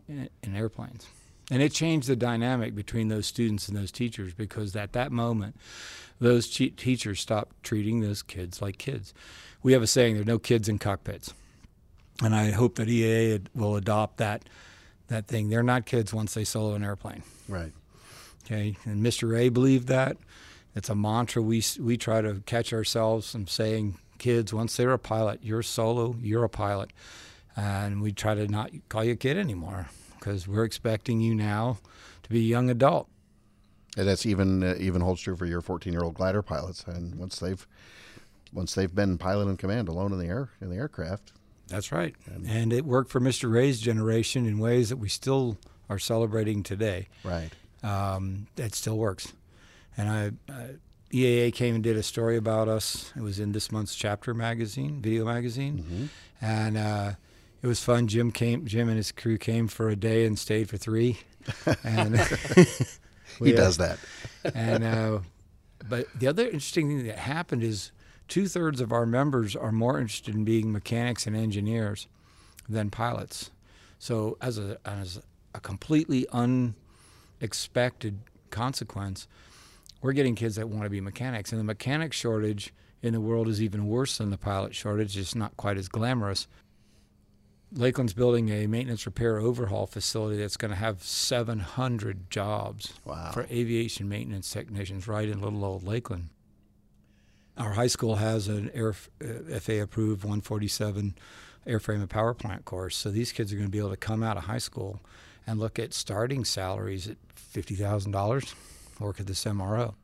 in, 0.09 0.31
in 0.43 0.57
airplanes. 0.57 1.07
And 1.51 1.61
it 1.61 1.73
changed 1.73 2.07
the 2.07 2.15
dynamic 2.15 2.77
between 2.77 3.09
those 3.09 3.27
students 3.27 3.69
and 3.69 3.77
those 3.77 3.91
teachers 3.91 4.33
because 4.33 4.77
at 4.77 4.93
that 4.93 5.11
moment, 5.11 5.57
those 6.21 6.49
teachers 6.49 7.21
stopped 7.21 7.63
treating 7.65 8.01
those 8.01 8.23
kids 8.23 8.63
like 8.63 8.79
kids. 8.79 9.13
We 9.63 9.73
have 9.73 9.83
a 9.83 9.87
saying: 9.87 10.15
"There 10.15 10.23
are 10.23 10.25
no 10.25 10.39
kids 10.39 10.69
in 10.69 10.79
cockpits," 10.79 11.35
and 12.23 12.35
I 12.35 12.53
hope 12.53 12.77
that 12.77 12.89
EAA 12.89 13.47
will 13.55 13.75
adopt 13.75 14.19
that 14.19 14.49
that 15.09 15.27
thing. 15.27 15.49
They're 15.49 15.63
not 15.63 15.87
kids 15.87 16.15
once 16.15 16.35
they 16.35 16.45
solo 16.45 16.75
an 16.75 16.85
airplane. 16.85 17.25
Right. 17.49 17.73
Okay. 18.45 18.77
And 18.85 19.05
Mr. 19.05 19.37
A 19.37 19.49
believed 19.49 19.89
that. 19.89 20.17
It's 20.77 20.89
a 20.89 20.95
mantra 20.95 21.43
we 21.43 21.65
we 21.81 21.97
try 21.97 22.21
to 22.21 22.43
catch 22.47 22.73
ourselves 22.73 23.33
from 23.33 23.49
saying, 23.49 23.99
"Kids, 24.19 24.55
once 24.55 24.77
they're 24.77 24.93
a 24.93 24.99
pilot, 24.99 25.41
you're 25.43 25.65
solo. 25.65 26.15
You're 26.23 26.45
a 26.45 26.49
pilot," 26.49 26.91
and 27.57 28.01
we 28.01 28.13
try 28.13 28.37
to 28.37 28.47
not 28.47 28.71
call 28.89 29.03
you 29.05 29.13
a 29.13 29.17
kid 29.17 29.37
anymore 29.37 29.89
because 30.21 30.47
we're 30.47 30.65
expecting 30.65 31.21
you 31.21 31.35
now 31.35 31.79
to 32.23 32.31
be 32.31 32.39
a 32.39 32.43
young 32.43 32.71
adult. 32.71 33.09
And 33.97 34.07
that's 34.07 34.25
even 34.25 34.63
uh, 34.63 34.77
even 34.79 35.01
holds 35.01 35.21
true 35.23 35.35
for 35.35 35.47
your 35.47 35.61
14 35.61 35.93
year 35.93 36.03
old 36.03 36.15
glider 36.15 36.43
pilots. 36.43 36.85
And 36.85 37.17
once 37.17 37.41
they've 37.41 37.67
once 38.53 38.75
they've 38.75 38.95
been 38.95 39.19
pilot 39.19 39.49
in 39.49 39.57
command 39.57 39.89
alone 39.89 40.13
in 40.13 40.19
the 40.19 40.27
air 40.27 40.51
in 40.61 40.71
the 40.71 40.77
aircraft. 40.77 41.33
That's 41.67 41.93
right. 41.93 42.15
And, 42.27 42.47
and 42.49 42.73
it 42.73 42.85
worked 42.85 43.11
for 43.11 43.21
Mr. 43.21 43.53
Ray's 43.53 43.81
generation 43.81 44.47
in 44.47 44.59
ways 44.59 44.89
that 44.89 44.97
we 44.97 45.09
still 45.09 45.57
are 45.89 45.99
celebrating 45.99 46.63
today. 46.63 47.09
Right. 47.25 47.51
Um, 47.83 48.49
it 48.57 48.75
still 48.75 48.99
works. 48.99 49.33
And 49.97 50.09
I, 50.09 50.53
uh, 50.53 50.67
EAA 51.13 51.53
came 51.53 51.75
and 51.75 51.83
did 51.83 51.97
a 51.97 52.03
story 52.03 52.37
about 52.37 52.69
us. 52.69 53.13
It 53.17 53.23
was 53.23 53.39
in 53.39 53.53
this 53.53 53.73
month's 53.73 53.95
chapter 53.95 54.35
magazine, 54.35 55.01
video 55.01 55.25
magazine, 55.25 55.79
mm-hmm. 55.79 56.05
and 56.41 56.77
uh, 56.77 57.13
it 57.63 57.67
was 57.67 57.83
fun. 57.83 58.07
Jim 58.07 58.31
came. 58.31 58.67
Jim 58.67 58.89
and 58.89 58.97
his 58.97 59.13
crew 59.13 59.39
came 59.39 59.69
for 59.69 59.89
a 59.89 59.97
day 59.97 60.25
and 60.27 60.39
stayed 60.39 60.69
for 60.69 60.77
three. 60.77 61.19
And 61.85 62.17
he 63.39 63.53
does 63.53 63.79
that. 63.79 63.99
and 64.55 64.85
uh, 64.85 65.19
but 65.89 66.07
the 66.19 66.27
other 66.27 66.45
interesting 66.45 66.89
thing 66.89 67.07
that 67.07 67.19
happened 67.19 67.63
is 67.63 67.93
two 68.29 68.47
thirds 68.47 68.81
of 68.81 68.93
our 68.93 69.07
members 69.07 69.57
are 69.57 69.73
more 69.73 69.99
interested 69.99 70.35
in 70.35 70.45
being 70.45 70.73
mechanics 70.73 71.27
and 71.27 71.37
engineers 71.37 72.07
than 72.69 72.91
pilots. 72.91 73.51
So 73.99 74.39
as 74.41 74.59
a 74.59 74.79
as 74.85 75.21
a 75.55 75.61
completely 75.61 76.27
unexpected 76.33 78.21
consequence, 78.51 79.27
we're 80.01 80.13
getting 80.13 80.35
kids 80.35 80.57
that 80.57 80.69
want 80.69 80.85
to 80.85 80.91
be 80.91 81.01
mechanics, 81.01 81.53
and 81.53 81.61
the 81.61 81.65
mechanic 81.65 82.13
shortage 82.13 82.73
in 83.03 83.13
the 83.13 83.21
world 83.21 83.49
is 83.49 83.63
even 83.63 83.89
worse 83.89 84.19
than 84.19 84.31
the 84.31 84.39
pilot 84.39 84.75
shortage. 84.75 85.17
It's 85.17 85.35
not 85.35 85.57
quite 85.57 85.77
as 85.77 85.89
glamorous. 85.89 86.47
Lakeland's 87.73 88.13
building 88.13 88.49
a 88.49 88.67
maintenance 88.67 89.07
repair 89.07 89.39
overhaul 89.39 89.87
facility 89.87 90.39
that's 90.39 90.57
going 90.57 90.71
to 90.71 90.77
have 90.77 91.03
700 91.03 92.31
jobs 92.31 92.95
wow. 93.05 93.31
for 93.33 93.45
aviation 93.45 94.09
maintenance 94.09 94.51
technicians 94.51 95.07
right 95.07 95.29
in 95.29 95.41
little 95.41 95.65
old 95.65 95.85
Lakeland. 95.85 96.31
Our 97.57 97.73
high 97.73 97.87
school 97.87 98.17
has 98.17 98.49
an 98.49 98.71
Air, 98.75 98.95
uh, 99.23 99.59
FAA 99.61 99.83
approved 99.83 100.25
147 100.25 101.15
airframe 101.67 101.97
and 101.97 102.11
power 102.11 102.35
plant 102.35 102.65
course. 102.65 102.97
So 102.97 103.11
these 103.11 103.33
kids 103.33 103.53
are 103.53 103.57
going 103.57 103.69
to 103.69 103.73
be 103.73 103.79
able 103.79 103.91
to 103.91 103.97
come 103.97 104.23
out 104.23 104.37
of 104.37 104.45
high 104.45 104.59
school 104.59 105.01
and 105.47 105.61
look 105.61 105.79
at 105.79 105.93
starting 105.93 106.45
salaries 106.45 107.09
at 107.09 107.17
$50,000, 107.55 108.55
work 108.99 109.21
at 109.21 109.27
this 109.27 109.45
MRO 109.45 109.95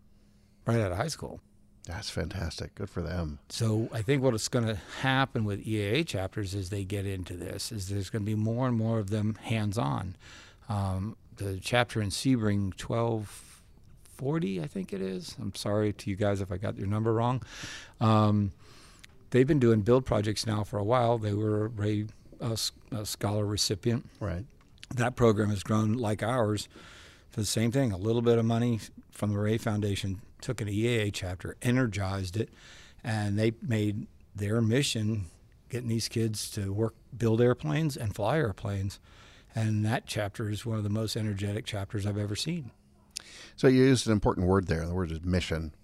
right 0.66 0.80
out 0.80 0.92
of 0.92 0.98
high 0.98 1.08
school. 1.08 1.40
That's 1.86 2.10
fantastic. 2.10 2.74
Good 2.74 2.90
for 2.90 3.00
them. 3.00 3.38
So 3.48 3.88
I 3.92 4.02
think 4.02 4.22
what's 4.22 4.48
going 4.48 4.66
to 4.66 4.78
happen 5.02 5.44
with 5.44 5.64
EAA 5.64 6.04
chapters 6.04 6.54
as 6.54 6.68
they 6.68 6.84
get 6.84 7.06
into 7.06 7.34
this 7.34 7.70
is 7.70 7.88
there's 7.88 8.10
going 8.10 8.22
to 8.22 8.26
be 8.26 8.34
more 8.34 8.66
and 8.66 8.76
more 8.76 8.98
of 8.98 9.10
them 9.10 9.38
hands-on. 9.40 10.16
Um, 10.68 11.16
the 11.36 11.60
chapter 11.62 12.02
in 12.02 12.08
Sebring 12.08 12.72
1240, 12.80 14.60
I 14.60 14.66
think 14.66 14.92
it 14.92 15.00
is. 15.00 15.36
I'm 15.40 15.54
sorry 15.54 15.92
to 15.92 16.10
you 16.10 16.16
guys 16.16 16.40
if 16.40 16.50
I 16.50 16.56
got 16.56 16.76
your 16.76 16.88
number 16.88 17.12
wrong. 17.14 17.42
Um, 18.00 18.50
they've 19.30 19.46
been 19.46 19.60
doing 19.60 19.82
build 19.82 20.04
projects 20.04 20.44
now 20.44 20.64
for 20.64 20.78
a 20.78 20.84
while. 20.84 21.18
They 21.18 21.34
were 21.34 21.70
a, 21.80 22.06
a, 22.40 22.56
a 22.90 23.06
scholar 23.06 23.46
recipient. 23.46 24.08
Right. 24.18 24.44
That 24.92 25.14
program 25.14 25.50
has 25.50 25.62
grown 25.62 25.94
like 25.94 26.20
ours 26.20 26.68
for 27.30 27.38
the 27.38 27.46
same 27.46 27.70
thing. 27.70 27.92
A 27.92 27.96
little 27.96 28.22
bit 28.22 28.38
of 28.38 28.44
money 28.44 28.80
from 29.12 29.32
the 29.32 29.38
Ray 29.38 29.56
Foundation 29.56 30.20
took 30.46 30.60
an 30.60 30.68
EAA 30.68 31.10
chapter, 31.12 31.56
energized 31.60 32.36
it, 32.36 32.50
and 33.02 33.36
they 33.36 33.52
made 33.60 34.06
their 34.32 34.60
mission 34.62 35.26
getting 35.68 35.88
these 35.88 36.08
kids 36.08 36.48
to 36.52 36.72
work, 36.72 36.94
build 37.18 37.40
airplanes 37.40 37.96
and 37.96 38.14
fly 38.14 38.36
airplanes. 38.36 39.00
And 39.56 39.84
that 39.84 40.06
chapter 40.06 40.48
is 40.48 40.64
one 40.64 40.78
of 40.78 40.84
the 40.84 40.88
most 40.88 41.16
energetic 41.16 41.66
chapters 41.66 42.06
I've 42.06 42.16
ever 42.16 42.36
seen. 42.36 42.70
So 43.56 43.66
you 43.66 43.82
used 43.86 44.06
an 44.06 44.12
important 44.12 44.46
word 44.46 44.68
there. 44.68 44.86
The 44.86 44.94
word 44.94 45.10
is 45.10 45.24
mission, 45.24 45.74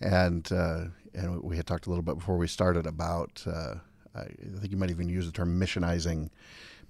and 0.00 0.50
uh, 0.50 0.84
and 1.12 1.42
we 1.42 1.56
had 1.56 1.66
talked 1.66 1.86
a 1.86 1.90
little 1.90 2.04
bit 2.04 2.16
before 2.16 2.38
we 2.38 2.46
started 2.46 2.86
about. 2.86 3.42
Uh, 3.46 3.74
I 4.14 4.24
think 4.60 4.70
you 4.70 4.78
might 4.78 4.90
even 4.90 5.10
use 5.10 5.26
the 5.26 5.32
term 5.32 5.60
missionizing 5.60 6.30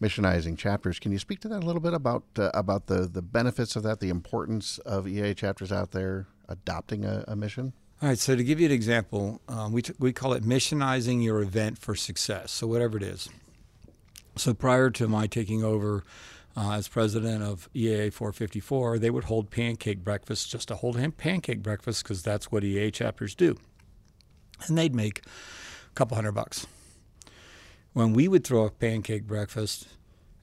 missionizing 0.01 0.57
chapters. 0.57 1.01
Can 1.01 1.11
you 1.11 1.19
speak 1.19 1.41
to 1.41 1.49
that 1.49 1.64
a 1.64 1.66
little 1.66 1.81
bit 1.81 1.95
about 1.95 2.25
uh, 2.39 2.51
about 2.55 2.87
the 2.87 3.09
the 3.09 3.23
benefits 3.23 3.75
of 3.75 3.83
that, 3.83 3.99
the 3.99 4.11
importance 4.11 4.79
of 4.79 5.07
EAA 5.07 5.35
chapters 5.35 5.73
out 5.73 5.91
there 5.91 6.29
adopting 6.49 7.05
a, 7.05 7.25
a 7.29 7.37
mission? 7.37 7.73
All 8.01 8.09
right. 8.09 8.19
So 8.19 8.37
to 8.37 8.45
give 8.45 8.61
you 8.61 8.67
an 8.67 8.73
example, 8.73 9.41
um, 9.49 9.73
we 9.73 9.83
t- 9.83 9.95
we 9.99 10.13
call 10.13 10.33
it 10.33 10.45
missionizing 10.45 11.23
your 11.23 11.43
event 11.43 11.79
for 11.79 11.95
success. 11.95 12.53
So 12.53 12.67
whatever 12.67 12.97
it 12.97 13.03
is. 13.03 13.29
So 14.37 14.55
prior 14.55 14.91
to 14.91 15.09
my 15.09 15.27
taking 15.27 15.65
over. 15.65 16.05
Uh, 16.57 16.73
as 16.73 16.89
president 16.89 17.41
of 17.41 17.69
EAA 17.73 18.13
454, 18.13 18.99
they 18.99 19.11
would 19.11 19.25
hold 19.25 19.49
pancake 19.49 20.03
breakfast 20.03 20.51
just 20.51 20.67
to 20.67 20.75
hold 20.75 20.97
him 20.97 21.13
pancake 21.13 21.63
breakfast 21.63 22.03
because 22.03 22.21
that's 22.21 22.51
what 22.51 22.65
EAA 22.65 22.93
chapters 22.93 23.37
do. 23.37 23.57
And 24.67 24.77
they'd 24.77 24.95
make 24.95 25.21
a 25.21 25.95
couple 25.95 26.17
hundred 26.17 26.33
bucks 26.33 26.67
when 27.93 28.13
we 28.13 28.29
would 28.29 28.45
throw 28.45 28.65
a 28.65 28.71
pancake 28.71 29.25
breakfast 29.25 29.89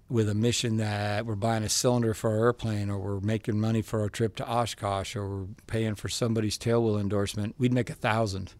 with 0.07 0.29
a 0.29 0.35
mission 0.35 0.77
that 0.77 1.25
we're 1.25 1.35
buying 1.35 1.63
a 1.63 1.69
cylinder 1.69 2.13
for 2.13 2.29
our 2.29 2.45
airplane 2.45 2.89
or 2.89 2.99
we're 2.99 3.19
making 3.19 3.59
money 3.59 3.81
for 3.81 4.01
our 4.01 4.09
trip 4.09 4.35
to 4.35 4.47
Oshkosh 4.47 5.15
or 5.15 5.27
we're 5.27 5.47
paying 5.67 5.95
for 5.95 6.09
somebody's 6.09 6.57
tailwheel 6.57 6.99
endorsement, 6.99 7.55
we'd 7.57 7.73
make 7.73 7.89
a 7.89 7.95
thousand. 7.95 8.53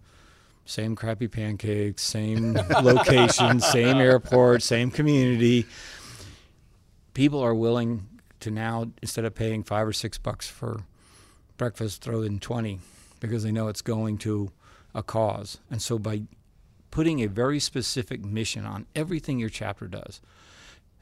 Same 0.65 0.95
crappy 0.95 1.27
pancakes, 1.27 2.01
same 2.01 2.53
location, 2.81 3.59
same 3.59 3.97
airport, 3.97 4.63
same 4.63 4.89
community. 4.89 5.67
people 7.13 7.39
are 7.39 7.53
willing 7.53 8.07
to 8.39 8.49
now 8.49 8.91
instead 9.01 9.25
of 9.25 9.35
paying 9.35 9.63
five 9.63 9.87
or 9.87 9.93
six 9.93 10.17
bucks 10.17 10.49
for 10.49 10.81
breakfast, 11.57 12.01
throw 12.01 12.23
in 12.23 12.39
twenty 12.39 12.79
because 13.19 13.43
they 13.43 13.51
know 13.51 13.67
it's 13.67 13.83
going 13.83 14.17
to 14.17 14.51
a 14.95 15.03
cause. 15.03 15.59
And 15.69 15.81
so 15.81 15.99
by 15.99 16.23
putting 16.89 17.21
a 17.21 17.27
very 17.27 17.59
specific 17.59 18.23
mission 18.23 18.65
on 18.65 18.87
everything 18.95 19.37
your 19.39 19.49
chapter 19.49 19.87
does, 19.87 20.19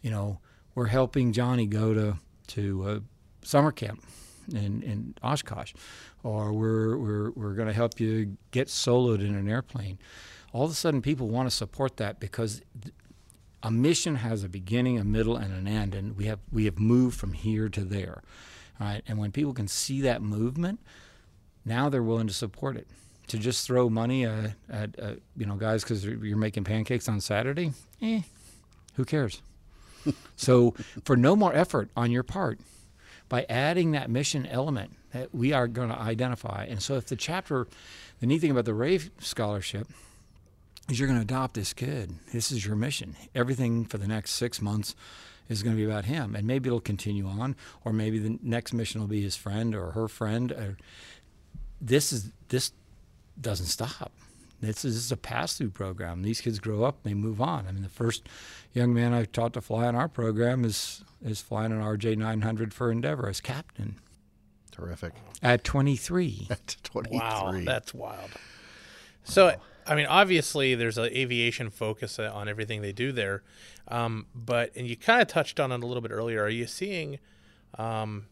you 0.04 0.12
know, 0.12 0.40
we're 0.76 0.88
helping 0.88 1.34
Johnny 1.34 1.66
go 1.66 1.96
to 1.96 2.18
to 2.50 2.84
uh, 2.84 3.00
summer 3.42 3.72
camp 3.72 4.04
in, 4.52 4.84
in 4.84 5.16
Oshkosh, 5.24 5.74
or 6.24 6.54
we're 6.54 6.96
we're 6.98 7.32
we're 7.32 7.54
going 7.54 7.68
to 7.68 7.74
help 7.74 8.00
you 8.00 8.38
get 8.52 8.68
soloed 8.68 9.20
in 9.20 9.34
an 9.34 9.50
airplane. 9.50 9.98
All 10.52 10.66
of 10.66 10.72
a 10.72 10.76
sudden, 10.76 11.02
people 11.02 11.30
want 11.30 11.50
to 11.50 11.56
support 11.56 11.98
that 11.98 12.20
because 12.20 12.62
a 13.64 13.72
mission 13.72 14.16
has 14.16 14.44
a 14.44 14.50
beginning, 14.50 15.00
a 15.00 15.04
middle, 15.04 15.38
and 15.38 15.54
an 15.54 15.68
end, 15.68 15.96
and 15.96 16.16
we 16.16 16.26
have 16.26 16.40
we 16.52 16.66
have 16.66 16.78
moved 16.78 17.18
from 17.18 17.34
here 17.34 17.70
to 17.70 17.82
there, 17.82 18.22
right? 18.80 19.02
And 19.08 19.18
when 19.18 19.32
people 19.32 19.54
can 19.54 19.68
see 19.68 20.02
that 20.02 20.22
movement, 20.22 20.80
now 21.66 21.90
they're 21.90 22.04
willing 22.04 22.28
to 22.28 22.34
support 22.34 22.76
it. 22.76 22.88
To 23.28 23.38
just 23.38 23.66
throw 23.66 23.90
money 23.90 24.26
at, 24.26 24.52
at 24.70 25.00
uh, 25.02 25.14
you 25.38 25.46
know 25.46 25.56
guys 25.56 25.82
because 25.82 26.06
you're 26.06 26.38
making 26.38 26.66
pancakes 26.66 27.08
on 27.08 27.22
Saturday, 27.22 27.72
eh? 28.02 28.22
Who 28.96 29.06
cares? 29.06 29.42
so 30.36 30.74
for 31.04 31.16
no 31.16 31.36
more 31.36 31.54
effort 31.54 31.90
on 31.96 32.12
your 32.12 32.24
part, 32.24 32.60
by 33.30 33.46
adding 33.50 33.92
that 33.92 34.10
mission 34.10 34.46
element 34.46 34.92
that 35.12 35.34
we 35.34 35.54
are 35.54 35.68
going 35.68 35.90
to 35.90 36.00
identify, 36.00 36.66
and 36.70 36.82
so 36.82 36.96
if 36.96 37.08
the 37.08 37.16
chapter, 37.16 37.68
the 38.20 38.26
neat 38.26 38.40
thing 38.40 38.52
about 38.52 38.66
the 38.66 38.74
Ray 38.74 39.00
Scholarship 39.20 39.88
is 40.90 41.00
you're 41.00 41.08
going 41.08 41.20
to 41.20 41.24
adopt 41.24 41.54
this 41.54 41.74
kid. 41.74 42.16
This 42.32 42.52
is 42.52 42.66
your 42.66 42.76
mission. 42.76 43.16
Everything 43.34 43.86
for 43.86 43.98
the 43.98 44.08
next 44.08 44.32
six 44.32 44.62
months 44.62 44.96
is 45.50 45.64
going 45.64 45.76
to 45.76 45.78
be 45.78 45.90
about 45.90 46.06
him, 46.06 46.36
and 46.36 46.46
maybe 46.48 46.68
it'll 46.68 46.80
continue 46.80 47.28
on, 47.28 47.56
or 47.84 47.94
maybe 47.94 48.20
the 48.20 48.38
next 48.42 48.74
mission 48.74 49.02
will 49.02 49.08
be 49.08 49.22
his 49.22 49.36
friend 49.36 49.76
or 49.76 49.92
her 49.92 50.08
friend. 50.08 50.52
Or, 50.52 50.78
this 51.82 52.14
is 52.14 52.32
this 52.50 52.72
doesn't 53.40 53.68
stop. 53.68 54.12
This 54.64 54.86
is, 54.86 54.96
this 54.96 55.06
is 55.06 55.12
a 55.12 55.18
pass 55.18 55.58
through 55.58 55.72
program. 55.72 56.22
These 56.22 56.40
kids 56.40 56.60
grow 56.60 56.84
up, 56.84 57.04
they 57.04 57.14
move 57.14 57.42
on. 57.42 57.68
I 57.68 57.74
mean, 57.74 57.84
the 57.84 57.90
first 57.90 58.30
young 58.74 58.94
man 58.94 59.14
I 59.14 59.26
taught 59.26 59.54
to 59.54 59.62
fly 59.62 59.90
in 59.90 59.96
our 59.96 60.08
program 60.08 60.64
is 60.64 61.04
is 61.24 61.42
flying 61.42 61.72
an 61.72 61.82
RJ 61.82 62.18
900 62.18 62.74
for 62.74 62.92
Endeavor 62.92 63.28
as 63.28 63.42
captain. 63.42 63.96
Terrific. 64.72 65.14
At 65.42 65.64
23. 65.64 66.48
At 66.52 66.78
23. 66.84 67.18
Wow, 67.18 67.62
that's 67.66 67.94
wild. 67.94 68.32
So, 69.24 69.54
I 69.86 69.96
mean, 69.96 70.06
obviously, 70.06 70.76
there's 70.76 70.98
an 70.98 71.06
aviation 71.06 71.70
focus 71.70 72.18
on 72.20 72.48
everything 72.48 72.82
they 72.82 72.92
do 72.92 73.12
there, 73.12 73.44
um, 73.90 74.28
but 74.34 74.72
and 74.76 74.88
you 74.88 74.96
kind 74.96 75.22
of 75.22 75.28
touched 75.28 75.60
on 75.60 75.72
it 75.72 75.84
a 75.84 75.86
little 75.86 76.02
bit 76.02 76.12
earlier. 76.12 76.42
Are 76.42 76.50
you 76.50 76.68
seeing 76.68 77.20
um, 77.78 78.28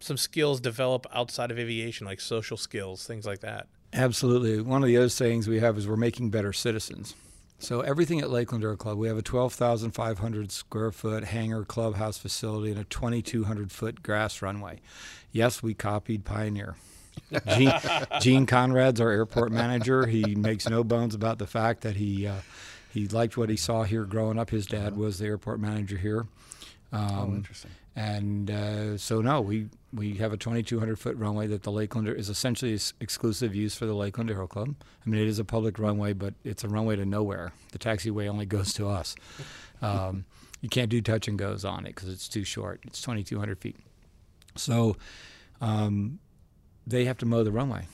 some 0.00 0.16
skills 0.16 0.60
develop 0.60 1.06
outside 1.12 1.50
of 1.50 1.58
aviation, 1.58 2.04
like 2.06 2.20
social 2.20 2.56
skills, 2.56 3.06
things 3.06 3.26
like 3.26 3.40
that? 3.40 3.68
Absolutely. 3.94 4.60
One 4.60 4.82
of 4.82 4.88
the 4.88 4.96
other 4.96 5.08
sayings 5.08 5.48
we 5.48 5.60
have 5.60 5.78
is 5.78 5.86
we're 5.86 5.96
making 5.96 6.30
better 6.30 6.52
citizens. 6.52 7.14
So 7.60 7.80
everything 7.80 8.20
at 8.20 8.28
Lakeland 8.28 8.64
Aero 8.64 8.76
Club, 8.76 8.98
we 8.98 9.08
have 9.08 9.16
a 9.16 9.22
12,500 9.22 10.52
square 10.52 10.90
foot 10.90 11.24
hangar 11.24 11.64
clubhouse 11.64 12.18
facility 12.18 12.72
and 12.72 12.80
a 12.80 12.84
2,200 12.84 13.70
foot 13.70 14.02
grass 14.02 14.42
runway. 14.42 14.80
Yes, 15.32 15.62
we 15.62 15.72
copied 15.72 16.24
Pioneer. 16.24 16.74
Gene, 17.56 17.72
Gene 18.20 18.46
Conrad's 18.46 19.00
our 19.00 19.10
airport 19.10 19.52
manager. 19.52 20.06
He 20.06 20.34
makes 20.34 20.68
no 20.68 20.82
bones 20.82 21.14
about 21.14 21.38
the 21.38 21.46
fact 21.46 21.82
that 21.82 21.96
he 21.96 22.26
uh, 22.26 22.40
he 22.92 23.06
liked 23.06 23.36
what 23.36 23.48
he 23.48 23.56
saw 23.56 23.84
here 23.84 24.04
growing 24.04 24.38
up. 24.38 24.50
His 24.50 24.66
dad 24.66 24.96
was 24.96 25.18
the 25.18 25.26
airport 25.26 25.60
manager 25.60 25.96
here. 25.96 26.26
Um, 26.92 27.10
oh, 27.18 27.34
interesting. 27.36 27.70
And 27.96 28.50
uh, 28.50 28.98
so 28.98 29.20
no, 29.20 29.40
we 29.40 29.68
we 29.94 30.14
have 30.14 30.32
a 30.32 30.36
2,200 30.36 30.98
foot 30.98 31.16
runway 31.16 31.46
that 31.46 31.62
the 31.62 31.70
Lakeland 31.70 32.08
is 32.08 32.28
essentially 32.28 32.78
exclusive 33.00 33.54
use 33.54 33.74
for 33.74 33.86
the 33.86 33.94
Lakeland 33.94 34.30
Aero 34.30 34.46
Club. 34.46 34.74
I 35.04 35.08
mean, 35.08 35.20
it 35.20 35.28
is 35.28 35.38
a 35.38 35.44
public 35.44 35.78
runway, 35.78 36.12
but 36.12 36.34
it's 36.42 36.64
a 36.64 36.68
runway 36.68 36.96
to 36.96 37.04
nowhere. 37.04 37.52
The 37.72 37.78
taxiway 37.78 38.28
only 38.28 38.46
goes 38.46 38.72
to 38.74 38.88
us. 38.88 39.14
Um, 39.82 40.24
you 40.62 40.70
can't 40.70 40.88
do 40.88 41.02
touch 41.02 41.28
and 41.28 41.38
goes 41.38 41.62
on 41.62 41.84
it 41.84 41.94
because 41.94 42.08
it's 42.08 42.26
too 42.26 42.42
short. 42.42 42.80
It's 42.86 43.02
2,200 43.02 43.58
feet. 43.58 43.76
So 44.56 44.96
um, 45.60 46.20
they 46.86 47.04
have 47.04 47.18
to 47.18 47.26
mow 47.26 47.44
the 47.44 47.52
runway. 47.52 47.86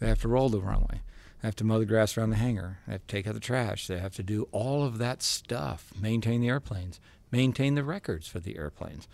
They 0.00 0.08
have 0.08 0.20
to 0.22 0.28
roll 0.28 0.48
the 0.48 0.60
runway. 0.60 1.02
They 1.40 1.46
have 1.46 1.54
to 1.56 1.64
mow 1.64 1.78
the 1.78 1.86
grass 1.86 2.16
around 2.16 2.30
the 2.30 2.36
hangar. 2.36 2.78
They 2.86 2.92
have 2.94 3.06
to 3.06 3.14
take 3.14 3.28
out 3.28 3.34
the 3.34 3.40
trash. 3.40 3.86
They 3.86 3.98
have 3.98 4.14
to 4.16 4.24
do 4.24 4.48
all 4.50 4.82
of 4.82 4.98
that 4.98 5.22
stuff, 5.22 5.92
maintain 5.96 6.40
the 6.40 6.48
airplanes, 6.48 6.98
maintain 7.30 7.76
the 7.76 7.84
records 7.84 8.26
for 8.26 8.40
the 8.40 8.58
airplanes. 8.58 9.06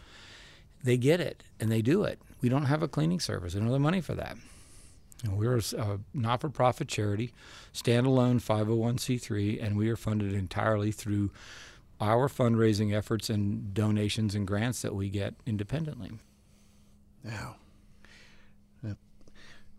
They 0.83 0.97
get 0.97 1.21
it 1.21 1.43
and 1.59 1.71
they 1.71 1.83
do 1.83 2.05
it. 2.05 2.21
We 2.41 2.49
don't 2.49 2.67
have 2.67 2.83
a 2.83 2.89
cleaning 2.89 3.21
service. 3.21 3.55
We 3.55 3.61
don't 3.61 3.69
have 3.69 3.75
the 3.75 3.81
money 3.81 4.01
for 4.01 4.15
that. 4.15 4.37
we're 5.29 5.59
a 5.59 5.99
not 6.15 6.41
for 6.41 6.49
profit 6.49 6.89
charity, 6.89 7.33
standalone 7.73 8.41
501c3, 8.41 9.63
and 9.63 9.77
we 9.77 9.89
are 9.89 9.97
funded 9.97 10.33
entirely 10.33 10.93
through 10.93 11.31
our 12.01 12.29
fundraising 12.29 12.95
efforts 12.95 13.31
and 13.31 13.73
donations 13.73 14.35
and 14.35 14.47
grants 14.47 14.83
that 14.83 14.95
we 14.95 15.09
get 15.09 15.35
independently. 15.47 16.13
Yeah. 17.25 17.55
It 18.85 18.99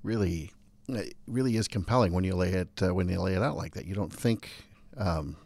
really, 0.02 0.52
it 0.90 1.16
really 1.28 1.56
is 1.56 1.68
compelling 1.68 2.12
when 2.12 2.24
you 2.24 2.36
lay 2.36 2.50
it 2.50 2.82
uh, 2.82 2.94
when 2.94 3.08
you 3.08 3.22
lay 3.22 3.36
it 3.36 3.44
out 3.44 3.56
like 3.56 3.76
that. 3.76 3.86
You 3.86 3.94
don't 3.94 4.12
think 4.12 4.50
um, 4.98 5.38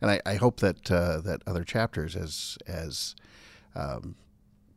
and 0.00 0.10
I, 0.10 0.20
I 0.26 0.34
hope 0.34 0.60
that 0.60 0.90
uh, 0.90 1.20
that 1.22 1.42
other 1.46 1.64
chapters, 1.64 2.16
as 2.16 2.58
as 2.66 3.14
um, 3.74 4.16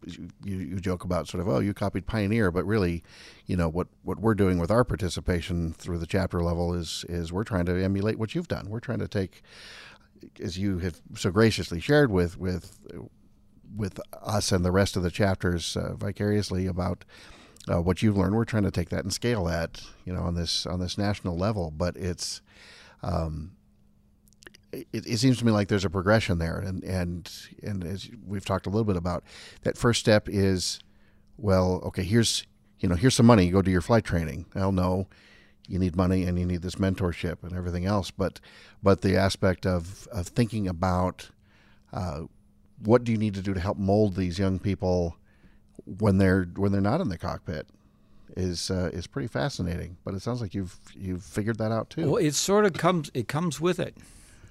you, 0.06 0.30
you 0.44 0.80
joke 0.80 1.04
about 1.04 1.28
sort 1.28 1.42
of 1.42 1.48
oh 1.48 1.60
you 1.60 1.74
copied 1.74 2.08
Pioneer, 2.08 2.52
but 2.52 2.66
really, 2.66 3.04
you 3.46 3.56
know 3.56 3.70
what 3.70 3.88
what 4.04 4.20
we're 4.20 4.36
doing 4.36 4.58
with 4.58 4.72
our 4.72 4.84
participation 4.84 5.74
through 5.74 5.98
the 5.98 6.08
chapter 6.08 6.42
level 6.42 6.74
is 6.74 7.06
is 7.10 7.32
we're 7.32 7.44
trying 7.44 7.66
to 7.66 7.84
emulate 7.84 8.18
what 8.18 8.36
you've 8.36 8.48
done. 8.48 8.70
We're 8.70 8.80
trying 8.80 9.00
to 9.00 9.08
take, 9.08 9.42
as 10.42 10.58
you 10.58 10.80
have 10.80 11.02
so 11.16 11.32
graciously 11.32 11.80
shared 11.80 12.12
with 12.12 12.38
with 12.38 12.80
with 13.76 14.00
us 14.22 14.52
and 14.52 14.66
the 14.66 14.72
rest 14.72 14.98
of 14.98 15.04
the 15.04 15.12
chapters 15.12 15.78
uh, 15.78 15.94
vicariously 15.96 16.66
about. 16.68 17.06
Uh, 17.70 17.80
what 17.80 18.02
you've 18.02 18.18
learned, 18.18 18.34
we're 18.34 18.46
trying 18.46 18.64
to 18.64 18.72
take 18.72 18.90
that 18.90 19.04
and 19.04 19.14
scale 19.14 19.44
that, 19.44 19.84
you 20.04 20.12
know, 20.12 20.22
on 20.22 20.34
this 20.34 20.66
on 20.66 20.80
this 20.80 20.98
national 20.98 21.38
level. 21.38 21.70
But 21.70 21.98
it's 21.98 22.42
um, 23.04 23.52
it, 24.72 24.88
it, 24.94 25.18
seems 25.18 25.38
to 25.40 25.46
me 25.46 25.52
like 25.52 25.68
there's 25.68 25.86
a 25.86 25.90
progression 25.90 26.38
there, 26.38 26.60
and 26.60 26.84
and 26.84 27.32
and 27.64 27.84
as 27.84 28.10
we've 28.26 28.46
talked 28.46 28.68
a 28.68 28.70
little 28.70 28.86
bit 28.86 28.98
about, 28.98 29.24
that 29.64 29.78
first 29.78 30.00
step 30.00 30.28
is, 30.30 30.80
well, 31.38 31.82
okay, 31.86 32.04
here's 32.04 32.46
you 32.80 32.90
know 32.90 32.96
here's 32.96 33.16
some 33.16 33.26
money, 33.26 33.50
go 33.50 33.62
do 33.62 33.72
your 33.72 33.82
flight 33.82 34.04
training. 34.04 34.46
Well, 34.54 34.72
no, 34.72 35.08
you 35.68 35.80
need 35.80 35.96
money 35.96 36.24
and 36.24 36.40
you 36.40 36.46
need 36.46 36.62
this 36.62 36.76
mentorship 36.76 37.44
and 37.44 37.54
everything 37.54 37.86
else, 37.86 38.12
but 38.12 38.40
but 38.82 39.02
the 39.02 39.18
aspect 39.18 39.66
of 39.66 40.08
of 40.12 40.28
thinking 40.28 40.68
about 40.68 41.30
uh, 41.94 42.22
what 42.84 43.04
do 43.04 43.12
you 43.12 43.18
need 43.18 43.34
to 43.36 43.42
do 43.42 43.54
to 43.54 43.60
help 43.60 43.78
mold 43.78 44.16
these 44.16 44.40
young 44.40 44.60
people 44.60 45.16
when 45.86 46.18
they're 46.18 46.48
when 46.56 46.72
they're 46.72 46.82
not 46.82 47.02
in 47.02 47.10
the 47.10 47.18
cockpit 47.18 47.68
is 48.36 48.70
uh, 48.72 48.90
is 48.94 49.08
pretty 49.08 49.28
fascinating. 49.28 49.98
But 50.04 50.14
it 50.14 50.22
sounds 50.22 50.42
like 50.42 50.54
you've 50.54 50.78
you've 50.96 51.24
figured 51.24 51.58
that 51.58 51.72
out 51.72 51.90
too. 51.90 52.12
Well, 52.12 52.18
it 52.18 52.36
sort 52.36 52.66
of 52.66 52.74
comes 52.74 53.12
it 53.14 53.28
comes 53.28 53.60
with 53.60 53.80
it. 53.80 53.96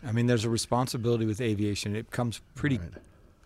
I 0.07 0.12
mean, 0.12 0.26
there's 0.26 0.44
a 0.44 0.51
responsibility 0.51 1.26
with 1.26 1.40
aviation. 1.40 1.96
It 1.96 2.11
comes 2.11 2.40
pretty. 2.55 2.78
Right. 2.78 2.90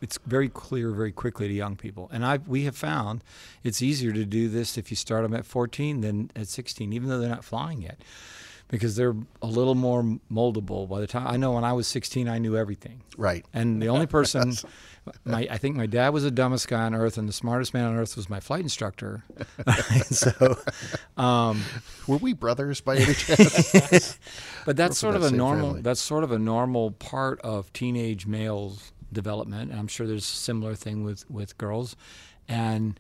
It's 0.00 0.18
very 0.26 0.48
clear 0.48 0.90
very 0.90 1.12
quickly 1.12 1.46
to 1.46 1.55
young 1.55 1.76
people, 1.76 2.11
and 2.12 2.26
I 2.26 2.38
we 2.38 2.64
have 2.64 2.76
found 2.76 3.22
it's 3.62 3.80
easier 3.80 4.12
to 4.12 4.24
do 4.24 4.48
this 4.48 4.76
if 4.76 4.90
you 4.90 4.96
start 4.96 5.22
them 5.22 5.32
at 5.32 5.46
14 5.46 6.00
than 6.00 6.30
at 6.34 6.48
16, 6.48 6.92
even 6.92 7.09
though 7.09 7.20
they're 7.20 7.28
not 7.28 7.44
flying 7.44 7.82
yet, 7.82 8.03
because 8.66 8.96
they're 8.96 9.14
a 9.40 9.46
little 9.46 9.76
more 9.76 10.03
moldable. 10.30 10.88
By 10.88 11.00
the 11.00 11.07
time 11.07 11.28
I 11.28 11.36
know, 11.36 11.53
when 11.53 11.62
I 11.62 11.72
was 11.72 11.86
16, 11.86 12.28
I 12.28 12.38
knew 12.38 12.57
everything. 12.57 13.03
Right. 13.16 13.46
And 13.55 13.80
the 13.80 13.88
only 13.88 14.07
person, 14.18 14.55
my 15.24 15.46
I 15.50 15.59
think 15.59 15.76
my 15.76 15.86
dad 15.86 16.11
was 16.11 16.22
the 16.22 16.30
dumbest 16.30 16.68
guy 16.68 16.82
on 16.82 16.94
earth, 16.94 17.18
and 17.18 17.28
the 17.28 17.32
smartest 17.32 17.74
man 17.74 17.84
on 17.84 17.96
earth 17.96 18.16
was 18.16 18.30
my 18.30 18.40
flight 18.40 18.61
instructor. 18.62 19.24
so, 20.11 20.57
um, 21.16 21.62
were 22.07 22.18
we 22.18 22.32
brothers 22.32 22.80
by 22.80 22.96
any 22.96 23.14
chance? 23.14 24.18
but 24.64 24.76
that's 24.76 24.98
sort 24.98 25.16
of 25.16 25.22
a 25.22 25.30
normal. 25.30 25.68
Family. 25.68 25.82
That's 25.82 26.00
sort 26.00 26.24
of 26.24 26.32
a 26.32 26.38
normal 26.38 26.92
part 26.92 27.40
of 27.40 27.72
teenage 27.72 28.26
males' 28.26 28.92
development. 29.12 29.70
And 29.70 29.78
I'm 29.78 29.88
sure 29.88 30.07
there's 30.07 30.24
a 30.24 30.36
similar 30.36 30.74
thing 30.74 31.05
with 31.05 31.28
with 31.30 31.59
girls, 31.59 31.96
and 32.48 32.98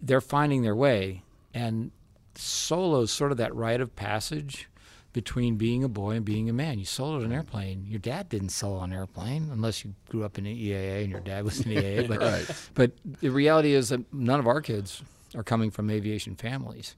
they're 0.00 0.20
finding 0.20 0.62
their 0.62 0.76
way. 0.76 1.22
And 1.54 1.90
solo 2.34 3.02
is 3.02 3.10
sort 3.10 3.32
of 3.32 3.38
that 3.38 3.54
rite 3.54 3.80
of 3.80 3.96
passage 3.96 4.68
between 5.16 5.56
being 5.56 5.82
a 5.82 5.88
boy 5.88 6.10
and 6.10 6.26
being 6.26 6.50
a 6.50 6.52
man. 6.52 6.78
You 6.78 6.84
soloed 6.84 7.24
an 7.24 7.32
airplane. 7.32 7.86
Your 7.88 7.98
dad 7.98 8.28
didn't 8.28 8.50
solo 8.50 8.82
an 8.82 8.92
airplane 8.92 9.48
unless 9.50 9.82
you 9.82 9.94
grew 10.10 10.24
up 10.24 10.36
in 10.36 10.44
an 10.44 10.54
EAA 10.54 11.04
and 11.04 11.10
your 11.10 11.20
dad 11.20 11.42
was 11.42 11.60
an 11.60 11.72
EAA. 11.72 12.06
But, 12.08 12.20
right. 12.20 12.68
but 12.74 12.90
the 13.22 13.30
reality 13.30 13.72
is 13.72 13.88
that 13.88 14.12
none 14.12 14.38
of 14.38 14.46
our 14.46 14.60
kids 14.60 15.02
are 15.34 15.42
coming 15.42 15.70
from 15.70 15.88
aviation 15.88 16.36
families. 16.36 16.96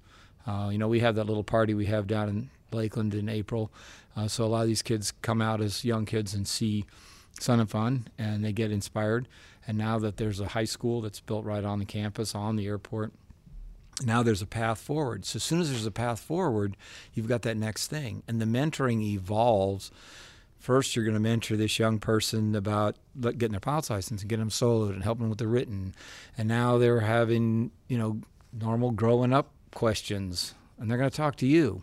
Uh, 0.49 0.69
you 0.73 0.79
know, 0.79 0.89
we 0.89 0.99
have 0.99 1.14
that 1.14 1.27
little 1.27 1.45
party 1.45 1.75
we 1.75 1.87
have 1.87 2.09
down 2.09 2.29
in 2.29 2.51
Lakeland 2.73 3.14
in 3.14 3.29
April. 3.29 3.71
Uh, 4.16 4.27
so 4.27 4.45
a 4.45 4.47
lot 4.47 4.62
of 4.62 4.66
these 4.66 4.83
kids 4.83 5.12
come 5.23 5.41
out 5.41 5.61
as 5.61 5.85
young 5.85 6.05
kids 6.05 6.35
and 6.35 6.49
see 6.49 6.87
Sun 7.39 7.61
and 7.61 7.71
Fun, 7.71 8.09
and 8.19 8.45
they 8.45 8.53
get 8.53 8.73
inspired. 8.73 9.29
And 9.64 9.79
now 9.79 10.01
that 10.01 10.16
there's 10.16 10.41
a 10.41 10.49
high 10.49 10.64
school 10.64 11.03
that's 11.03 11.21
built 11.21 11.45
right 11.45 11.62
on 11.62 11.79
the 11.79 11.85
campus, 11.85 12.35
on 12.35 12.57
the 12.57 12.66
airport, 12.66 13.12
now 14.05 14.22
there's 14.22 14.42
a 14.42 14.46
path 14.46 14.78
forward. 14.78 15.24
So 15.24 15.36
as 15.36 15.42
soon 15.42 15.61
as 15.61 15.70
there's 15.70 15.86
a 15.86 15.90
path 15.90 16.20
forward, 16.20 16.76
you've 17.14 17.28
got 17.28 17.42
that 17.42 17.57
next 17.57 17.88
thing. 17.88 18.22
And 18.28 18.40
the 18.40 18.46
mentoring 18.46 19.03
evolves. 19.03 19.90
First, 20.59 20.94
you're 20.94 21.05
going 21.05 21.14
to 21.14 21.20
mentor 21.20 21.57
this 21.57 21.78
young 21.78 21.99
person 21.99 22.55
about 22.55 22.96
getting 23.20 23.51
their 23.51 23.61
pilot's 23.61 23.90
license 23.90 24.22
and 24.22 24.28
getting 24.28 24.44
them 24.44 24.51
soloed 24.51 24.92
and 24.92 25.03
helping 25.03 25.22
them 25.22 25.30
with 25.30 25.38
the 25.38 25.46
written. 25.46 25.94
And 26.36 26.49
now 26.49 26.78
they're 26.78 27.01
having, 27.01 27.70
you 27.88 27.99
know, 27.99 28.20
normal 28.53 28.90
growing 28.90 29.32
up 29.32 29.51
questions. 29.74 30.55
And 30.78 30.90
they're 30.90 30.99
going 30.99 31.11
to 31.11 31.16
talk 31.16 31.36
to 31.36 31.46
you 31.46 31.82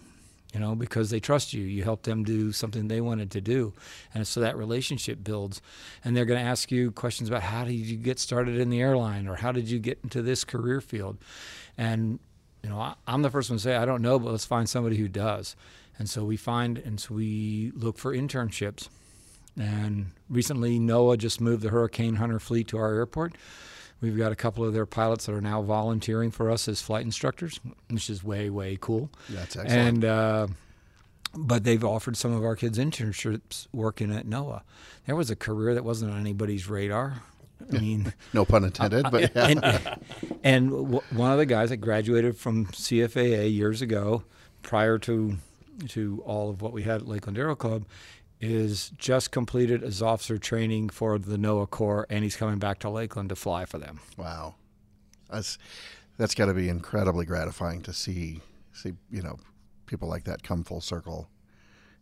you 0.56 0.62
know, 0.62 0.74
because 0.74 1.10
they 1.10 1.20
trust 1.20 1.52
you. 1.52 1.64
You 1.64 1.84
help 1.84 2.04
them 2.04 2.24
do 2.24 2.54
something 2.54 2.88
they 2.88 3.02
wanted 3.02 3.30
to 3.32 3.42
do. 3.42 3.74
And 4.14 4.26
so 4.26 4.40
that 4.40 4.56
relationship 4.56 5.22
builds. 5.22 5.62
And 6.02 6.16
they're 6.16 6.24
going 6.24 6.40
to 6.40 6.50
ask 6.50 6.72
you 6.72 6.92
questions 6.92 7.28
about 7.28 7.44
how 7.44 7.66
did 7.66 7.74
you 7.74 7.98
get 7.98 8.20
started 8.20 8.58
in 8.58 8.70
the 8.70 8.80
airline 8.80 9.28
or 9.28 9.36
how 9.36 9.52
did 9.52 9.70
you 9.70 9.80
get 9.80 10.00
into 10.02 10.22
this 10.22 10.46
career 10.46 10.80
field? 10.80 11.18
And, 11.78 12.20
you 12.64 12.70
know, 12.70 12.80
I, 12.80 12.96
I'm 13.06 13.22
the 13.22 13.30
first 13.30 13.50
one 13.50 13.58
to 13.58 13.64
say, 13.64 13.76
I 13.76 13.84
don't 13.84 14.02
know, 14.02 14.18
but 14.18 14.32
let's 14.32 14.46
find 14.46 14.70
somebody 14.70 14.96
who 14.96 15.10
does. 15.10 15.58
And 16.00 16.10
so 16.10 16.24
we 16.24 16.38
find, 16.38 16.78
and 16.78 17.02
so 17.02 17.16
we 17.16 17.74
look 17.76 17.98
for 17.98 18.16
internships. 18.16 18.88
And 19.60 20.12
recently, 20.30 20.80
NOAA 20.80 21.18
just 21.18 21.42
moved 21.42 21.64
the 21.64 21.70
Hurricane 21.70 22.16
Hunter 22.16 22.40
fleet 22.40 22.70
to 22.70 22.78
our 22.78 22.94
airport. 22.94 23.36
We've 24.02 24.18
got 24.18 24.32
a 24.32 24.36
couple 24.36 24.64
of 24.64 24.74
their 24.74 24.86
pilots 24.86 25.26
that 25.26 25.34
are 25.34 25.42
now 25.42 25.62
volunteering 25.62 26.32
for 26.32 26.52
us 26.52 26.68
as 26.68 26.82
flight 26.82 27.06
instructors, 27.06 27.60
which 27.90 28.10
is 28.10 28.24
way, 28.24 28.50
way 28.50 28.78
cool. 28.80 29.10
That's 29.30 29.56
excellent. 29.56 29.72
And, 29.72 30.06
uh, 30.06 30.48
but 31.34 31.64
they've 31.64 31.84
offered 31.84 32.18
some 32.18 32.34
of 32.34 32.44
our 32.44 32.56
kids 32.56 32.78
internships 32.78 33.68
working 33.74 34.14
at 34.14 34.26
NOAA. 34.26 34.62
There 35.06 35.16
was 35.16 35.30
a 35.30 35.36
career 35.36 35.74
that 35.74 35.84
wasn't 35.84 36.12
on 36.12 36.20
anybody's 36.20 36.70
radar. 36.70 37.22
I 37.74 37.78
mean, 37.78 38.14
no 38.34 38.46
pun 38.46 38.64
intended, 38.64 39.06
uh, 39.06 39.10
but 39.10 39.24
uh, 39.24 39.28
yeah. 39.36 39.48
and, 39.48 39.64
uh, 39.64 39.80
and 40.44 40.70
w- 40.72 41.02
one 41.12 41.32
of 41.32 41.38
the 41.38 41.46
guys 41.46 41.70
that 41.70 41.78
graduated 41.78 42.38
from 42.38 42.68
CFAA 42.68 43.54
years 43.54 43.82
ago, 43.82 44.24
prior 44.62 44.98
to 45.00 45.38
to 45.90 46.22
all 46.26 46.50
of 46.50 46.62
what 46.62 46.72
we 46.72 46.84
had 46.84 47.02
at 47.02 47.08
Lakeland 47.08 47.38
Aero 47.38 47.56
Club, 47.56 47.86
is 48.42 48.92
just 48.98 49.32
completed 49.32 49.82
his 49.82 50.02
officer 50.02 50.38
training 50.38 50.90
for 50.90 51.18
the 51.18 51.38
NOAA 51.38 51.70
Corps, 51.70 52.06
and 52.10 52.24
he's 52.24 52.36
coming 52.36 52.60
back 52.60 52.80
to 52.80 52.90
Lakeland 52.90 53.30
to 53.30 53.36
fly 53.36 53.66
for 53.66 53.78
them. 53.78 54.00
Wow, 54.18 54.56
that's 55.30 55.58
that's 56.18 56.36
got 56.36 56.46
to 56.46 56.54
be 56.54 56.70
incredibly 56.70 57.26
gratifying 57.26 57.82
to 57.84 57.94
see 57.94 58.42
see 58.74 58.94
you 59.10 59.22
know 59.22 59.38
people 59.86 60.08
like 60.08 60.26
that 60.26 60.44
come 60.44 60.64
full 60.64 60.82
circle 60.82 61.30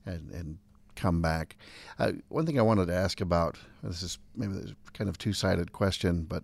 and 0.06 0.32
and 0.32 0.58
come 0.96 1.22
back. 1.22 1.56
Uh, 2.00 2.14
one 2.30 2.46
thing 2.46 2.60
I 2.60 2.64
wanted 2.64 2.88
to 2.88 2.96
ask 2.96 3.22
about 3.22 3.58
this 3.82 4.04
is 4.04 4.20
maybe 4.36 4.54
a 4.54 4.92
kind 4.92 5.10
of 5.10 5.18
two 5.18 5.34
sided 5.34 5.72
question, 5.72 6.24
but 6.24 6.44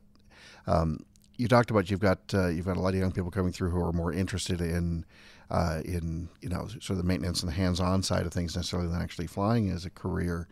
um, 0.67 1.05
you 1.37 1.47
talked 1.47 1.71
about 1.71 1.89
you've 1.89 1.99
got 1.99 2.19
uh, 2.33 2.47
you've 2.47 2.65
got 2.65 2.77
a 2.77 2.81
lot 2.81 2.93
of 2.93 2.99
young 2.99 3.11
people 3.11 3.31
coming 3.31 3.51
through 3.51 3.69
who 3.69 3.81
are 3.81 3.93
more 3.93 4.11
interested 4.11 4.61
in 4.61 5.05
uh, 5.49 5.81
in 5.85 6.29
you 6.41 6.49
know 6.49 6.67
sort 6.67 6.91
of 6.91 6.97
the 6.97 7.03
maintenance 7.03 7.41
and 7.41 7.49
the 7.49 7.55
hands-on 7.55 8.03
side 8.03 8.25
of 8.25 8.31
things 8.33 8.55
necessarily 8.55 8.87
than 8.89 9.01
actually 9.01 9.27
flying 9.27 9.69
as 9.69 9.85
a 9.85 9.89
career. 9.89 10.47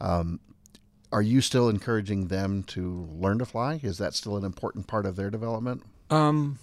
Um, 0.00 0.40
are 1.12 1.22
you 1.22 1.40
still 1.40 1.68
encouraging 1.68 2.28
them 2.28 2.62
to 2.64 3.06
learn 3.12 3.38
to 3.38 3.44
fly? 3.44 3.78
Is 3.82 3.98
that 3.98 4.14
still 4.14 4.36
an 4.36 4.44
important 4.44 4.86
part 4.86 5.04
of 5.06 5.14
their 5.16 5.30
development? 5.30 5.82
Um, 6.10 6.58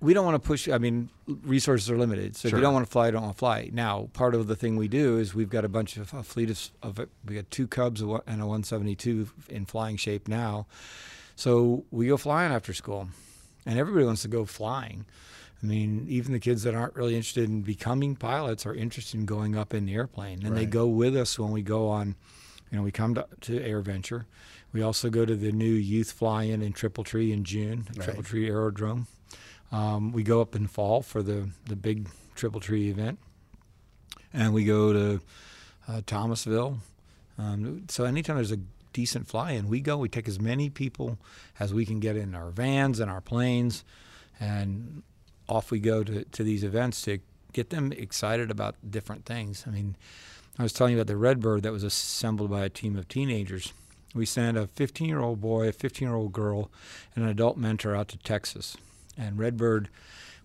we 0.00 0.12
don't 0.12 0.24
want 0.26 0.34
to 0.42 0.46
push. 0.46 0.68
I 0.68 0.78
mean, 0.78 1.08
resources 1.26 1.88
are 1.90 1.96
limited, 1.96 2.36
so 2.36 2.48
Sure. 2.48 2.58
if 2.58 2.60
you 2.60 2.62
don't 2.62 2.74
want 2.74 2.84
to 2.84 2.90
fly, 2.92 3.06
you 3.06 3.12
don't 3.12 3.22
want 3.22 3.34
to 3.34 3.38
fly. 3.38 3.70
Now, 3.72 4.10
part 4.12 4.34
of 4.34 4.48
the 4.48 4.56
thing 4.56 4.76
we 4.76 4.88
do 4.88 5.18
is 5.18 5.34
we've 5.34 5.48
got 5.48 5.64
a 5.64 5.68
bunch 5.68 5.96
of 5.96 6.12
a 6.12 6.22
fleet 6.22 6.50
of, 6.50 6.70
of 6.82 7.08
we 7.24 7.36
got 7.36 7.50
two 7.50 7.66
Cubs 7.66 8.00
and 8.02 8.10
a 8.10 8.46
172 8.46 9.28
in 9.48 9.64
flying 9.64 9.96
shape 9.96 10.28
now, 10.28 10.66
so 11.36 11.84
we 11.90 12.08
go 12.08 12.16
flying 12.16 12.52
after 12.52 12.74
school, 12.74 13.08
and 13.64 13.78
everybody 13.78 14.04
wants 14.04 14.22
to 14.22 14.28
go 14.28 14.44
flying. 14.44 15.06
I 15.64 15.66
mean, 15.66 16.04
even 16.10 16.34
the 16.34 16.40
kids 16.40 16.62
that 16.64 16.74
aren't 16.74 16.94
really 16.94 17.16
interested 17.16 17.48
in 17.48 17.62
becoming 17.62 18.16
pilots 18.16 18.66
are 18.66 18.74
interested 18.74 19.18
in 19.18 19.24
going 19.24 19.56
up 19.56 19.72
in 19.72 19.86
the 19.86 19.94
airplane, 19.94 20.44
and 20.44 20.54
they 20.54 20.66
go 20.66 20.86
with 20.86 21.16
us 21.16 21.38
when 21.38 21.52
we 21.52 21.62
go 21.62 21.88
on. 21.88 22.16
You 22.70 22.76
know, 22.78 22.84
we 22.84 22.92
come 22.92 23.14
to, 23.14 23.26
to 23.42 23.60
AirVenture. 23.60 24.26
We 24.74 24.82
also 24.82 25.08
go 25.08 25.24
to 25.24 25.34
the 25.34 25.52
new 25.52 25.72
youth 25.72 26.12
fly-in 26.12 26.60
in 26.60 26.74
Triple 26.74 27.02
Tree 27.02 27.32
in 27.32 27.44
June, 27.44 27.86
Triple 27.94 28.16
Right. 28.16 28.24
Tree 28.24 28.48
Aerodrome. 28.48 29.06
Um, 29.72 30.12
we 30.12 30.22
go 30.22 30.42
up 30.42 30.54
in 30.54 30.66
fall 30.66 31.00
for 31.00 31.22
the 31.22 31.48
the 31.64 31.76
big 31.76 32.08
Triple 32.34 32.60
Tree 32.60 32.90
event, 32.90 33.18
and 34.34 34.52
we 34.52 34.64
go 34.64 34.92
to 34.92 35.20
uh, 35.88 36.02
Thomasville. 36.04 36.78
Um, 37.38 37.84
so 37.88 38.04
anytime 38.04 38.36
there's 38.36 38.52
a 38.52 38.60
decent 38.92 39.28
fly-in, 39.28 39.68
we 39.68 39.80
go. 39.80 39.96
We 39.96 40.10
take 40.10 40.28
as 40.28 40.38
many 40.38 40.68
people 40.68 41.16
as 41.58 41.72
we 41.72 41.86
can 41.86 42.00
get 42.00 42.16
in 42.16 42.34
our 42.34 42.50
vans 42.50 43.00
and 43.00 43.10
our 43.10 43.22
planes, 43.22 43.82
and 44.38 45.02
off 45.48 45.70
we 45.70 45.80
go 45.80 46.02
to, 46.02 46.24
to 46.24 46.42
these 46.42 46.64
events 46.64 47.02
to 47.02 47.18
get 47.52 47.70
them 47.70 47.92
excited 47.92 48.50
about 48.50 48.74
different 48.88 49.24
things. 49.24 49.64
I 49.66 49.70
mean, 49.70 49.96
I 50.58 50.62
was 50.62 50.72
telling 50.72 50.92
you 50.92 50.98
about 50.98 51.08
the 51.08 51.16
Redbird 51.16 51.62
that 51.62 51.72
was 51.72 51.84
assembled 51.84 52.50
by 52.50 52.64
a 52.64 52.68
team 52.68 52.96
of 52.96 53.08
teenagers. 53.08 53.72
We 54.14 54.26
sent 54.26 54.56
a 54.56 54.66
15 54.66 55.08
year 55.08 55.20
old 55.20 55.40
boy, 55.40 55.68
a 55.68 55.72
15 55.72 56.06
year 56.06 56.16
old 56.16 56.32
girl, 56.32 56.70
and 57.14 57.24
an 57.24 57.30
adult 57.30 57.56
mentor 57.56 57.96
out 57.96 58.08
to 58.08 58.18
Texas. 58.18 58.76
And 59.18 59.38
Redbird 59.38 59.88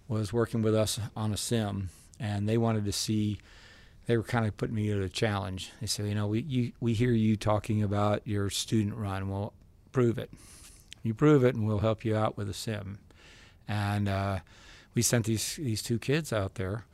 was 0.08 0.34
working 0.34 0.62
with 0.62 0.76
us 0.76 1.00
on 1.16 1.32
a 1.32 1.38
sim, 1.38 1.90
and 2.20 2.50
they 2.50 2.58
wanted 2.58 2.86
to 2.86 2.92
see. 2.92 3.40
They 4.08 4.18
were 4.18 4.24
kind 4.24 4.48
of 4.48 4.58
putting 4.58 4.76
me 4.76 4.88
to 4.88 5.04
a 5.04 5.10
challenge. 5.10 5.72
They 5.80 5.86
said, 5.86 6.08
you 6.08 6.16
know, 6.16 6.26
we 6.26 6.42
you, 6.42 6.72
we 6.80 6.94
hear 6.94 7.12
you 7.12 7.36
talking 7.36 7.84
about 7.84 8.26
your 8.26 8.50
student 8.50 8.96
run. 8.96 9.30
Well, 9.30 9.54
prove 9.92 10.18
it. 10.18 10.32
You 11.04 11.14
prove 11.14 11.44
it, 11.44 11.54
and 11.54 11.68
we'll 11.68 11.80
help 11.80 12.04
you 12.04 12.16
out 12.16 12.36
with 12.36 12.50
a 12.50 12.54
sim. 12.54 12.98
And 13.68 14.10
uh, 14.10 14.40
we 14.96 15.02
sent 15.02 15.26
these 15.26 15.56
these 15.58 15.82
two 15.82 16.00
kids 16.00 16.34
out 16.34 16.56
there, 16.56 16.86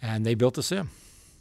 and 0.00 0.24
they 0.24 0.34
built 0.34 0.58
a 0.58 0.62
sim, 0.62 0.90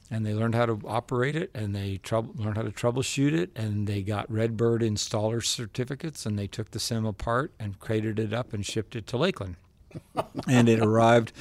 and 0.09 0.25
they 0.25 0.33
learned 0.33 0.55
how 0.55 0.65
to 0.65 0.79
operate 0.85 1.35
it, 1.35 1.51
and 1.53 1.75
they 1.75 1.97
trouble, 1.97 2.33
learned 2.35 2.57
how 2.57 2.63
to 2.63 2.71
troubleshoot 2.71 3.33
it, 3.33 3.51
and 3.55 3.87
they 3.87 4.01
got 4.01 4.31
Redbird 4.31 4.81
installer 4.81 5.43
certificates, 5.43 6.25
and 6.25 6.37
they 6.37 6.47
took 6.47 6.71
the 6.71 6.79
sim 6.79 7.05
apart 7.05 7.51
and 7.59 7.79
crated 7.79 8.19
it 8.19 8.33
up 8.33 8.53
and 8.53 8.65
shipped 8.65 8.95
it 8.95 9.07
to 9.07 9.17
Lakeland, 9.17 9.55
and 10.47 10.69
it 10.69 10.79
arrived 10.79 11.31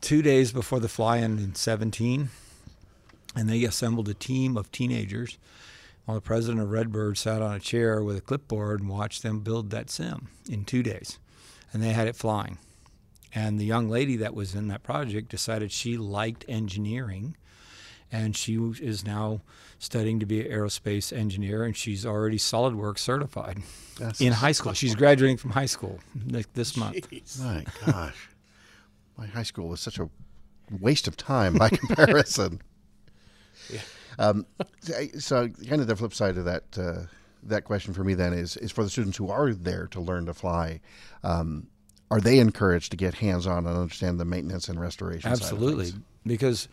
two 0.00 0.22
days 0.22 0.52
before 0.52 0.80
the 0.80 0.88
fly-in 0.88 1.38
in 1.38 1.54
17, 1.54 2.28
and 3.34 3.48
they 3.48 3.64
assembled 3.64 4.08
a 4.08 4.14
team 4.14 4.56
of 4.56 4.70
teenagers. 4.72 5.38
While 6.04 6.16
the 6.16 6.20
president 6.20 6.60
of 6.60 6.70
Redbird 6.72 7.16
sat 7.16 7.42
on 7.42 7.54
a 7.54 7.60
chair 7.60 8.02
with 8.02 8.16
a 8.16 8.20
clipboard 8.20 8.80
and 8.80 8.88
watched 8.88 9.22
them 9.22 9.38
build 9.38 9.70
that 9.70 9.88
sim 9.88 10.26
in 10.50 10.64
two 10.64 10.82
days, 10.82 11.18
and 11.72 11.80
they 11.80 11.92
had 11.92 12.08
it 12.08 12.16
flying. 12.16 12.58
And 13.34 13.58
the 13.58 13.64
young 13.64 13.88
lady 13.88 14.16
that 14.16 14.34
was 14.34 14.54
in 14.54 14.68
that 14.68 14.82
project 14.82 15.30
decided 15.30 15.72
she 15.72 15.96
liked 15.96 16.44
engineering, 16.48 17.36
and 18.10 18.36
she 18.36 18.56
is 18.56 19.06
now 19.06 19.40
studying 19.78 20.20
to 20.20 20.26
be 20.26 20.46
an 20.46 20.52
aerospace 20.52 21.16
engineer, 21.16 21.64
and 21.64 21.76
she's 21.76 22.04
already 22.04 22.36
SolidWorks 22.38 22.98
certified 22.98 23.62
That's 23.98 24.20
in 24.20 24.32
high 24.32 24.52
school. 24.52 24.74
She's 24.74 24.94
graduating 24.94 25.38
from 25.38 25.50
high 25.52 25.66
school 25.66 25.98
this, 26.14 26.46
this 26.52 26.76
month. 26.76 26.94
My 27.40 27.64
gosh, 27.86 28.28
my 29.16 29.26
high 29.26 29.42
school 29.42 29.68
was 29.68 29.80
such 29.80 29.98
a 29.98 30.10
waste 30.80 31.08
of 31.08 31.16
time 31.16 31.54
by 31.54 31.68
comparison. 31.70 32.60
Um, 34.18 34.46
so, 35.18 35.48
kind 35.48 35.80
of 35.80 35.86
the 35.86 35.96
flip 35.96 36.12
side 36.12 36.36
of 36.36 36.44
that 36.44 36.64
uh, 36.78 37.06
that 37.44 37.64
question 37.64 37.94
for 37.94 38.04
me 38.04 38.14
then 38.14 38.32
is 38.32 38.56
is 38.58 38.70
for 38.70 38.84
the 38.84 38.90
students 38.90 39.16
who 39.16 39.30
are 39.30 39.52
there 39.52 39.86
to 39.88 40.00
learn 40.00 40.26
to 40.26 40.34
fly. 40.34 40.80
Um, 41.24 41.68
are 42.12 42.20
they 42.20 42.38
encouraged 42.38 42.90
to 42.90 42.96
get 42.98 43.14
hands 43.14 43.46
on 43.46 43.66
and 43.66 43.74
understand 43.74 44.20
the 44.20 44.26
maintenance 44.26 44.68
and 44.68 44.78
restoration? 44.78 45.30
Absolutely, 45.30 45.92
because 46.26 46.68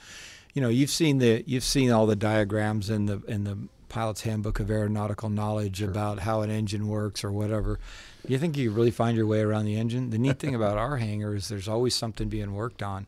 you 0.53 0.61
know 0.61 0.67
you've 0.67 0.89
seen 0.89 1.19
the 1.19 1.45
you've 1.47 1.63
seen 1.63 1.91
all 1.91 2.05
the 2.05 2.17
diagrams 2.17 2.89
in 2.89 3.05
the 3.05 3.21
in 3.25 3.45
the 3.45 3.57
pilot's 3.87 4.21
handbook 4.21 4.59
of 4.59 4.69
aeronautical 4.69 5.29
knowledge 5.29 5.81
about 5.81 6.19
how 6.19 6.41
an 6.41 6.49
engine 6.49 6.89
works 6.89 7.23
or 7.23 7.31
whatever. 7.31 7.79
You 8.27 8.37
think 8.37 8.57
you 8.57 8.69
really 8.69 8.91
find 8.91 9.15
your 9.15 9.25
way 9.27 9.39
around 9.39 9.63
the 9.63 9.77
engine? 9.77 10.09
The 10.09 10.17
neat 10.19 10.39
thing 10.39 10.53
about 10.53 10.77
our 10.77 10.97
hangar 10.97 11.33
is 11.33 11.47
there's 11.47 11.69
always 11.69 11.95
something 11.95 12.27
being 12.27 12.53
worked 12.53 12.83
on, 12.83 13.07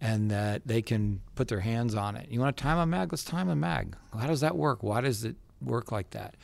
and 0.00 0.32
that 0.32 0.62
they 0.66 0.82
can 0.82 1.20
put 1.36 1.46
their 1.46 1.60
hands 1.60 1.94
on 1.94 2.16
it. 2.16 2.28
You 2.28 2.40
want 2.40 2.56
to 2.56 2.60
time 2.60 2.78
a 2.78 2.86
mag? 2.86 3.12
Let's 3.12 3.22
time 3.22 3.48
a 3.48 3.56
mag. 3.56 3.96
How 4.18 4.26
does 4.26 4.40
that 4.40 4.56
work? 4.56 4.82
Why 4.82 5.00
does 5.00 5.24
it 5.24 5.36
work 5.62 5.92
like 5.92 6.10
that? 6.10 6.34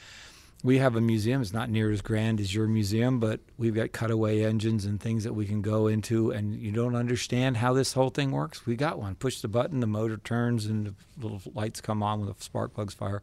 We 0.64 0.78
have 0.78 0.96
a 0.96 1.00
museum. 1.00 1.42
It's 1.42 1.52
not 1.52 1.68
near 1.68 1.90
as 1.92 2.00
grand 2.00 2.40
as 2.40 2.54
your 2.54 2.66
museum, 2.66 3.20
but 3.20 3.38
we've 3.58 3.74
got 3.74 3.92
cutaway 3.92 4.42
engines 4.42 4.86
and 4.86 4.98
things 4.98 5.22
that 5.24 5.34
we 5.34 5.44
can 5.44 5.60
go 5.60 5.88
into. 5.88 6.30
And 6.30 6.54
you 6.54 6.72
don't 6.72 6.96
understand 6.96 7.58
how 7.58 7.74
this 7.74 7.92
whole 7.92 8.08
thing 8.08 8.30
works? 8.30 8.64
We 8.64 8.74
got 8.74 8.98
one. 8.98 9.14
Push 9.14 9.42
the 9.42 9.48
button, 9.48 9.80
the 9.80 9.86
motor 9.86 10.16
turns, 10.16 10.64
and 10.64 10.86
the 10.86 10.94
little 11.20 11.42
lights 11.54 11.82
come 11.82 12.02
on 12.02 12.20
when 12.20 12.28
the 12.30 12.34
spark 12.42 12.72
plugs 12.72 12.94
fire. 12.94 13.22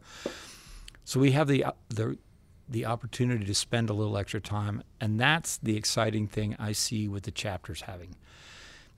So 1.04 1.18
we 1.18 1.32
have 1.32 1.48
the 1.48 1.64
uh, 1.64 1.72
the 1.88 2.16
the 2.68 2.86
opportunity 2.86 3.44
to 3.44 3.54
spend 3.54 3.90
a 3.90 3.92
little 3.92 4.16
extra 4.16 4.40
time, 4.40 4.84
and 5.00 5.18
that's 5.18 5.58
the 5.58 5.76
exciting 5.76 6.28
thing 6.28 6.54
I 6.60 6.70
see 6.70 7.08
with 7.08 7.24
the 7.24 7.32
chapters 7.32 7.82
having. 7.82 8.14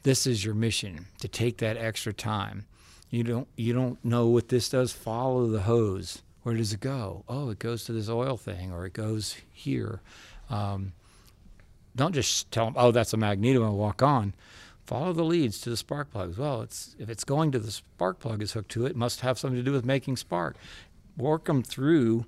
This 0.03 0.27
is 0.27 0.45
your 0.45 0.55
mission 0.55 1.07
to 1.21 1.29
take 1.29 1.57
that 1.59 1.79
extra 1.79 2.13
time. 2.13 2.67
You 3.09 3.25
don't 3.25 3.49
you 3.57 3.73
don't 3.73 4.05
know 4.05 4.27
what 4.27 4.49
this 4.49 4.69
does. 4.69 4.93
Follow 4.93 5.47
the 5.47 5.63
hose 5.63 6.21
Where 6.45 6.55
does 6.55 6.75
it 6.75 6.81
go? 6.81 7.25
Oh, 7.27 7.49
it 7.49 7.59
goes 7.59 7.85
to 7.85 7.93
this 7.93 8.11
oil 8.11 8.37
thing, 8.37 8.71
or 8.71 8.85
it 8.85 8.93
goes 8.93 9.37
here. 9.51 10.03
Um, 10.51 10.93
don't 11.97 12.15
just 12.15 12.51
tell 12.51 12.67
them, 12.67 12.75
oh, 12.77 12.91
that's 12.91 13.15
a 13.15 13.17
magneto 13.17 13.65
and 13.65 13.79
walk 13.79 14.03
on. 14.03 14.35
Follow 14.85 15.15
the 15.15 15.25
leads 15.25 15.59
to 15.63 15.71
the 15.71 15.77
spark 15.77 16.11
plugs. 16.11 16.37
Well, 16.37 16.61
it's 16.61 16.95
if 16.99 17.09
it's 17.09 17.25
going 17.25 17.51
to 17.53 17.59
the 17.59 17.71
spark 17.71 18.19
plug 18.19 18.43
is 18.43 18.53
hooked 18.53 18.71
to 18.73 18.85
it, 18.85 18.91
it 18.91 18.97
must 18.97 19.23
have 19.23 19.39
something 19.39 19.57
to 19.57 19.63
do 19.63 19.73
with 19.73 19.87
making 19.87 20.19
spark. 20.19 20.57
Work 21.17 21.47
them 21.47 21.63
through, 21.63 22.27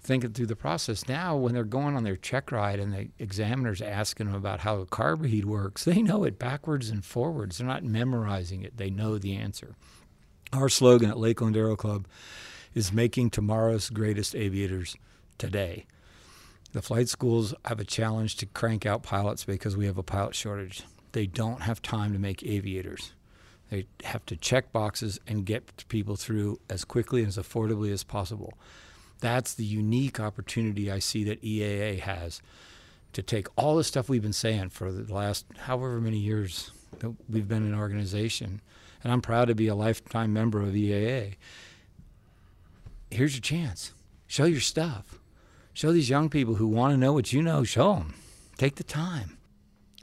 thinking 0.00 0.32
through 0.32 0.46
the 0.46 0.56
process. 0.56 1.06
Now, 1.06 1.36
when 1.36 1.52
they're 1.52 1.64
going 1.64 1.94
on 1.94 2.04
their 2.04 2.16
check 2.16 2.50
ride 2.50 2.80
and 2.80 2.94
the 2.94 3.08
examiner's 3.18 3.82
asking 3.82 4.28
them 4.28 4.36
about 4.36 4.60
how 4.60 4.78
the 4.78 4.86
carburetor 4.86 5.46
works, 5.46 5.84
they 5.84 6.00
know 6.00 6.24
it 6.24 6.38
backwards 6.38 6.88
and 6.88 7.04
forwards. 7.04 7.58
They're 7.58 7.66
not 7.66 7.84
memorizing 7.84 8.62
it. 8.62 8.78
They 8.78 8.88
know 8.88 9.18
the 9.18 9.36
answer. 9.36 9.74
Our 10.54 10.70
slogan 10.70 11.10
at 11.10 11.18
Lakeland 11.18 11.54
Aero 11.54 11.76
Club 11.76 12.06
is 12.74 12.92
making 12.92 13.30
tomorrow's 13.30 13.90
greatest 13.90 14.34
aviators 14.34 14.96
today. 15.38 15.86
The 16.72 16.82
flight 16.82 17.08
schools 17.08 17.54
have 17.64 17.80
a 17.80 17.84
challenge 17.84 18.36
to 18.36 18.46
crank 18.46 18.84
out 18.84 19.02
pilots 19.02 19.44
because 19.44 19.76
we 19.76 19.86
have 19.86 19.98
a 19.98 20.02
pilot 20.02 20.34
shortage. 20.34 20.82
They 21.12 21.26
don't 21.26 21.62
have 21.62 21.80
time 21.80 22.12
to 22.12 22.18
make 22.18 22.42
aviators. 22.42 23.12
They 23.70 23.86
have 24.04 24.24
to 24.26 24.36
check 24.36 24.72
boxes 24.72 25.18
and 25.26 25.44
get 25.44 25.86
people 25.88 26.16
through 26.16 26.60
as 26.68 26.84
quickly 26.84 27.20
and 27.20 27.28
as 27.28 27.36
affordably 27.36 27.92
as 27.92 28.04
possible. 28.04 28.54
That's 29.20 29.54
the 29.54 29.64
unique 29.64 30.20
opportunity 30.20 30.90
I 30.90 31.00
see 31.00 31.24
that 31.24 31.42
EAA 31.42 32.00
has 32.00 32.40
to 33.12 33.22
take 33.22 33.48
all 33.56 33.76
the 33.76 33.84
stuff 33.84 34.08
we've 34.08 34.22
been 34.22 34.32
saying 34.32 34.70
for 34.70 34.92
the 34.92 35.12
last 35.12 35.46
however 35.60 36.00
many 36.00 36.18
years 36.18 36.70
that 37.00 37.14
we've 37.28 37.48
been 37.48 37.64
an 37.64 37.74
organization. 37.74 38.60
And 39.02 39.12
I'm 39.12 39.22
proud 39.22 39.48
to 39.48 39.54
be 39.54 39.68
a 39.68 39.74
lifetime 39.74 40.32
member 40.32 40.60
of 40.60 40.70
EAA. 40.70 41.36
Here's 43.10 43.34
your 43.34 43.40
chance. 43.40 43.92
Show 44.26 44.44
your 44.44 44.60
stuff. 44.60 45.18
Show 45.72 45.92
these 45.92 46.10
young 46.10 46.28
people 46.28 46.56
who 46.56 46.66
want 46.66 46.92
to 46.92 46.96
know 46.96 47.12
what 47.12 47.32
you 47.32 47.42
know, 47.42 47.64
show 47.64 47.94
them. 47.94 48.14
Take 48.56 48.74
the 48.74 48.84
time. 48.84 49.38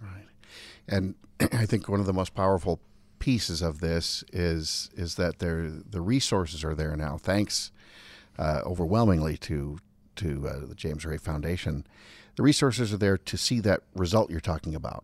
Right. 0.01 0.27
And 0.87 1.15
I 1.39 1.65
think 1.65 1.89
one 1.89 1.99
of 1.99 2.05
the 2.05 2.13
most 2.13 2.33
powerful 2.33 2.79
pieces 3.19 3.61
of 3.61 3.79
this 3.79 4.23
is 4.31 4.89
is 4.95 5.15
that 5.15 5.39
there 5.39 5.69
the 5.69 6.01
resources 6.01 6.63
are 6.63 6.75
there 6.75 6.95
now. 6.95 7.17
Thanks 7.17 7.71
uh, 8.37 8.61
overwhelmingly 8.65 9.37
to 9.37 9.79
to 10.17 10.47
uh, 10.47 10.65
the 10.65 10.75
James 10.75 11.05
Ray 11.05 11.17
Foundation. 11.17 11.85
The 12.35 12.43
resources 12.43 12.93
are 12.93 12.97
there 12.97 13.17
to 13.17 13.37
see 13.37 13.59
that 13.61 13.81
result 13.93 14.29
you're 14.29 14.39
talking 14.39 14.75
about. 14.75 15.03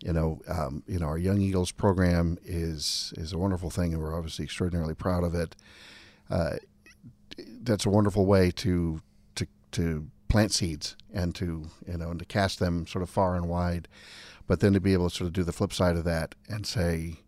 You 0.00 0.12
know, 0.12 0.40
um, 0.48 0.82
you 0.86 0.98
know, 0.98 1.06
our 1.06 1.18
Young 1.18 1.40
Eagles 1.40 1.72
program 1.72 2.38
is 2.44 3.14
is 3.16 3.32
a 3.32 3.38
wonderful 3.38 3.70
thing, 3.70 3.92
and 3.92 4.02
we're 4.02 4.16
obviously 4.16 4.44
extraordinarily 4.44 4.94
proud 4.94 5.24
of 5.24 5.34
it. 5.34 5.56
Uh, 6.30 6.56
that's 7.62 7.86
a 7.86 7.90
wonderful 7.90 8.26
way 8.26 8.50
to 8.52 9.00
to 9.36 9.46
to 9.72 10.06
plant 10.28 10.52
seeds 10.52 10.96
and 11.12 11.34
to 11.36 11.68
you 11.86 11.96
know 11.96 12.10
and 12.10 12.18
to 12.18 12.24
cast 12.24 12.58
them 12.58 12.86
sort 12.86 13.02
of 13.02 13.10
far 13.10 13.36
and 13.36 13.48
wide, 13.48 13.88
but 14.46 14.60
then 14.60 14.72
to 14.72 14.80
be 14.80 14.92
able 14.92 15.08
to 15.08 15.16
sort 15.16 15.26
of 15.26 15.32
do 15.32 15.44
the 15.44 15.52
flip 15.52 15.72
side 15.72 15.96
of 15.96 16.04
that 16.04 16.34
and 16.48 16.66
say, 16.66 17.18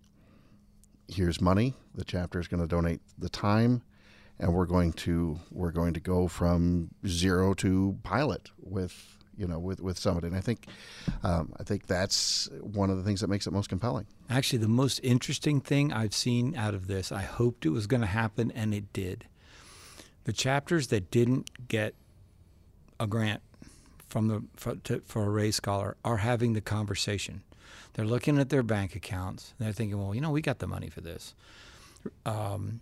here's 1.08 1.40
money. 1.40 1.74
The 1.94 2.04
chapter 2.04 2.40
is 2.40 2.48
going 2.48 2.60
to 2.60 2.66
donate 2.66 3.00
the 3.18 3.28
time, 3.28 3.82
and 4.38 4.52
we're 4.52 4.66
going 4.66 4.92
to 4.94 5.38
we're 5.50 5.70
going 5.70 5.94
to 5.94 6.00
go 6.00 6.28
from 6.28 6.90
zero 7.06 7.54
to 7.54 7.96
pilot 8.02 8.50
with 8.58 9.16
you 9.36 9.46
know 9.46 9.58
with 9.58 9.80
with 9.80 9.98
somebody. 9.98 10.28
And 10.28 10.36
I 10.36 10.40
think 10.40 10.66
um, 11.22 11.52
I 11.58 11.62
think 11.62 11.86
that's 11.86 12.48
one 12.60 12.90
of 12.90 12.96
the 12.96 13.02
things 13.02 13.20
that 13.20 13.28
makes 13.28 13.46
it 13.46 13.52
most 13.52 13.68
compelling. 13.68 14.06
Actually, 14.28 14.58
the 14.58 14.68
most 14.68 15.00
interesting 15.02 15.60
thing 15.60 15.92
I've 15.92 16.14
seen 16.14 16.56
out 16.56 16.74
of 16.74 16.86
this, 16.86 17.12
I 17.12 17.22
hoped 17.22 17.64
it 17.64 17.70
was 17.70 17.86
going 17.86 18.02
to 18.02 18.06
happen, 18.06 18.50
and 18.50 18.74
it 18.74 18.92
did. 18.92 19.26
The 20.26 20.32
chapters 20.32 20.88
that 20.88 21.12
didn't 21.12 21.68
get 21.68 21.94
a 22.98 23.06
grant 23.06 23.42
from 24.08 24.26
the 24.26 24.42
for, 24.56 24.74
to, 24.74 25.00
for 25.06 25.22
a 25.22 25.30
Ray 25.30 25.52
Scholar 25.52 25.96
are 26.04 26.16
having 26.16 26.52
the 26.52 26.60
conversation. 26.60 27.44
They're 27.92 28.04
looking 28.04 28.36
at 28.38 28.48
their 28.48 28.64
bank 28.64 28.96
accounts. 28.96 29.54
they're 29.60 29.70
thinking, 29.70 30.02
well, 30.02 30.16
you 30.16 30.20
know, 30.20 30.32
we 30.32 30.40
got 30.40 30.58
the 30.58 30.66
money 30.66 30.90
for 30.90 31.00
this. 31.00 31.36
Um, 32.24 32.80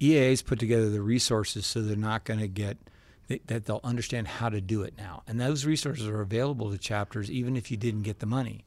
EAA's 0.00 0.42
put 0.42 0.60
together 0.60 0.88
the 0.88 1.02
resources 1.02 1.66
so 1.66 1.82
they're 1.82 1.96
not 1.96 2.22
going 2.22 2.38
to 2.38 2.48
get 2.48 2.76
that 3.46 3.64
they'll 3.64 3.80
understand 3.82 4.28
how 4.28 4.48
to 4.48 4.60
do 4.60 4.82
it 4.82 4.94
now. 4.96 5.24
And 5.26 5.40
those 5.40 5.64
resources 5.64 6.06
are 6.06 6.20
available 6.20 6.70
to 6.70 6.78
chapters 6.78 7.28
even 7.28 7.56
if 7.56 7.72
you 7.72 7.76
didn't 7.76 8.02
get 8.02 8.20
the 8.20 8.26
money. 8.26 8.64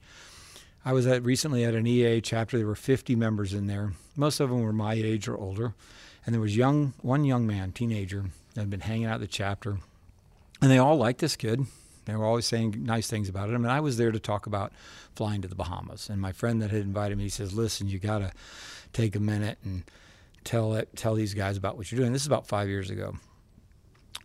I 0.84 0.92
was 0.92 1.08
at 1.08 1.24
recently 1.24 1.64
at 1.64 1.76
an 1.76 1.86
EAA 1.86 2.24
chapter. 2.24 2.58
There 2.58 2.68
were 2.68 2.76
50 2.76 3.16
members 3.16 3.54
in 3.54 3.68
there. 3.68 3.94
Most 4.18 4.42
of 4.42 4.50
them 4.50 4.62
were 4.62 4.74
my 4.74 4.96
age 4.96 5.30
or 5.30 5.38
older, 5.38 5.76
and 6.28 6.34
there 6.34 6.42
was 6.42 6.56
young 6.56 6.94
one 7.02 7.24
young 7.24 7.48
man, 7.48 7.72
teenager, 7.72 8.26
that 8.54 8.62
had 8.62 8.70
been 8.70 8.82
hanging 8.82 9.06
out 9.06 9.22
the 9.22 9.28
chapter, 9.28 9.78
and 10.62 10.70
they 10.70 10.78
all 10.78 10.98
liked 10.98 11.22
this 11.22 11.38
kid. 11.38 11.66
They 12.06 12.16
were 12.16 12.26
always 12.26 12.46
saying 12.46 12.76
nice 12.86 13.08
things 13.08 13.28
about 13.28 13.50
him. 13.50 13.64
And 13.66 13.72
I 13.72 13.80
was 13.80 13.98
there 13.98 14.12
to 14.12 14.20
talk 14.20 14.46
about 14.46 14.72
flying 15.16 15.42
to 15.42 15.48
the 15.48 15.56
Bahamas. 15.56 16.10
And 16.10 16.22
my 16.22 16.32
friend 16.32 16.62
that 16.62 16.72
had 16.72 16.82
invited 16.82 17.18
me, 17.18 17.24
he 17.26 17.30
says, 17.30 17.54
"Listen, 17.54 17.88
you 17.88 17.98
got 17.98 18.20
to 18.20 18.32
take 18.94 19.16
a 19.16 19.20
minute 19.20 19.58
and 19.64 19.84
tell 20.44 20.74
it, 20.76 20.96
tell 20.96 21.16
these 21.16 21.34
guys 21.34 21.58
about 21.58 21.78
what 21.78 21.92
you're 21.92 22.00
doing." 22.00 22.14
This 22.14 22.24
is 22.24 22.28
about 22.28 22.46
five 22.46 22.68
years 22.68 22.90
ago. 22.90 23.16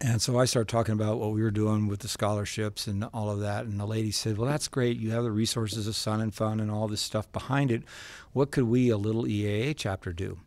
And 0.05 0.21
so 0.21 0.37
I 0.37 0.47
started 0.47 0.69
talking 0.69 0.95
about 0.95 1.21
what 1.21 1.31
we 1.31 1.43
were 1.43 1.53
doing 1.53 1.87
with 1.87 2.01
the 2.01 2.09
scholarships 2.09 2.89
and 2.89 3.05
all 3.15 3.31
of 3.31 3.39
that. 3.39 3.67
And 3.67 3.79
the 3.79 3.87
lady 3.87 4.11
said, 4.11 4.37
Well, 4.37 4.51
that's 4.51 4.67
great. 4.67 4.99
You 4.99 5.13
have 5.13 5.23
the 5.23 5.31
resources 5.31 5.87
of 5.87 5.95
Sun 5.95 6.21
and 6.21 6.35
Fun 6.35 6.59
and 6.59 6.73
all 6.73 6.89
this 6.89 7.01
stuff 7.01 7.31
behind 7.31 7.71
it. 7.71 7.85
What 8.33 8.51
could 8.51 8.65
we, 8.65 8.89
a 8.89 8.97
little 8.97 9.27
EAA 9.27 9.75
chapter, 9.77 10.13
do? 10.13 10.39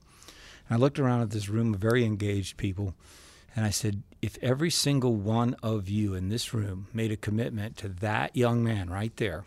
And 0.68 0.78
I 0.78 0.80
looked 0.80 1.00
around 1.00 1.22
at 1.22 1.32
this 1.32 1.50
room 1.50 1.74
of 1.74 1.80
very 1.80 2.04
engaged 2.06 2.58
people 2.58 2.96
and 3.56 3.66
I 3.66 3.70
said, 3.70 4.04
if 4.22 4.38
every 4.42 4.70
single 4.70 5.16
one 5.16 5.56
of 5.64 5.88
you 5.88 6.14
in 6.14 6.28
this 6.28 6.54
room 6.54 6.88
made 6.94 7.12
a 7.12 7.18
commitment 7.18 7.78
to 7.78 7.88
that 7.88 8.36
young 8.36 8.64
man 8.64 8.90
right 8.90 9.16
there 9.16 9.46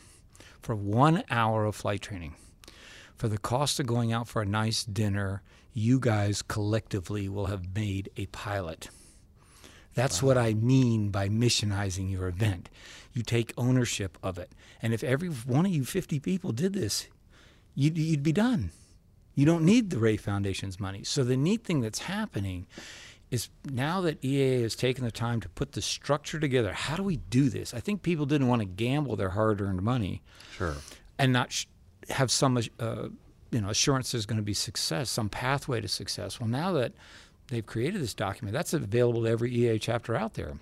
for 0.62 0.74
one 0.74 1.24
hour 1.30 1.66
of 1.66 1.76
flight 1.76 2.00
training, 2.00 2.34
for 3.16 3.28
the 3.28 3.38
cost 3.38 3.78
of 3.78 3.86
going 3.86 4.12
out 4.12 4.26
for 4.26 4.40
a 4.40 4.46
nice 4.46 4.82
dinner, 4.82 5.42
you 5.74 6.00
guys 6.00 6.40
collectively 6.40 7.28
will 7.28 7.46
have 7.46 7.74
made 7.74 8.08
a 8.16 8.26
pilot. 8.26 8.88
That's 9.94 10.22
wow. 10.22 10.28
what 10.28 10.38
I 10.38 10.54
mean 10.54 11.10
by 11.10 11.28
missionizing 11.28 12.10
your 12.10 12.28
event. 12.28 12.70
You 13.12 13.22
take 13.22 13.52
ownership 13.58 14.16
of 14.22 14.38
it. 14.38 14.52
And 14.80 14.94
if 14.94 15.04
every 15.04 15.28
one 15.28 15.66
of 15.66 15.72
you 15.72 15.84
50 15.84 16.18
people 16.20 16.52
did 16.52 16.72
this, 16.72 17.08
you'd, 17.74 17.98
you'd 17.98 18.22
be 18.22 18.32
done. 18.32 18.70
You 19.38 19.44
don't 19.46 19.64
need 19.64 19.90
the 19.90 20.00
Ray 20.00 20.16
Foundation's 20.16 20.80
money. 20.80 21.04
So 21.04 21.22
the 21.22 21.36
neat 21.36 21.62
thing 21.62 21.80
that's 21.80 22.00
happening 22.00 22.66
is 23.30 23.50
now 23.70 24.00
that 24.00 24.20
EAA 24.20 24.62
has 24.62 24.74
taken 24.74 25.04
the 25.04 25.12
time 25.12 25.40
to 25.42 25.48
put 25.50 25.72
the 25.72 25.80
structure 25.80 26.40
together, 26.40 26.72
how 26.72 26.96
do 26.96 27.04
we 27.04 27.18
do 27.18 27.48
this? 27.48 27.72
I 27.72 27.78
think 27.78 28.02
people 28.02 28.26
didn't 28.26 28.48
want 28.48 28.62
to 28.62 28.66
gamble 28.66 29.14
their 29.14 29.28
hard-earned 29.28 29.80
money, 29.80 30.22
sure, 30.56 30.74
and 31.20 31.32
not 31.32 31.52
sh- 31.52 31.66
have 32.10 32.32
some, 32.32 32.58
uh, 32.80 33.10
you 33.52 33.60
know, 33.60 33.68
assurance 33.68 34.10
there's 34.10 34.26
going 34.26 34.38
to 34.38 34.42
be 34.42 34.54
success, 34.54 35.08
some 35.08 35.28
pathway 35.28 35.80
to 35.80 35.86
success. 35.86 36.40
Well, 36.40 36.48
now 36.48 36.72
that 36.72 36.94
they've 37.46 37.64
created 37.64 38.02
this 38.02 38.14
document, 38.14 38.54
that's 38.54 38.72
available 38.72 39.22
to 39.22 39.28
every 39.28 39.52
EAA 39.52 39.80
chapter 39.80 40.16
out 40.16 40.34
there. 40.34 40.54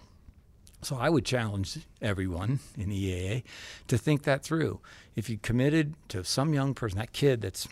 So 0.82 0.98
I 0.98 1.08
would 1.08 1.24
challenge 1.24 1.78
everyone 2.02 2.60
in 2.76 2.90
EAA 2.90 3.42
to 3.88 3.96
think 3.96 4.24
that 4.24 4.42
through. 4.42 4.80
If 5.14 5.30
you 5.30 5.38
committed 5.38 5.94
to 6.08 6.24
some 6.24 6.52
young 6.52 6.74
person, 6.74 6.98
that 6.98 7.14
kid 7.14 7.40
that's 7.40 7.66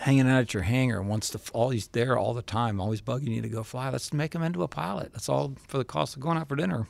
hanging 0.00 0.28
out 0.28 0.40
at 0.40 0.54
your 0.54 0.62
hangar 0.62 0.98
and 0.98 1.08
wants 1.08 1.28
to 1.30 1.40
all 1.52 1.70
he's 1.70 1.88
there 1.88 2.18
all 2.18 2.32
the 2.32 2.42
time, 2.42 2.80
always 2.80 3.02
bugging 3.02 3.28
you 3.28 3.42
to 3.42 3.48
go 3.48 3.62
fly. 3.62 3.90
Let's 3.90 4.12
make 4.12 4.34
him 4.34 4.42
into 4.42 4.62
a 4.62 4.68
pilot. 4.68 5.12
That's 5.12 5.28
all 5.28 5.54
for 5.68 5.78
the 5.78 5.84
cost 5.84 6.16
of 6.16 6.22
going 6.22 6.38
out 6.38 6.48
for 6.48 6.56
dinner. 6.56 6.88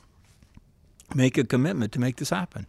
Make 1.13 1.37
a 1.37 1.43
commitment 1.43 1.91
to 1.93 1.99
make 1.99 2.15
this 2.15 2.29
happen. 2.29 2.67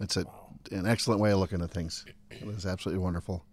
It's 0.00 0.16
a 0.16 0.24
an 0.72 0.86
excellent 0.86 1.20
way 1.20 1.30
of 1.30 1.38
looking 1.38 1.60
at 1.60 1.70
things. 1.70 2.06
It 2.30 2.46
was 2.46 2.64
absolutely 2.64 3.02
wonderful. 3.02 3.44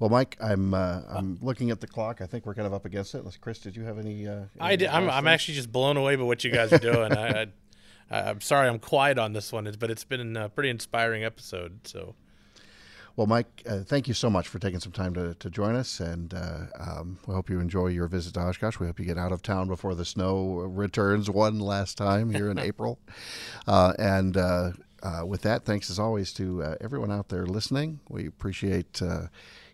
Well, 0.00 0.10
Mike, 0.10 0.36
I'm 0.40 0.74
uh, 0.74 1.02
I'm 1.08 1.38
looking 1.40 1.70
at 1.70 1.80
the 1.80 1.86
clock. 1.86 2.20
I 2.20 2.26
think 2.26 2.44
we're 2.44 2.54
kind 2.54 2.66
of 2.66 2.74
up 2.74 2.84
against 2.84 3.14
it. 3.14 3.24
Chris, 3.40 3.60
did 3.60 3.76
you 3.76 3.84
have 3.84 3.98
any? 3.98 4.26
Uh, 4.26 4.44
I 4.58 4.74
did. 4.74 4.88
I'm, 4.88 5.08
I'm 5.08 5.28
actually 5.28 5.54
just 5.54 5.70
blown 5.70 5.96
away 5.96 6.16
by 6.16 6.24
what 6.24 6.42
you 6.42 6.50
guys 6.50 6.72
are 6.72 6.78
doing. 6.78 7.12
I, 7.12 7.46
I 8.10 8.20
am 8.30 8.40
sorry 8.40 8.68
I'm 8.68 8.80
quiet 8.80 9.18
on 9.18 9.32
this 9.32 9.52
one, 9.52 9.72
but 9.78 9.90
it's 9.90 10.04
been 10.04 10.36
a 10.36 10.48
pretty 10.48 10.70
inspiring 10.70 11.22
episode. 11.22 11.86
So 11.86 12.16
well, 13.20 13.26
Mike, 13.26 13.62
uh, 13.68 13.80
thank 13.80 14.08
you 14.08 14.14
so 14.14 14.30
much 14.30 14.48
for 14.48 14.58
taking 14.58 14.80
some 14.80 14.92
time 14.92 15.12
to, 15.12 15.34
to 15.34 15.50
join 15.50 15.74
us, 15.76 16.00
and 16.00 16.32
uh, 16.32 16.60
um, 16.78 17.18
we 17.26 17.34
hope 17.34 17.50
you 17.50 17.60
enjoy 17.60 17.88
your 17.88 18.08
visit 18.08 18.32
to 18.32 18.40
Oshkosh. 18.40 18.78
We 18.78 18.86
hope 18.86 18.98
you 18.98 19.04
get 19.04 19.18
out 19.18 19.30
of 19.30 19.42
town 19.42 19.68
before 19.68 19.94
the 19.94 20.06
snow 20.06 20.60
returns 20.60 21.28
one 21.28 21.58
last 21.58 21.98
time 21.98 22.30
here 22.30 22.50
in 22.50 22.58
April. 22.58 22.98
Uh, 23.66 23.92
and 23.98 24.38
uh, 24.38 24.70
uh, 25.02 25.24
with 25.26 25.42
that, 25.42 25.66
thanks 25.66 25.90
as 25.90 25.98
always 25.98 26.32
to 26.32 26.62
uh, 26.62 26.76
everyone 26.80 27.12
out 27.12 27.28
there 27.28 27.44
listening. 27.44 28.00
We 28.08 28.26
appreciate 28.26 29.02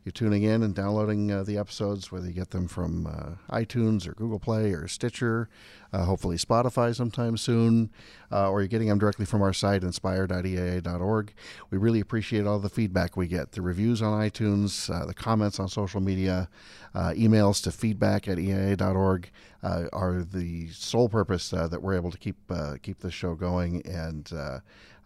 you 0.06 0.12
tuning 0.12 0.44
in 0.44 0.62
and 0.62 0.72
downloading 0.72 1.32
uh, 1.32 1.42
the 1.42 1.58
episodes, 1.58 2.12
whether 2.12 2.28
you 2.28 2.32
get 2.32 2.50
them 2.50 2.68
from 2.68 3.08
uh, 3.08 3.54
iTunes 3.54 4.06
or 4.06 4.12
Google 4.12 4.38
Play 4.38 4.72
or 4.72 4.86
Stitcher, 4.86 5.48
uh, 5.92 6.04
hopefully 6.04 6.36
Spotify 6.36 6.94
sometime 6.94 7.36
soon, 7.36 7.90
uh, 8.30 8.48
or 8.48 8.60
you're 8.60 8.68
getting 8.68 8.86
them 8.86 9.00
directly 9.00 9.26
from 9.26 9.42
our 9.42 9.52
site, 9.52 9.82
inspire.eaa.org. 9.82 11.34
We 11.70 11.78
really 11.78 11.98
appreciate 11.98 12.46
all 12.46 12.60
the 12.60 12.68
feedback 12.68 13.16
we 13.16 13.26
get 13.26 13.50
the 13.52 13.62
reviews 13.62 14.00
on 14.00 14.12
iTunes, 14.20 14.88
uh, 14.88 15.06
the 15.06 15.14
comments 15.14 15.58
on 15.58 15.68
social 15.68 16.00
media, 16.00 16.48
uh, 16.94 17.10
emails 17.16 17.60
to 17.64 17.72
feedback 17.72 18.28
at 18.28 18.38
eaa.org. 18.38 19.30
Are 19.64 20.22
the 20.22 20.68
sole 20.68 21.08
purpose 21.08 21.50
that 21.50 21.82
we're 21.82 21.96
able 21.96 22.12
to 22.12 22.18
keep 22.18 22.36
keep 22.82 23.00
this 23.00 23.12
show 23.12 23.34
going 23.34 23.84
and 23.84 24.30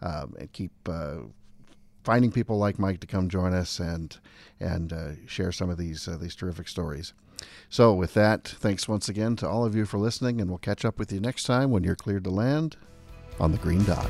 um, 0.03 0.35
and 0.37 0.53
keep 0.53 0.71
finding 2.03 2.31
people 2.31 2.57
like 2.57 2.79
Mike 2.79 2.99
to 3.01 3.07
come 3.07 3.29
join 3.29 3.53
us 3.53 3.79
and 3.79 4.17
and 4.59 4.93
uh, 4.93 5.11
share 5.25 5.51
some 5.51 5.69
of 5.69 5.77
these 5.77 6.07
uh, 6.07 6.17
these 6.17 6.35
terrific 6.35 6.67
stories. 6.67 7.13
So, 7.69 7.93
with 7.93 8.13
that, 8.13 8.47
thanks 8.47 8.87
once 8.87 9.09
again 9.09 9.35
to 9.37 9.49
all 9.49 9.65
of 9.65 9.75
you 9.75 9.85
for 9.85 9.97
listening, 9.97 10.39
and 10.39 10.49
we'll 10.49 10.59
catch 10.59 10.85
up 10.85 10.99
with 10.99 11.11
you 11.11 11.19
next 11.19 11.43
time 11.43 11.71
when 11.71 11.83
you're 11.83 11.95
cleared 11.95 12.23
to 12.25 12.29
land 12.29 12.77
on 13.39 13.51
the 13.51 13.57
Green 13.57 13.83
Dot. 13.83 14.09